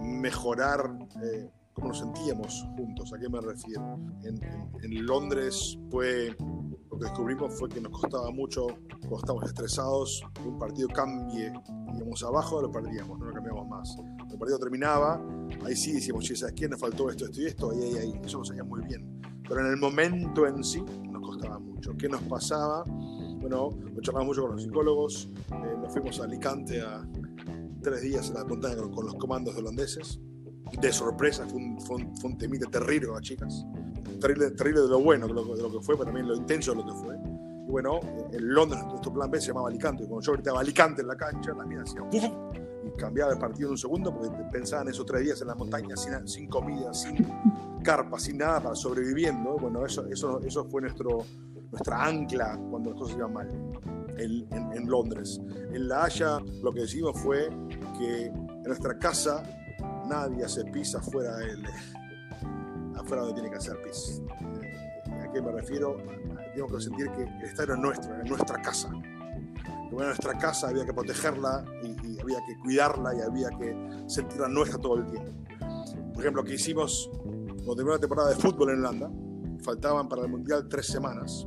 mejorar 0.00 0.92
eh, 1.22 1.48
cómo 1.72 1.88
nos 1.88 1.98
sentíamos 1.98 2.66
juntos. 2.76 3.12
¿A 3.12 3.18
qué 3.18 3.28
me 3.28 3.40
refiero? 3.40 3.98
En, 4.22 4.42
en, 4.42 4.70
en, 4.82 5.06
Londres 5.06 5.78
fue 5.90 6.36
lo 6.92 6.98
que 6.98 7.04
descubrimos 7.04 7.58
fue 7.58 7.68
que 7.70 7.80
nos 7.80 7.90
costaba 7.98 8.30
mucho 8.30 8.66
cuando 9.00 9.16
estábamos 9.16 9.44
estresados 9.46 10.22
que 10.34 10.46
un 10.46 10.58
partido 10.58 10.88
cambie, 10.88 11.50
íbamos 11.96 12.22
abajo, 12.22 12.60
lo 12.60 12.70
perdíamos, 12.70 13.18
no 13.18 13.26
lo 13.26 13.32
cambiamos 13.32 13.66
más. 13.66 13.96
El 14.30 14.38
partido 14.38 14.58
terminaba, 14.58 15.20
ahí 15.64 15.74
sí 15.74 15.92
decíamos, 15.92 16.24
che, 16.24 16.36
¿sabes 16.36 16.54
qué? 16.54 16.68
Nos 16.68 16.78
faltó 16.78 17.08
esto, 17.08 17.24
esto 17.24 17.40
y 17.40 17.46
esto, 17.46 17.70
ahí, 17.70 17.82
ahí, 17.82 17.96
ahí. 17.96 18.20
Eso 18.22 18.38
lo 18.38 18.44
sabía 18.44 18.64
muy 18.64 18.82
bien. 18.82 19.22
Pero 19.48 19.60
en 19.60 19.72
el 19.72 19.78
momento 19.78 20.46
en 20.46 20.62
sí 20.62 20.84
nos 21.10 21.22
costaba 21.22 21.58
mucho. 21.58 21.96
¿Qué 21.96 22.08
nos 22.08 22.20
pasaba? 22.22 22.84
Bueno, 22.84 23.70
lo 23.94 24.00
charlamos 24.02 24.28
mucho 24.28 24.42
con 24.42 24.52
los 24.52 24.62
psicólogos, 24.62 25.30
eh, 25.50 25.76
nos 25.80 25.92
fuimos 25.92 26.20
a 26.20 26.24
Alicante 26.24 26.80
a 26.80 27.08
tres 27.82 28.02
días 28.02 28.28
en 28.28 28.34
la 28.34 28.44
montaña 28.44 28.76
con, 28.76 28.92
con 28.92 29.06
los 29.06 29.14
comandos 29.16 29.56
holandeses 29.56 30.20
de 30.80 30.92
sorpresa, 30.92 31.46
fue 31.46 31.58
un, 31.58 31.80
fue 31.80 31.96
un, 31.96 32.16
fue 32.16 32.30
un 32.30 32.38
temite 32.38 32.66
terrible 32.66 33.06
con 33.06 33.16
las 33.16 33.24
chicas. 33.24 33.66
Terrible, 34.20 34.50
terrible 34.52 34.82
de 34.82 34.88
lo 34.88 35.00
bueno 35.00 35.26
de 35.26 35.34
lo, 35.34 35.44
de 35.56 35.62
lo, 35.62 35.70
que 35.70 35.80
fue, 35.80 35.94
pero 35.94 36.06
también 36.06 36.28
lo 36.28 36.34
intenso 36.34 36.72
de 36.72 36.78
lo 36.78 36.86
que 36.86 36.92
fue. 36.92 37.16
Y 37.66 37.70
bueno, 37.70 38.00
en 38.32 38.54
Londres 38.54 38.82
nuestro 38.86 39.12
plan 39.12 39.30
B 39.30 39.40
se 39.40 39.48
llamaba 39.48 39.68
Alicante. 39.68 40.04
Y 40.04 40.06
cuando 40.06 40.24
yo 40.24 40.32
gritaba 40.32 40.60
Alicante 40.60 41.02
en 41.02 41.08
la 41.08 41.16
cancha, 41.16 41.52
las 41.56 41.66
minas 41.66 41.90
hacían 41.90 42.10
¡pum! 42.10 42.52
y 42.84 42.90
cambiaba 42.96 43.32
el 43.32 43.38
partido 43.38 43.68
en 43.68 43.72
un 43.72 43.78
segundo 43.78 44.12
porque 44.12 44.30
pensaban 44.50 44.88
esos 44.88 45.06
tres 45.06 45.22
días 45.22 45.40
en 45.40 45.48
la 45.48 45.54
montaña 45.54 45.96
sin, 45.96 46.26
sin 46.26 46.48
comida, 46.48 46.92
sin 46.92 47.26
carpa, 47.82 48.18
sin 48.18 48.38
nada, 48.38 48.60
para 48.60 48.74
sobreviviendo. 48.74 49.56
Bueno, 49.56 49.86
eso, 49.86 50.06
eso, 50.06 50.40
eso 50.40 50.64
fue 50.64 50.82
nuestro, 50.82 51.24
nuestra 51.70 52.04
ancla 52.04 52.58
cuando 52.70 52.90
las 52.90 52.98
cosas 52.98 53.16
iban 53.16 53.32
mal 53.32 53.48
en, 54.16 54.46
en, 54.52 54.72
en 54.72 54.90
Londres. 54.90 55.40
En 55.72 55.88
La 55.88 56.04
Haya 56.04 56.40
lo 56.62 56.72
que 56.72 56.80
decidimos 56.80 57.18
fue 57.20 57.48
que 57.98 58.26
en 58.26 58.62
nuestra 58.64 58.98
casa 58.98 59.42
nadie 60.06 60.44
hace 60.44 60.64
pis 60.64 60.94
afuera 60.94 61.36
del, 61.36 61.64
afuera 62.96 63.22
donde 63.22 63.34
tiene 63.34 63.50
que 63.50 63.56
hacer 63.56 63.76
pis. 63.82 64.22
¿A 65.22 65.32
qué 65.32 65.40
me 65.40 65.52
refiero? 65.52 65.96
Tengo 66.54 66.68
que 66.68 66.80
sentir 66.80 67.10
que 67.12 67.22
el 67.22 67.42
estadio 67.42 67.74
es 67.74 67.80
nuestro, 67.80 68.22
es 68.22 68.28
nuestra 68.28 68.60
casa. 68.62 68.90
Que 68.90 69.94
bueno, 69.94 70.08
nuestra 70.08 70.38
casa 70.38 70.68
había 70.68 70.84
que 70.84 70.92
protegerla 70.92 71.64
y, 71.82 71.88
y, 72.06 72.20
había 72.20 72.38
que 72.46 72.58
cuidarla 72.58 73.14
y 73.14 73.20
había 73.20 73.48
que 73.50 73.76
sentirla 74.06 74.48
nuestra 74.48 74.78
todo 74.78 74.96
el 74.96 75.06
tiempo. 75.06 75.30
Por 76.12 76.22
ejemplo, 76.22 76.44
que 76.44 76.54
hicimos 76.54 77.10
cuando 77.64 77.76
terminó 77.76 77.94
la 77.94 78.00
temporada 78.00 78.28
de 78.30 78.36
fútbol 78.36 78.70
en 78.70 78.78
Holanda, 78.80 79.10
faltaban 79.62 80.08
para 80.08 80.22
el 80.22 80.28
Mundial 80.28 80.66
tres 80.68 80.86
semanas. 80.86 81.46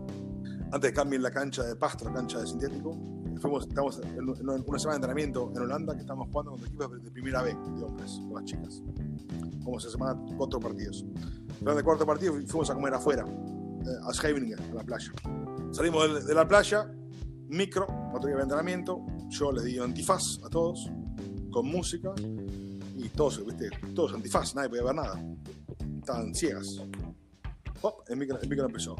Antes 0.71 0.81
de 0.81 0.93
cambien 0.93 1.21
la 1.21 1.31
cancha 1.31 1.63
de 1.63 1.75
pasto, 1.75 2.05
la 2.05 2.13
cancha 2.13 2.39
de 2.39 2.47
sintético, 2.47 2.97
fuimos, 3.39 3.67
estamos 3.67 3.99
en 3.99 4.29
una 4.29 4.79
semana 4.79 4.91
de 4.91 4.95
entrenamiento 4.95 5.51
en 5.55 5.61
Holanda 5.61 5.93
que 5.95 6.01
estamos 6.01 6.27
jugando 6.31 6.51
con 6.51 6.61
equipos 6.61 7.03
de 7.03 7.11
primera 7.11 7.41
B 7.41 7.53
de 7.53 7.83
hombres, 7.83 8.19
con 8.27 8.36
las 8.36 8.45
chicas. 8.45 8.83
Como 9.63 9.77
esa 9.77 9.89
semana, 9.89 10.19
cuatro 10.38 10.59
partidos. 10.59 11.05
Durante 11.59 11.79
el 11.79 11.86
cuarto 11.86 12.05
partido 12.05 12.33
fuimos 12.47 12.69
a 12.69 12.73
comer 12.73 12.93
afuera, 12.93 13.25
eh, 13.25 14.07
a 14.07 14.13
Scheveningen, 14.13 14.59
a 14.59 14.73
la 14.75 14.83
playa. 14.83 15.11
Salimos 15.71 16.25
de 16.25 16.33
la 16.33 16.47
playa, 16.47 16.91
micro, 17.47 17.88
otro 18.13 18.27
día 18.27 18.38
de 18.38 18.43
entrenamiento. 18.43 19.05
Yo 19.29 19.51
les 19.51 19.63
di 19.65 19.79
antifaz 19.79 20.39
a 20.45 20.49
todos, 20.49 20.89
con 21.51 21.67
música, 21.67 22.13
y 22.97 23.09
todos, 23.09 23.45
¿viste? 23.45 23.69
Todos 23.93 24.13
antifaz, 24.13 24.55
nadie 24.55 24.69
podía 24.69 24.83
ver 24.83 24.95
nada. 24.95 25.23
Estaban 25.99 26.33
ciegas. 26.33 26.81
Oh, 27.88 28.03
el, 28.07 28.17
micro, 28.17 28.39
el 28.41 28.49
micro 28.49 28.65
empezó. 28.65 28.95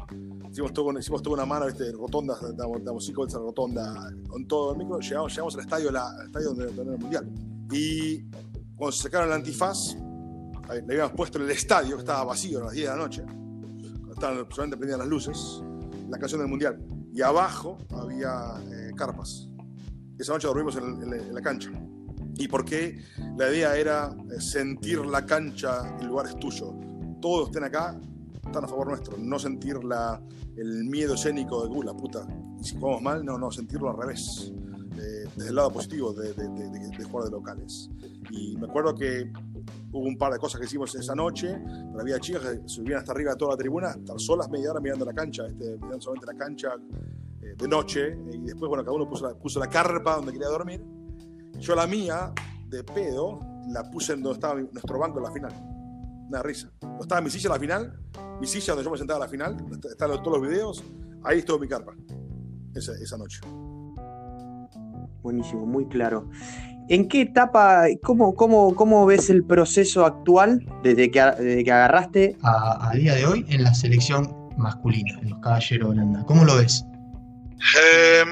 Hicimos, 0.48 0.72
todo, 0.72 0.96
hicimos 0.96 1.20
toda 1.20 1.34
una 1.34 1.44
mano, 1.44 1.66
¿viste? 1.66 1.90
rotondas, 1.90 2.38
damos, 2.56 2.84
damos 2.84 3.04
cinco 3.04 3.24
veces 3.24 3.40
la 3.40 3.46
rotonda 3.46 4.14
con 4.28 4.46
todo 4.46 4.74
el 4.74 4.78
micro. 4.78 5.00
Llegamos, 5.00 5.32
llegamos 5.32 5.54
al 5.56 5.60
estadio, 5.62 5.90
la, 5.90 6.08
al 6.08 6.26
estadio 6.26 6.48
donde, 6.50 6.66
donde 6.66 6.82
era 6.82 6.92
el 6.92 7.00
mundial. 7.00 7.28
Y 7.72 8.22
cuando 8.76 8.92
se 8.92 9.02
sacaron 9.02 9.26
el 9.26 9.34
antifaz, 9.34 9.96
le 9.96 10.94
habíamos 10.94 11.14
puesto 11.14 11.38
en 11.38 11.46
el 11.46 11.50
estadio, 11.50 11.96
que 11.96 12.02
estaba 12.02 12.22
vacío 12.26 12.60
a 12.60 12.66
las 12.66 12.74
10 12.74 12.86
de 12.86 12.96
la 12.96 13.02
noche, 13.02 13.24
estaban 14.08 14.46
solamente 14.50 14.76
prendidas 14.76 15.00
las 15.00 15.08
luces, 15.08 15.62
la 16.08 16.16
canción 16.16 16.40
del 16.40 16.48
mundial. 16.48 16.78
Y 17.12 17.22
abajo 17.22 17.78
había 17.90 18.54
eh, 18.70 18.92
carpas. 18.94 19.48
Esa 20.16 20.32
noche 20.32 20.46
dormimos 20.46 20.76
en, 20.76 21.02
en, 21.02 21.12
en 21.12 21.34
la 21.34 21.40
cancha. 21.40 21.72
¿Y 22.36 22.46
por 22.46 22.64
qué? 22.64 23.02
La 23.36 23.50
idea 23.50 23.76
era 23.76 24.14
eh, 24.30 24.40
sentir 24.40 25.04
la 25.04 25.26
cancha, 25.26 25.98
el 25.98 26.06
lugar 26.06 26.26
es 26.26 26.36
tuyo. 26.36 26.72
Todos 27.20 27.48
estén 27.48 27.64
acá, 27.64 27.98
están 28.56 28.64
a 28.64 28.68
favor 28.68 28.88
nuestro. 28.88 29.16
No 29.18 29.38
sentir 29.38 29.84
la, 29.84 30.20
el 30.56 30.84
miedo 30.84 31.14
escénico 31.14 31.66
de, 31.66 31.68
uh, 31.68 31.82
la 31.82 31.94
puta, 31.94 32.26
si 32.62 32.76
jugamos 32.76 33.02
mal, 33.02 33.24
no, 33.24 33.38
no, 33.38 33.50
sentirlo 33.50 33.90
al 33.90 33.96
revés. 33.96 34.52
Eh, 34.98 35.28
desde 35.36 35.50
el 35.50 35.56
lado 35.56 35.70
positivo 35.70 36.14
de, 36.14 36.32
de, 36.32 36.48
de, 36.48 36.70
de, 36.70 37.04
jugar 37.04 37.26
de 37.26 37.30
locales. 37.30 37.90
Y 38.30 38.56
me 38.56 38.66
acuerdo 38.66 38.94
que 38.94 39.30
hubo 39.92 40.06
un 40.06 40.16
par 40.16 40.32
de 40.32 40.38
cosas 40.38 40.58
que 40.58 40.66
hicimos 40.66 40.94
esa 40.94 41.14
noche, 41.14 41.54
pero 41.64 42.00
había 42.00 42.18
chicas 42.18 42.42
que 42.42 42.60
subían 42.66 43.00
hasta 43.00 43.12
arriba 43.12 43.32
de 43.32 43.36
toda 43.36 43.50
la 43.50 43.56
tribuna, 43.58 43.90
estar 43.90 44.18
solas 44.18 44.48
media 44.48 44.70
hora 44.70 44.80
mirando 44.80 45.04
la 45.04 45.12
cancha, 45.12 45.46
este, 45.46 45.76
mirando 45.76 46.00
solamente 46.00 46.32
la 46.32 46.38
cancha 46.38 46.68
eh, 47.42 47.54
de 47.58 47.68
noche, 47.68 48.18
y 48.32 48.38
después, 48.38 48.70
bueno, 48.70 48.82
cada 48.84 48.96
uno 48.96 49.06
puso 49.06 49.28
la, 49.28 49.34
puso 49.34 49.60
la 49.60 49.66
carpa 49.66 50.16
donde 50.16 50.32
quería 50.32 50.48
dormir. 50.48 50.82
Yo 51.58 51.74
la 51.74 51.86
mía, 51.86 52.32
de 52.66 52.82
pedo, 52.82 53.40
la 53.68 53.90
puse 53.90 54.14
en 54.14 54.22
donde 54.22 54.36
estaba 54.36 54.54
nuestro 54.54 54.98
banco 54.98 55.18
en 55.18 55.24
la 55.24 55.30
final. 55.30 55.75
Una 56.28 56.42
risa. 56.42 56.70
No 56.82 57.00
estaba 57.00 57.20
mi 57.20 57.30
silla 57.30 57.46
en 57.46 57.52
la 57.52 57.60
final, 57.60 58.00
mi 58.40 58.46
silla 58.46 58.74
donde 58.74 58.84
yo 58.84 58.90
me 58.90 58.98
sentaba 58.98 59.18
a 59.18 59.26
la 59.26 59.28
final, 59.28 59.56
están 59.90 60.10
todos 60.22 60.38
los 60.38 60.48
videos, 60.48 60.84
ahí 61.24 61.38
estuvo 61.38 61.58
mi 61.58 61.68
carpa, 61.68 61.92
esa, 62.74 62.92
esa 62.92 63.16
noche. 63.16 63.40
Buenísimo, 65.22 65.66
muy 65.66 65.86
claro. 65.86 66.28
¿En 66.88 67.08
qué 67.08 67.22
etapa, 67.22 67.86
cómo, 68.02 68.34
cómo, 68.34 68.74
cómo 68.76 69.06
ves 69.06 69.28
el 69.28 69.44
proceso 69.44 70.04
actual 70.04 70.64
desde 70.84 71.10
que, 71.10 71.20
desde 71.20 71.64
que 71.64 71.72
agarraste 71.72 72.36
a, 72.42 72.90
a, 72.90 72.94
día 72.94 73.14
de 73.14 73.26
hoy 73.26 73.44
en 73.48 73.64
la 73.64 73.74
selección 73.74 74.32
masculina, 74.56 75.18
en 75.20 75.30
los 75.30 75.40
Caballeros 75.40 75.88
de 75.88 75.92
Holanda? 75.92 76.24
¿Cómo 76.26 76.44
lo 76.44 76.56
ves? 76.56 76.84
Eh, 77.80 78.24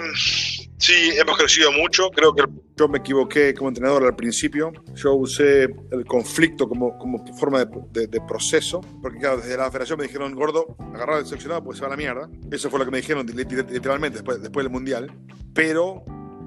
sí, 0.79 1.11
hemos 1.17 1.37
crecido 1.37 1.73
mucho. 1.73 2.11
Creo 2.11 2.35
que 2.35 2.45
yo 2.77 2.89
me 2.89 2.99
equivoqué 2.99 3.55
como 3.55 3.69
entrenador 3.69 4.05
al 4.05 4.17
principio. 4.17 4.73
Yo 4.95 5.15
usé 5.15 5.65
el 5.65 6.05
conflicto 6.07 6.69
como, 6.69 6.99
como 6.99 7.25
forma 7.37 7.65
de, 7.65 7.71
de, 7.93 8.07
de, 8.07 8.21
proceso, 8.21 8.81
porque 9.03 9.19
claro, 9.19 9.39
desde 9.39 9.57
la 9.57 9.71
federación 9.71 9.99
me 9.99 10.07
dijeron, 10.07 10.35
gordo, 10.35 10.77
agarrar 10.95 11.21
el 11.21 11.27
seleccionado 11.27 11.65
pues 11.65 11.79
se 11.79 11.83
va 11.83 11.89
a 11.89 11.91
la 11.91 11.97
mierda. 11.97 12.29
Eso 12.51 12.71
fue 12.71 12.79
lo 12.79 12.85
que 12.85 12.91
me 12.91 12.99
dijeron 12.99 13.27
literalmente 13.27 14.19
después, 14.19 14.41
después 14.41 14.65
del 14.65 14.73
Mundial. 14.73 15.11
Pero 15.55 16.05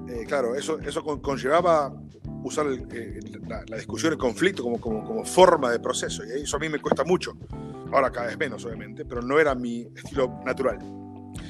eh, 0.08 0.24
claro, 0.26 0.54
eso, 0.54 0.78
eso 0.80 1.02
conllevaba 1.20 1.92
usar 2.42 2.66
el, 2.66 2.86
eh, 2.92 3.20
la, 3.46 3.62
la, 3.66 3.76
discusión, 3.76 4.12
el 4.12 4.18
conflicto 4.18 4.62
como, 4.62 4.80
como, 4.80 5.04
como, 5.04 5.24
forma 5.24 5.70
de 5.70 5.80
proceso. 5.80 6.22
Y 6.24 6.42
eso 6.42 6.56
a 6.56 6.60
mí 6.60 6.68
me 6.68 6.78
cuesta 6.78 7.04
mucho. 7.04 7.36
Ahora 7.92 8.10
cada 8.10 8.26
vez 8.28 8.38
menos, 8.38 8.64
obviamente, 8.64 9.04
pero 9.04 9.22
no 9.22 9.38
era 9.38 9.54
mi 9.54 9.88
estilo 9.96 10.40
natural. 10.44 10.78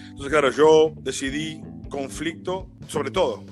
Entonces, 0.09 0.31
claro, 0.31 0.51
yo 0.51 0.93
decidí 0.97 1.63
conflicto 1.89 2.69
sobre 2.87 3.11
todo. 3.11 3.43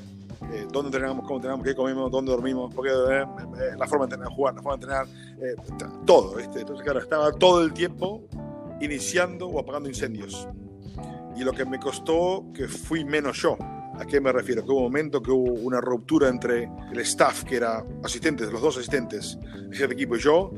Eh, 0.53 0.67
dónde 0.71 0.89
entrenamos, 0.89 1.25
cómo 1.25 1.37
entrenamos, 1.37 1.67
qué 1.67 1.75
comemos, 1.75 2.11
dónde 2.11 2.31
dormimos, 2.31 2.73
porque, 2.75 2.91
eh, 2.91 3.23
eh, 3.23 3.77
la 3.77 3.87
forma 3.87 4.07
de 4.07 4.15
entrenar, 4.15 4.35
jugar, 4.35 4.55
la 4.55 4.63
forma 4.63 4.77
de 4.77 4.85
entrenar, 4.85 6.05
todo. 6.05 6.39
Entonces, 6.39 6.83
claro, 6.85 7.01
estaba 7.01 7.33
todo 7.33 7.63
el 7.63 7.73
tiempo 7.73 8.29
iniciando 8.81 9.49
o 9.49 9.59
apagando 9.59 9.89
incendios. 9.89 10.47
Y 11.37 11.45
lo 11.45 11.53
que 11.53 11.65
me 11.65 11.79
costó 11.79 12.45
que 12.55 12.69
fui 12.69 13.05
menos 13.05 13.43
yo. 13.43 13.57
¿A 13.99 14.05
qué 14.05 14.21
me 14.21 14.31
refiero? 14.31 14.65
Que 14.65 14.71
hubo 14.71 14.79
un 14.79 14.85
momento 14.85 15.23
que 15.23 15.31
hubo 15.31 15.53
una 15.53 15.81
ruptura 15.81 16.29
entre 16.29 16.71
el 16.93 17.01
staff, 17.01 17.45
que 17.45 17.57
era 17.57 17.85
asistentes, 18.05 18.53
los 18.53 18.61
dos 18.61 18.77
asistentes, 18.77 19.39
el 19.55 19.73
jefe 19.73 19.89
de 19.89 19.95
equipo 19.95 20.17
y 20.17 20.21
yo. 20.21 20.51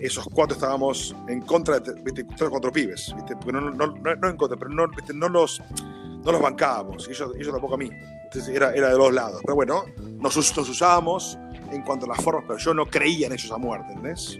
Esos 0.00 0.26
cuatro 0.26 0.54
estábamos 0.54 1.14
en 1.28 1.42
contra 1.42 1.80
de 1.80 2.00
¿viste? 2.02 2.24
tres 2.24 2.48
cuatro 2.48 2.72
pibes, 2.72 3.12
¿viste? 3.14 3.34
Porque 3.36 3.52
no, 3.52 3.60
no, 3.60 3.86
no, 3.86 4.28
en 4.28 4.36
contra, 4.36 4.56
pero 4.56 4.70
no, 4.70 4.86
no, 4.86 5.28
los, 5.28 5.62
no 6.28 6.32
los 6.32 6.42
bancábamos, 6.42 7.08
y 7.08 7.12
ellos, 7.12 7.32
ellos 7.36 7.52
tampoco 7.52 7.74
a 7.74 7.78
mí. 7.78 7.90
Entonces 8.24 8.54
era, 8.54 8.72
era 8.74 8.90
de 8.90 8.98
los 8.98 9.12
lados. 9.12 9.40
Pero 9.42 9.54
bueno, 9.54 9.84
nos, 10.20 10.36
nos 10.36 10.68
usábamos 10.68 11.38
en 11.72 11.82
cuanto 11.82 12.04
a 12.04 12.08
las 12.10 12.22
formas, 12.22 12.44
pero 12.46 12.58
yo 12.58 12.74
no 12.74 12.84
creía 12.84 13.28
en 13.28 13.32
ellos 13.32 13.50
a 13.50 13.56
muerte, 13.56 13.92
¿entendés? 13.94 14.38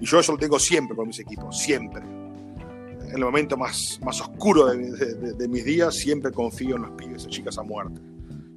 Y 0.00 0.04
yo 0.04 0.20
eso 0.20 0.32
lo 0.32 0.38
tengo 0.38 0.58
siempre 0.58 0.94
con 0.94 1.06
mis 1.06 1.18
equipos, 1.18 1.58
siempre 1.58 2.02
en 2.02 3.16
el 3.16 3.24
momento 3.24 3.56
más, 3.56 3.98
más 4.04 4.20
oscuro 4.20 4.66
de, 4.66 5.48
mis 5.48 5.64
días, 5.64 5.96
siempre 5.96 6.30
confío 6.30 6.76
en 6.76 6.82
los 6.82 6.90
pibes, 6.92 7.24
en 7.24 7.30
chicas 7.30 7.58
a 7.58 7.62
muerte. 7.62 8.00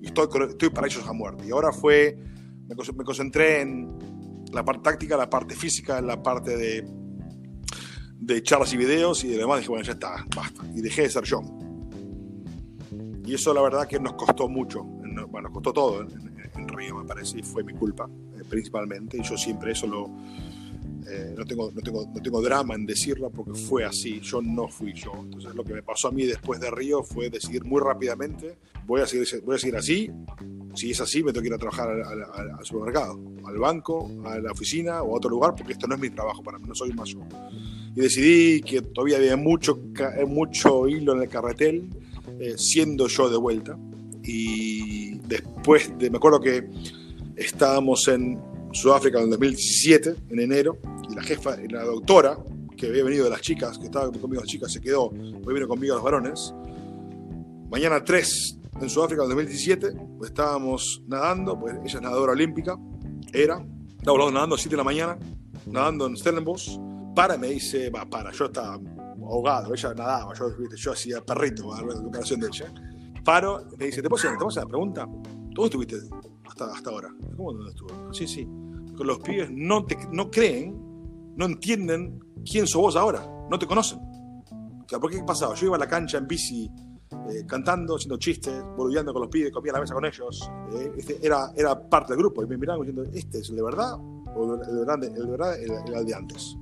Y 0.01 0.07
estoy, 0.07 0.27
estoy 0.47 0.69
para 0.69 0.85
ellos 0.85 1.07
a 1.07 1.13
muerte. 1.13 1.45
Y 1.47 1.51
ahora 1.51 1.71
fue, 1.71 2.15
me, 2.67 2.75
me 2.75 3.03
concentré 3.03 3.61
en 3.61 3.97
la 4.51 4.63
parte 4.63 4.83
táctica, 4.83 5.17
la 5.17 5.29
parte 5.29 5.55
física, 5.55 6.01
la 6.01 6.21
parte 6.21 6.55
de, 6.55 6.87
de 8.19 8.43
charlas 8.43 8.71
y 8.73 8.77
videos 8.77 9.23
y 9.23 9.29
de 9.29 9.37
demás 9.37 9.59
dije, 9.59 9.69
bueno, 9.69 9.83
ya 9.83 9.93
está, 9.93 10.23
basta. 10.35 10.63
Y 10.75 10.81
dejé 10.81 11.03
de 11.03 11.09
ser 11.09 11.23
yo. 11.23 11.41
Y 13.33 13.35
eso 13.35 13.51
la 13.51 13.63
verdad 13.63 13.87
que 13.87 13.99
nos 13.99 14.13
costó 14.13 14.47
mucho, 14.47 14.83
bueno, 14.83 15.51
costó 15.51 15.73
todo 15.73 16.01
en, 16.01 16.67
Río, 16.67 16.97
me 16.97 17.03
parece, 17.03 17.39
y 17.39 17.41
fue 17.41 17.63
mi 17.63 17.73
culpa, 17.73 18.07
eh, 18.37 18.43
principalmente. 18.47 19.17
Y 19.17 19.23
yo 19.23 19.35
siempre 19.35 19.71
eso 19.71 19.87
lo, 19.87 20.05
eh, 21.09 21.33
no, 21.35 21.43
tengo, 21.43 21.71
no, 21.71 21.81
tengo, 21.81 22.05
no 22.13 22.21
tengo 22.21 22.41
drama 22.43 22.75
en 22.75 22.85
decirlo 22.85 23.31
porque 23.31 23.55
fue 23.55 23.85
así, 23.85 24.19
yo 24.19 24.39
no 24.39 24.67
fui 24.67 24.93
yo. 24.93 25.13
Entonces 25.15 25.55
lo 25.55 25.63
que 25.63 25.73
me 25.73 25.81
pasó 25.81 26.09
a 26.09 26.11
mí 26.11 26.27
después 26.27 26.59
de 26.59 26.69
Río 26.69 27.01
fue 27.01 27.31
decidir 27.31 27.65
muy 27.65 27.81
rápidamente, 27.81 28.55
voy 28.85 29.01
a 29.01 29.07
seguir, 29.07 29.27
voy 29.43 29.55
a 29.55 29.57
seguir 29.57 29.77
así, 29.77 30.11
si 30.75 30.91
es 30.91 31.01
así 31.01 31.23
me 31.23 31.33
tengo 31.33 31.41
que 31.41 31.47
ir 31.47 31.55
a 31.55 31.57
trabajar 31.57 31.89
al, 31.89 32.63
supermercado, 32.63 33.19
al 33.47 33.57
banco, 33.57 34.11
a 34.25 34.37
la 34.37 34.51
oficina 34.51 35.01
o 35.01 35.15
a 35.15 35.17
otro 35.17 35.31
lugar 35.31 35.55
porque 35.55 35.73
esto 35.73 35.87
no 35.87 35.95
es 35.95 36.01
mi 36.01 36.11
trabajo 36.11 36.43
para 36.43 36.59
mí, 36.59 36.65
no 36.67 36.75
soy 36.75 36.93
más 36.93 37.09
yo. 37.09 37.21
Y 37.95 37.99
decidí 37.99 38.61
que 38.61 38.83
todavía 38.83 39.17
había 39.17 39.37
mucho, 39.37 39.79
mucho 40.27 40.87
hilo 40.87 41.15
en 41.15 41.23
el 41.23 41.29
carretel, 41.29 41.89
eh, 42.39 42.55
siendo 42.57 43.07
yo 43.07 43.29
de 43.29 43.37
vuelta. 43.37 43.77
Y 44.23 45.17
después, 45.19 45.91
de, 45.97 46.09
me 46.09 46.17
acuerdo 46.17 46.39
que 46.39 46.69
estábamos 47.35 48.07
en 48.07 48.39
Sudáfrica 48.71 49.19
en 49.19 49.25
el 49.25 49.29
2017, 49.31 50.15
en 50.29 50.39
enero, 50.39 50.77
y 51.09 51.15
la 51.15 51.23
jefa, 51.23 51.57
la 51.69 51.83
doctora, 51.83 52.37
que 52.75 52.87
había 52.87 53.03
venido 53.03 53.25
de 53.25 53.29
las 53.29 53.41
chicas, 53.41 53.77
que 53.77 53.85
estaba 53.85 54.11
conmigo 54.11 54.41
las 54.41 54.49
chicas, 54.49 54.71
se 54.71 54.81
quedó, 54.81 55.05
hoy 55.05 55.53
vino 55.53 55.67
conmigo 55.67 55.95
los 55.95 56.03
varones. 56.03 56.53
Mañana 57.69 58.03
3 58.03 58.59
en 58.81 58.89
Sudáfrica 58.89 59.23
en 59.23 59.31
el 59.31 59.35
2017, 59.35 59.91
pues 60.17 60.31
estábamos 60.31 61.03
nadando, 61.07 61.59
pues 61.59 61.75
ella 61.75 61.97
es 61.97 62.01
nadadora 62.01 62.33
olímpica, 62.33 62.77
era, 63.31 63.63
estábamos 63.97 64.33
nadando 64.33 64.55
a 64.55 64.57
7 64.57 64.69
de 64.69 64.77
la 64.77 64.83
mañana, 64.83 65.17
nadando 65.65 66.07
en 66.07 66.17
Stellenbosch, 66.17 66.77
para, 67.15 67.37
me 67.37 67.47
dice, 67.47 67.89
va, 67.89 68.05
para, 68.05 68.31
yo 68.31 68.45
estaba 68.45 68.79
ahogado, 69.21 69.73
ella 69.73 69.93
nadaba, 69.93 70.33
yo, 70.33 70.47
yo 70.75 70.91
hacía 70.91 71.21
perrito, 71.21 71.73
a 71.73 71.81
la 71.81 71.95
comparación 71.95 72.39
de 72.39 72.47
ella. 72.47 72.73
Paro, 73.23 73.65
me 73.77 73.85
dice, 73.85 74.01
¿te 74.01 74.09
puedo 74.09 74.19
hacer, 74.19 74.37
¿te 74.37 74.43
una 74.43 74.65
pregunta? 74.65 75.05
¿Dónde 75.05 75.63
estuviste 75.65 75.95
hasta, 76.45 76.65
hasta 76.65 76.89
ahora? 76.89 77.09
¿Cómo 77.37 77.53
dónde 77.53 77.69
estuve? 77.69 77.93
Sí, 78.13 78.27
sí 78.27 78.47
que 78.95 79.03
los 79.03 79.19
pibes 79.19 79.49
no, 79.51 79.85
te, 79.85 79.97
no 80.11 80.29
creen, 80.29 80.75
no 81.35 81.45
entienden 81.45 82.19
quién 82.49 82.67
sos 82.67 82.81
vos 82.81 82.95
ahora, 82.95 83.25
no 83.49 83.57
te 83.57 83.65
conocen. 83.65 83.99
O 83.99 84.85
sea, 84.87 84.99
¿por 84.99 85.09
qué 85.11 85.23
pasaba? 85.25 85.55
Yo 85.55 85.67
iba 85.67 85.75
a 85.75 85.79
la 85.79 85.87
cancha 85.87 86.17
en 86.17 86.27
bici 86.27 86.69
eh, 87.29 87.45
cantando, 87.47 87.95
haciendo 87.95 88.17
chistes, 88.17 88.61
boludeando 88.75 89.13
con 89.13 89.21
los 89.23 89.31
pibes, 89.31 89.51
comía 89.51 89.73
la 89.73 89.79
mesa 89.79 89.93
con 89.93 90.05
ellos. 90.05 90.49
Eh, 90.73 90.91
este, 90.97 91.25
era, 91.25 91.51
era 91.55 91.79
parte 91.89 92.13
del 92.13 92.19
grupo 92.19 92.43
y 92.43 92.47
me 92.47 92.57
miraban 92.57 92.81
diciendo, 92.81 93.03
¿este 93.13 93.39
es 93.39 93.49
el 93.49 93.55
de 93.55 93.63
verdad 93.63 93.93
o 94.35 94.53
el 94.53 94.59
de 94.59 94.79
verdad, 94.79 95.03
el, 95.03 95.13
de 95.13 95.31
verdad, 95.31 95.61
el, 95.61 96.05
de 96.05 96.15
antes? 96.15 96.57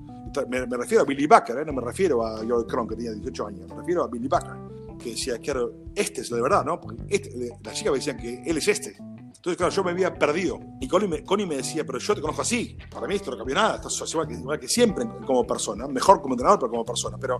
Me, 0.49 0.65
me, 0.65 0.77
refiero 0.77 1.03
a 1.03 1.05
Billy 1.05 1.27
Bucker, 1.27 1.57
eh, 1.57 1.65
no 1.65 1.73
me 1.73 1.81
refiero 1.81 2.25
a 2.25 2.43
George 2.45 2.67
Cron, 2.67 2.87
que 2.87 2.95
tenía 2.95 3.11
18 3.11 3.47
años, 3.47 3.69
me 3.69 3.75
refiero 3.75 4.03
a 4.03 4.07
Billy 4.07 4.27
Bucker, 4.27 4.53
que 4.97 5.11
decía, 5.11 5.37
claro, 5.39 5.73
este 5.95 6.21
es 6.21 6.31
el 6.31 6.37
de 6.37 6.43
verdad, 6.43 6.63
¿no? 6.63 6.79
Porque 6.79 7.03
este, 7.09 7.49
las 7.63 7.73
chicas 7.73 7.91
me 7.91 7.97
decían 7.97 8.17
que 8.17 8.43
él 8.45 8.57
es 8.57 8.67
este. 8.67 8.95
Entonces, 9.41 9.57
claro, 9.57 9.73
yo 9.73 9.83
me 9.83 9.89
había 9.89 10.13
perdido. 10.13 10.59
Y 10.79 10.87
Connie 10.87 11.47
me, 11.47 11.55
decía, 11.55 11.83
pero 11.83 11.97
yo 11.97 12.13
te 12.13 12.21
conozco 12.21 12.43
así. 12.43 12.77
Para 12.91 13.07
mí 13.07 13.15
esto 13.15 13.31
no 13.31 13.37
cambió 13.37 13.55
nada. 13.55 13.77
Estás 13.77 14.11
igual 14.11 14.27
que, 14.27 14.35
igual 14.35 14.59
que 14.59 14.67
siempre 14.67 15.03
como 15.25 15.47
persona. 15.47 15.87
Mejor 15.87 16.21
como 16.21 16.35
entrenador, 16.35 16.59
pero 16.59 16.69
como 16.69 16.85
persona. 16.85 17.17
Pero 17.19 17.39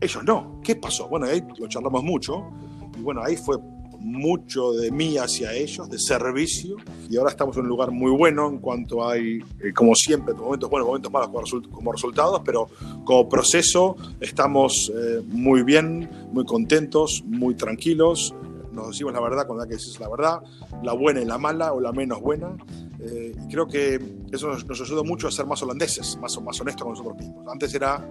ellos 0.00 0.24
no. 0.24 0.62
¿Qué 0.64 0.76
pasó? 0.76 1.08
Bueno, 1.08 1.26
ahí 1.26 1.46
lo 1.58 1.68
charlamos 1.68 2.02
mucho. 2.02 2.50
Y 2.96 3.02
bueno, 3.02 3.22
ahí 3.22 3.36
fue 3.36 3.58
mucho 4.02 4.72
de 4.72 4.90
mí 4.90 5.16
hacia 5.16 5.52
ellos, 5.54 5.88
de 5.88 5.98
servicio, 5.98 6.76
y 7.08 7.16
ahora 7.16 7.30
estamos 7.30 7.56
en 7.56 7.62
un 7.62 7.68
lugar 7.68 7.90
muy 7.90 8.10
bueno 8.10 8.48
en 8.48 8.58
cuanto 8.58 9.08
hay, 9.08 9.38
eh, 9.60 9.72
como 9.74 9.94
siempre, 9.94 10.34
momentos 10.34 10.68
buenos, 10.68 10.88
momentos 10.88 11.12
malos 11.12 11.54
como, 11.70 11.92
resultados, 11.92 12.42
pero 12.44 12.68
como 13.04 13.28
proceso 13.28 13.96
estamos 14.20 14.92
eh, 14.94 15.22
muy 15.28 15.62
bien, 15.62 16.08
muy 16.32 16.44
contentos, 16.44 17.22
muy 17.26 17.54
tranquilos, 17.54 18.34
nos 18.72 18.88
decimos 18.88 19.12
la 19.12 19.20
verdad 19.20 19.46
cuando 19.46 19.62
hay 19.62 19.68
que 19.68 19.74
decir 19.76 20.00
la 20.00 20.08
verdad, 20.08 20.40
la 20.82 20.94
buena 20.94 21.20
y 21.20 21.24
la 21.24 21.38
mala 21.38 21.72
o 21.72 21.80
la 21.80 21.92
menos 21.92 22.20
buena. 22.20 22.56
Eh, 23.00 23.34
creo 23.50 23.66
que 23.66 24.00
eso 24.32 24.48
nos, 24.48 24.80
ayuda 24.80 25.02
mucho 25.02 25.28
a 25.28 25.30
ser 25.30 25.46
más 25.46 25.62
holandeses, 25.62 26.16
más, 26.18 26.40
más 26.40 26.60
honestos 26.60 26.82
con 26.82 26.92
nosotros 26.92 27.16
mismos. 27.18 27.46
Antes 27.48 27.74
era, 27.74 28.04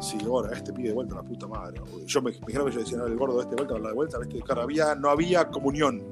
sí, 0.00 0.18
ahora 0.26 0.56
este 0.56 0.72
pide 0.72 0.88
de 0.88 0.94
vuelta 0.94 1.14
la 1.14 1.22
puta 1.22 1.46
madre. 1.46 1.80
Yo 2.06 2.22
me, 2.22 2.30
me 2.30 2.46
que 2.46 2.52
yo 2.52 2.64
decía, 2.64 2.98
el 3.06 3.16
gordo 3.16 3.36
de 3.36 3.42
este 3.42 3.56
vuelta, 3.56 3.78
la 3.78 3.88
de 3.88 3.94
vuelta, 3.94 4.18
este, 4.22 4.40
claro, 4.40 4.62
había, 4.62 4.94
no 4.94 5.10
había 5.10 5.48
comunión 5.48 6.02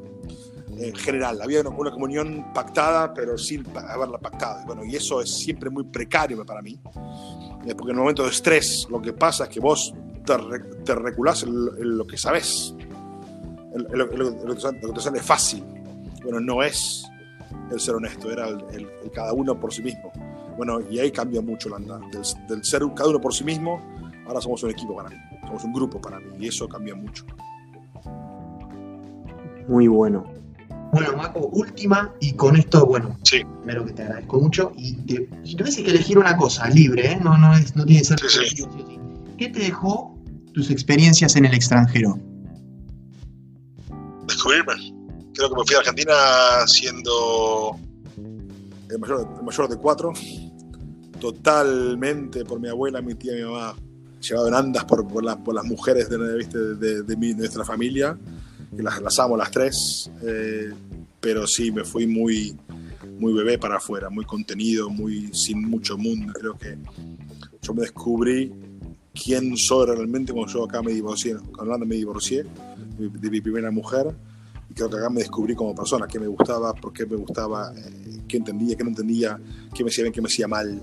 en 0.79 0.95
general, 0.95 1.41
había 1.41 1.61
una, 1.63 1.91
comunión 1.91 2.53
pactada, 2.53 3.15
pero 3.15 3.39
sin 3.39 3.65
haberla 3.77 4.19
pactado. 4.19 4.63
Y 4.63 4.67
bueno, 4.67 4.85
y 4.85 4.97
eso 4.97 5.21
es 5.21 5.31
siempre 5.31 5.71
muy 5.71 5.85
precario 5.85 6.45
para 6.45 6.61
mí, 6.61 6.79
eh, 7.67 7.75
porque 7.75 7.93
en 7.93 7.97
el 7.97 8.01
momento 8.01 8.25
de 8.25 8.31
estrés 8.31 8.87
lo 8.91 9.01
que 9.01 9.13
pasa 9.13 9.45
es 9.45 9.51
que 9.51 9.61
vos 9.61 9.95
te, 10.25 10.35
te 10.85 10.95
reculás 10.95 11.45
en 11.45 11.97
lo 11.97 12.07
que 12.07 12.19
sabes 12.19 12.75
lo, 13.77 14.09
que 14.09 14.93
te 14.95 15.01
sale 15.01 15.21
fácil. 15.21 15.65
Bueno, 16.23 16.41
no 16.41 16.63
es 16.63 17.07
el 17.71 17.81
ser 17.81 17.95
honesto, 17.95 18.31
era 18.31 18.49
el, 18.49 18.89
cada 19.15 19.33
uno 19.33 19.59
por 19.59 19.73
sí 19.73 19.83
mismo. 19.83 20.13
Bueno, 20.57 20.81
y 20.91 20.99
ahí 20.99 21.11
cambia 21.11 21.41
mucho 21.41 21.69
la 21.69 21.79
del, 21.79 22.23
del, 22.49 22.65
ser 22.65 22.83
cada 22.95 23.11
uno 23.11 23.21
por 23.21 23.35
sí 23.35 23.45
mismo, 23.45 23.81
ahora 24.27 24.41
somos 24.41 24.63
un 24.63 24.71
equipo 24.71 24.97
para 24.97 25.11
mí, 25.11 25.17
somos 25.47 25.65
un 25.65 25.73
grupo 25.73 26.01
para 26.01 26.19
mí, 26.19 26.27
y 26.39 26.49
eso 26.49 26.69
cambia 26.69 26.95
mucho. 26.95 27.25
Muy 29.69 29.89
bueno. 29.89 30.25
Bueno, 30.93 31.17
Marco, 31.17 31.41
última, 31.53 32.15
y 32.21 32.33
con 32.33 32.57
esto, 32.57 32.87
bueno, 32.87 33.19
sí. 33.25 33.43
primero 33.61 33.85
que 33.85 33.93
te 33.93 34.03
agradezco 34.03 34.41
mucho, 34.41 34.73
y 34.77 34.95
te, 34.95 35.29
si 35.45 35.57
tuvieses 35.57 35.85
que 35.85 35.91
elegir 35.91 36.19
una 36.19 36.37
cosa, 36.37 36.69
libre, 36.71 37.13
¿eh? 37.13 37.19
no, 37.23 37.37
no, 37.37 37.55
es, 37.55 37.77
no 37.77 37.85
tiene 37.85 38.01
que 38.01 38.07
ser... 38.07 38.21
Sí, 38.21 38.65
¿Qué 39.37 39.49
te 39.49 39.59
dejó 39.59 40.17
tus 40.55 40.71
experiencias 40.71 41.37
en 41.37 41.45
el 41.45 41.53
extranjero? 41.53 42.19
descubrirme. 44.27 44.75
Creo 45.35 45.51
que 45.51 45.57
me 45.57 45.65
fui 45.65 45.77
a 45.77 45.79
Argentina 45.81 46.15
siendo 46.67 47.79
el 48.91 48.99
mayor, 48.99 49.69
de 49.69 49.77
cuatro, 49.77 50.13
totalmente 51.21 52.45
por 52.45 52.61
mi 52.61 52.69
abuela, 52.69 53.01
mi 53.01 53.15
tía, 53.15 53.35
mi 53.35 53.43
mamá, 53.43 53.75
llevado 54.21 54.49
en 54.49 54.55
andas 54.55 54.85
por, 54.85 55.07
por, 55.07 55.55
las 55.55 55.65
mujeres 55.65 56.09
de, 56.09 56.19
de, 56.19 57.03
de, 57.03 57.17
mi, 57.17 57.35
nuestra 57.35 57.65
familia, 57.65 58.19
que 58.75 58.83
las, 58.83 59.01
las 59.01 59.19
amo 59.19 59.37
las 59.37 59.51
tres, 59.51 60.11
eh, 60.23 60.73
pero 61.21 61.47
sí, 61.47 61.71
me 61.71 61.85
fui 61.85 62.07
muy, 62.07 62.57
muy 63.19 63.33
bebé 63.33 63.59
para 63.59 63.77
afuera, 63.77 64.11
muy 64.11 64.25
contenido, 64.25 64.91
muy 64.91 65.31
sin 65.33 65.63
mucho 65.63 65.97
mundo. 65.97 66.33
Creo 66.33 66.57
que 66.57 66.77
yo 67.63 67.75
me 67.75 67.83
descubrí 67.83 68.53
quién 69.15 69.57
soy 69.57 69.87
realmente 69.87 70.33
cuando 70.33 70.53
yo 70.53 70.65
acá 70.65 70.83
me 70.83 70.93
divorcié, 70.93 71.37
cuando 71.57 71.79
me 71.87 71.97
divorcié 71.97 72.45
de 72.99 73.31
mi 73.31 73.41
primera 73.41 73.71
mujer 73.71 74.15
y 74.69 74.75
creo 74.75 74.91
que 74.91 74.97
acá 74.97 75.11
me 75.11 75.21
descubrí 75.21 75.55
como 75.55 75.75
persona, 75.75 76.07
qué 76.07 76.19
me 76.19 76.27
gustaba, 76.27 76.75
por 76.75 76.93
qué 76.93 77.07
me 77.07 77.17
gustaba, 77.17 77.73
eh, 77.77 78.21
qué 78.29 78.37
entendía, 78.39 78.77
qué 78.77 78.85
no 78.85 78.91
entendía, 78.91 79.39
qué 79.75 79.85
me 79.85 79.91
hacía 79.91 80.05
bien, 80.05 80.13
qué 80.13 80.21
me 80.21 80.29
hacía 80.29 80.49
mal. 80.49 80.81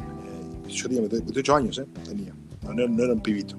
Eh, 0.66 0.70
yo 0.70 0.88
tenía 0.88 1.02
28 1.02 1.56
años, 1.56 1.78
eh, 1.80 1.86
tenía, 2.04 2.34
no, 2.64 3.04
era 3.04 3.14
un 3.14 3.22
pibito. 3.22 3.58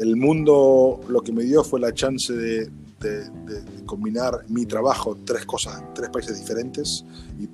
el 0.00 0.16
mundo 0.16 1.00
lo 1.08 1.20
que 1.20 1.32
me 1.32 1.42
dio 1.42 1.64
fue 1.64 1.80
la 1.80 1.92
chance 1.92 2.32
de, 2.32 2.70
combinar 3.84 4.46
mi 4.48 4.64
trabajo, 4.64 5.18
tres 5.26 5.44
cosas, 5.44 5.82
tres 5.94 6.08
países 6.08 6.38
diferentes 6.38 7.04
y, 7.38 7.48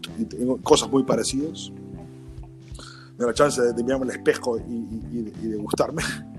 cosas 0.63 0.89
muy 0.89 1.03
parecidas. 1.03 1.73
Me 1.73 3.19
dio 3.19 3.27
la 3.27 3.35
chance 3.35 3.61
de, 3.61 3.83
mirarme 3.83 4.05
al 4.05 4.13
espejo 4.13 4.59
y, 4.59 5.33
y 5.43 5.49
de 5.49 5.57
gustarme. 5.57 6.03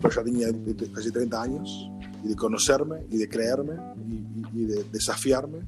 Pues 0.00 0.14
ya 0.14 0.24
tenía 0.24 0.48
casi 0.94 1.10
30 1.10 1.42
años 1.42 1.90
y 2.24 2.28
de 2.28 2.36
conocerme 2.36 3.06
y 3.10 3.18
de 3.18 3.28
creerme 3.28 3.74
y, 4.08 4.60
y 4.60 4.64
de 4.64 4.84
desafiarme. 4.84 5.58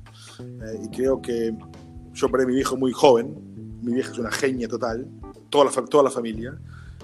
Eh, 0.41 0.81
y 0.85 0.89
creo 0.97 1.21
que 1.21 1.57
yo 2.15 2.29
perdí 2.31 2.47
mi 2.47 2.55
viejo 2.55 2.77
muy 2.77 2.93
joven, 2.93 3.35
mi 3.83 3.95
vieja 3.95 4.13
es 4.13 4.19
una 4.19 4.31
genia 4.31 4.69
total, 4.69 5.09
toda 5.53 5.67
la, 5.67 5.71
toda 5.71 6.05
la 6.05 6.11
familia, 6.11 6.59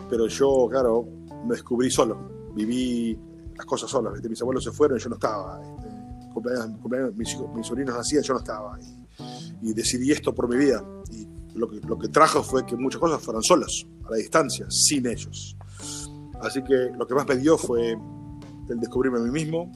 pero 0.09 0.27
yo, 0.27 0.67
claro, 0.71 1.07
me 1.47 1.55
descubrí 1.55 1.91
solo, 1.91 2.51
viví 2.55 3.17
las 3.55 3.67
cosas 3.67 3.91
solas, 3.91 4.15
mis 4.23 4.41
abuelos 4.41 4.65
se 4.65 4.73
fueron 4.73 4.99
yo 4.99 5.11
no 5.11 5.17
estaba, 5.17 5.61
este, 5.63 6.33
cumpleaños, 6.33 6.79
cumpleaños, 6.81 7.15
mis, 7.15 7.35
hijos, 7.35 7.55
mis 7.55 7.67
sobrinos 7.67 7.95
nacían, 7.95 8.23
yo 8.23 8.33
no 8.33 8.39
estaba, 8.41 8.79
y, 8.81 9.69
y, 9.69 9.75
decidí 9.75 10.13
esto 10.13 10.35
por 10.35 10.49
mi 10.49 10.57
vida, 10.57 10.83
y 11.13 11.29
lo 11.59 11.69
que, 11.69 11.79
lo 11.81 11.99
que 11.99 12.09
trajo 12.09 12.43
fue 12.43 12.65
que 12.65 12.75
muchas 12.75 13.01
cosas 13.01 13.23
fueran 13.23 13.43
solas, 13.43 13.87
a 14.07 14.13
la 14.13 14.17
distancia, 14.17 14.67
sin 14.71 15.07
ellos. 15.07 15.55
Así 16.41 16.63
que 16.63 16.91
lo 16.97 17.07
que 17.07 17.15
más 17.15 17.29
me 17.29 17.37
dio 17.37 17.59
fue 17.59 17.99
el 18.71 18.81
descubrirme 18.81 19.19
a 19.19 19.23
mí 19.23 19.31
mismo, 19.31 19.71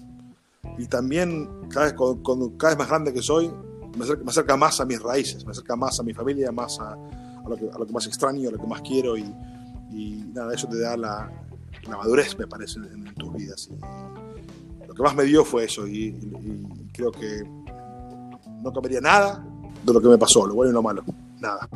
y 0.79 0.87
también 0.87 1.69
cada 1.69 1.87
vez, 1.87 1.95
cuando 1.95 2.57
cada 2.57 2.71
vez 2.71 2.79
más 2.79 2.89
grande 2.89 3.13
que 3.13 3.21
soy, 3.21 3.53
me 3.99 4.05
acerca, 4.05 4.25
me 4.25 4.31
acerca, 4.31 4.57
más 4.57 4.81
a 4.81 4.87
mis 4.87 5.03
raíces, 5.03 5.45
me 5.45 5.51
acerca 5.51 5.77
más 5.77 6.01
a 6.01 6.03
mi 6.03 6.15
familia, 6.15 6.51
más 6.51 6.81
a, 6.81 6.97
a, 7.45 7.49
lo, 7.49 7.57
que, 7.57 7.69
a 7.73 7.79
lo, 7.79 7.87
que, 7.87 7.93
más 7.93 8.07
extraño, 8.07 8.49
a 8.49 8.53
lo 8.53 8.59
que 8.59 8.67
más 8.67 8.83
quiero 8.83 9.17
y, 9.17 9.25
y 9.91 10.25
nada, 10.33 10.55
eso 10.55 10.69
te 10.69 10.79
da 10.79 10.97
la, 10.97 11.31
la 11.89 11.97
madurez, 11.97 12.39
me 12.39 12.47
parece, 12.47 12.79
en, 12.79 13.07
en, 13.07 13.15
tus 13.15 13.33
vidas. 13.35 13.71
Y 13.71 14.87
lo 14.87 14.95
que 14.95 15.03
más 15.03 15.15
me 15.15 15.25
dio 15.25 15.45
fue 15.45 15.65
eso 15.65 15.87
y, 15.87 16.07
y, 16.07 16.91
creo 16.93 17.11
que 17.11 17.43
no 18.63 18.73
cambiaría 18.73 19.01
nada 19.01 19.45
de 19.85 19.93
lo 19.93 20.01
que 20.01 20.09
me 20.09 20.19
pasó, 20.19 20.47
lo 20.47 20.55
bueno 20.55 20.71
y 20.71 20.75
lo 20.75 20.83
malo, 20.83 21.05
nada. 21.41 21.69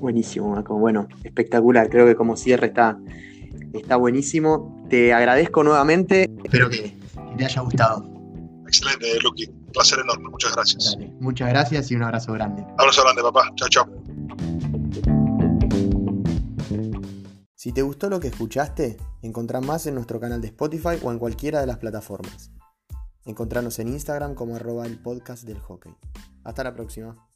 Buenísimo, 0.00 0.50
Marco. 0.50 0.78
Bueno, 0.78 1.08
espectacular. 1.24 1.90
Creo 1.90 2.06
que 2.06 2.14
como 2.14 2.34
cierre 2.34 2.68
está, 2.68 2.98
está 3.74 3.96
buenísimo. 3.96 4.86
Te 4.88 5.12
agradezco 5.12 5.62
nuevamente. 5.62 6.30
Espero 6.42 6.70
que 6.70 6.96
te 7.36 7.44
haya 7.44 7.60
gustado. 7.60 8.08
Excelente, 8.66 9.20
Luqui. 9.22 9.59
Un 9.70 9.74
placer 9.74 10.00
enorme. 10.00 10.28
Muchas 10.28 10.52
gracias. 10.52 10.96
Dale. 10.96 11.12
Muchas 11.20 11.48
gracias 11.48 11.90
y 11.92 11.94
un 11.94 12.02
abrazo 12.02 12.32
grande. 12.32 12.66
Abrazo 12.76 13.02
grande, 13.04 13.22
papá. 13.22 13.52
Chao, 13.54 13.68
chao. 13.68 13.86
Si 17.54 17.70
te 17.70 17.82
gustó 17.82 18.10
lo 18.10 18.18
que 18.18 18.26
escuchaste, 18.26 18.96
encontrá 19.22 19.60
más 19.60 19.86
en 19.86 19.94
nuestro 19.94 20.18
canal 20.18 20.40
de 20.40 20.48
Spotify 20.48 20.98
o 21.04 21.12
en 21.12 21.20
cualquiera 21.20 21.60
de 21.60 21.68
las 21.68 21.78
plataformas. 21.78 22.50
Encontranos 23.24 23.78
en 23.78 23.86
Instagram 23.88 24.34
como 24.34 24.56
arroba 24.56 24.86
el 24.86 24.98
podcast 24.98 25.44
del 25.44 25.60
hockey. 25.60 25.94
Hasta 26.42 26.64
la 26.64 26.74
próxima. 26.74 27.29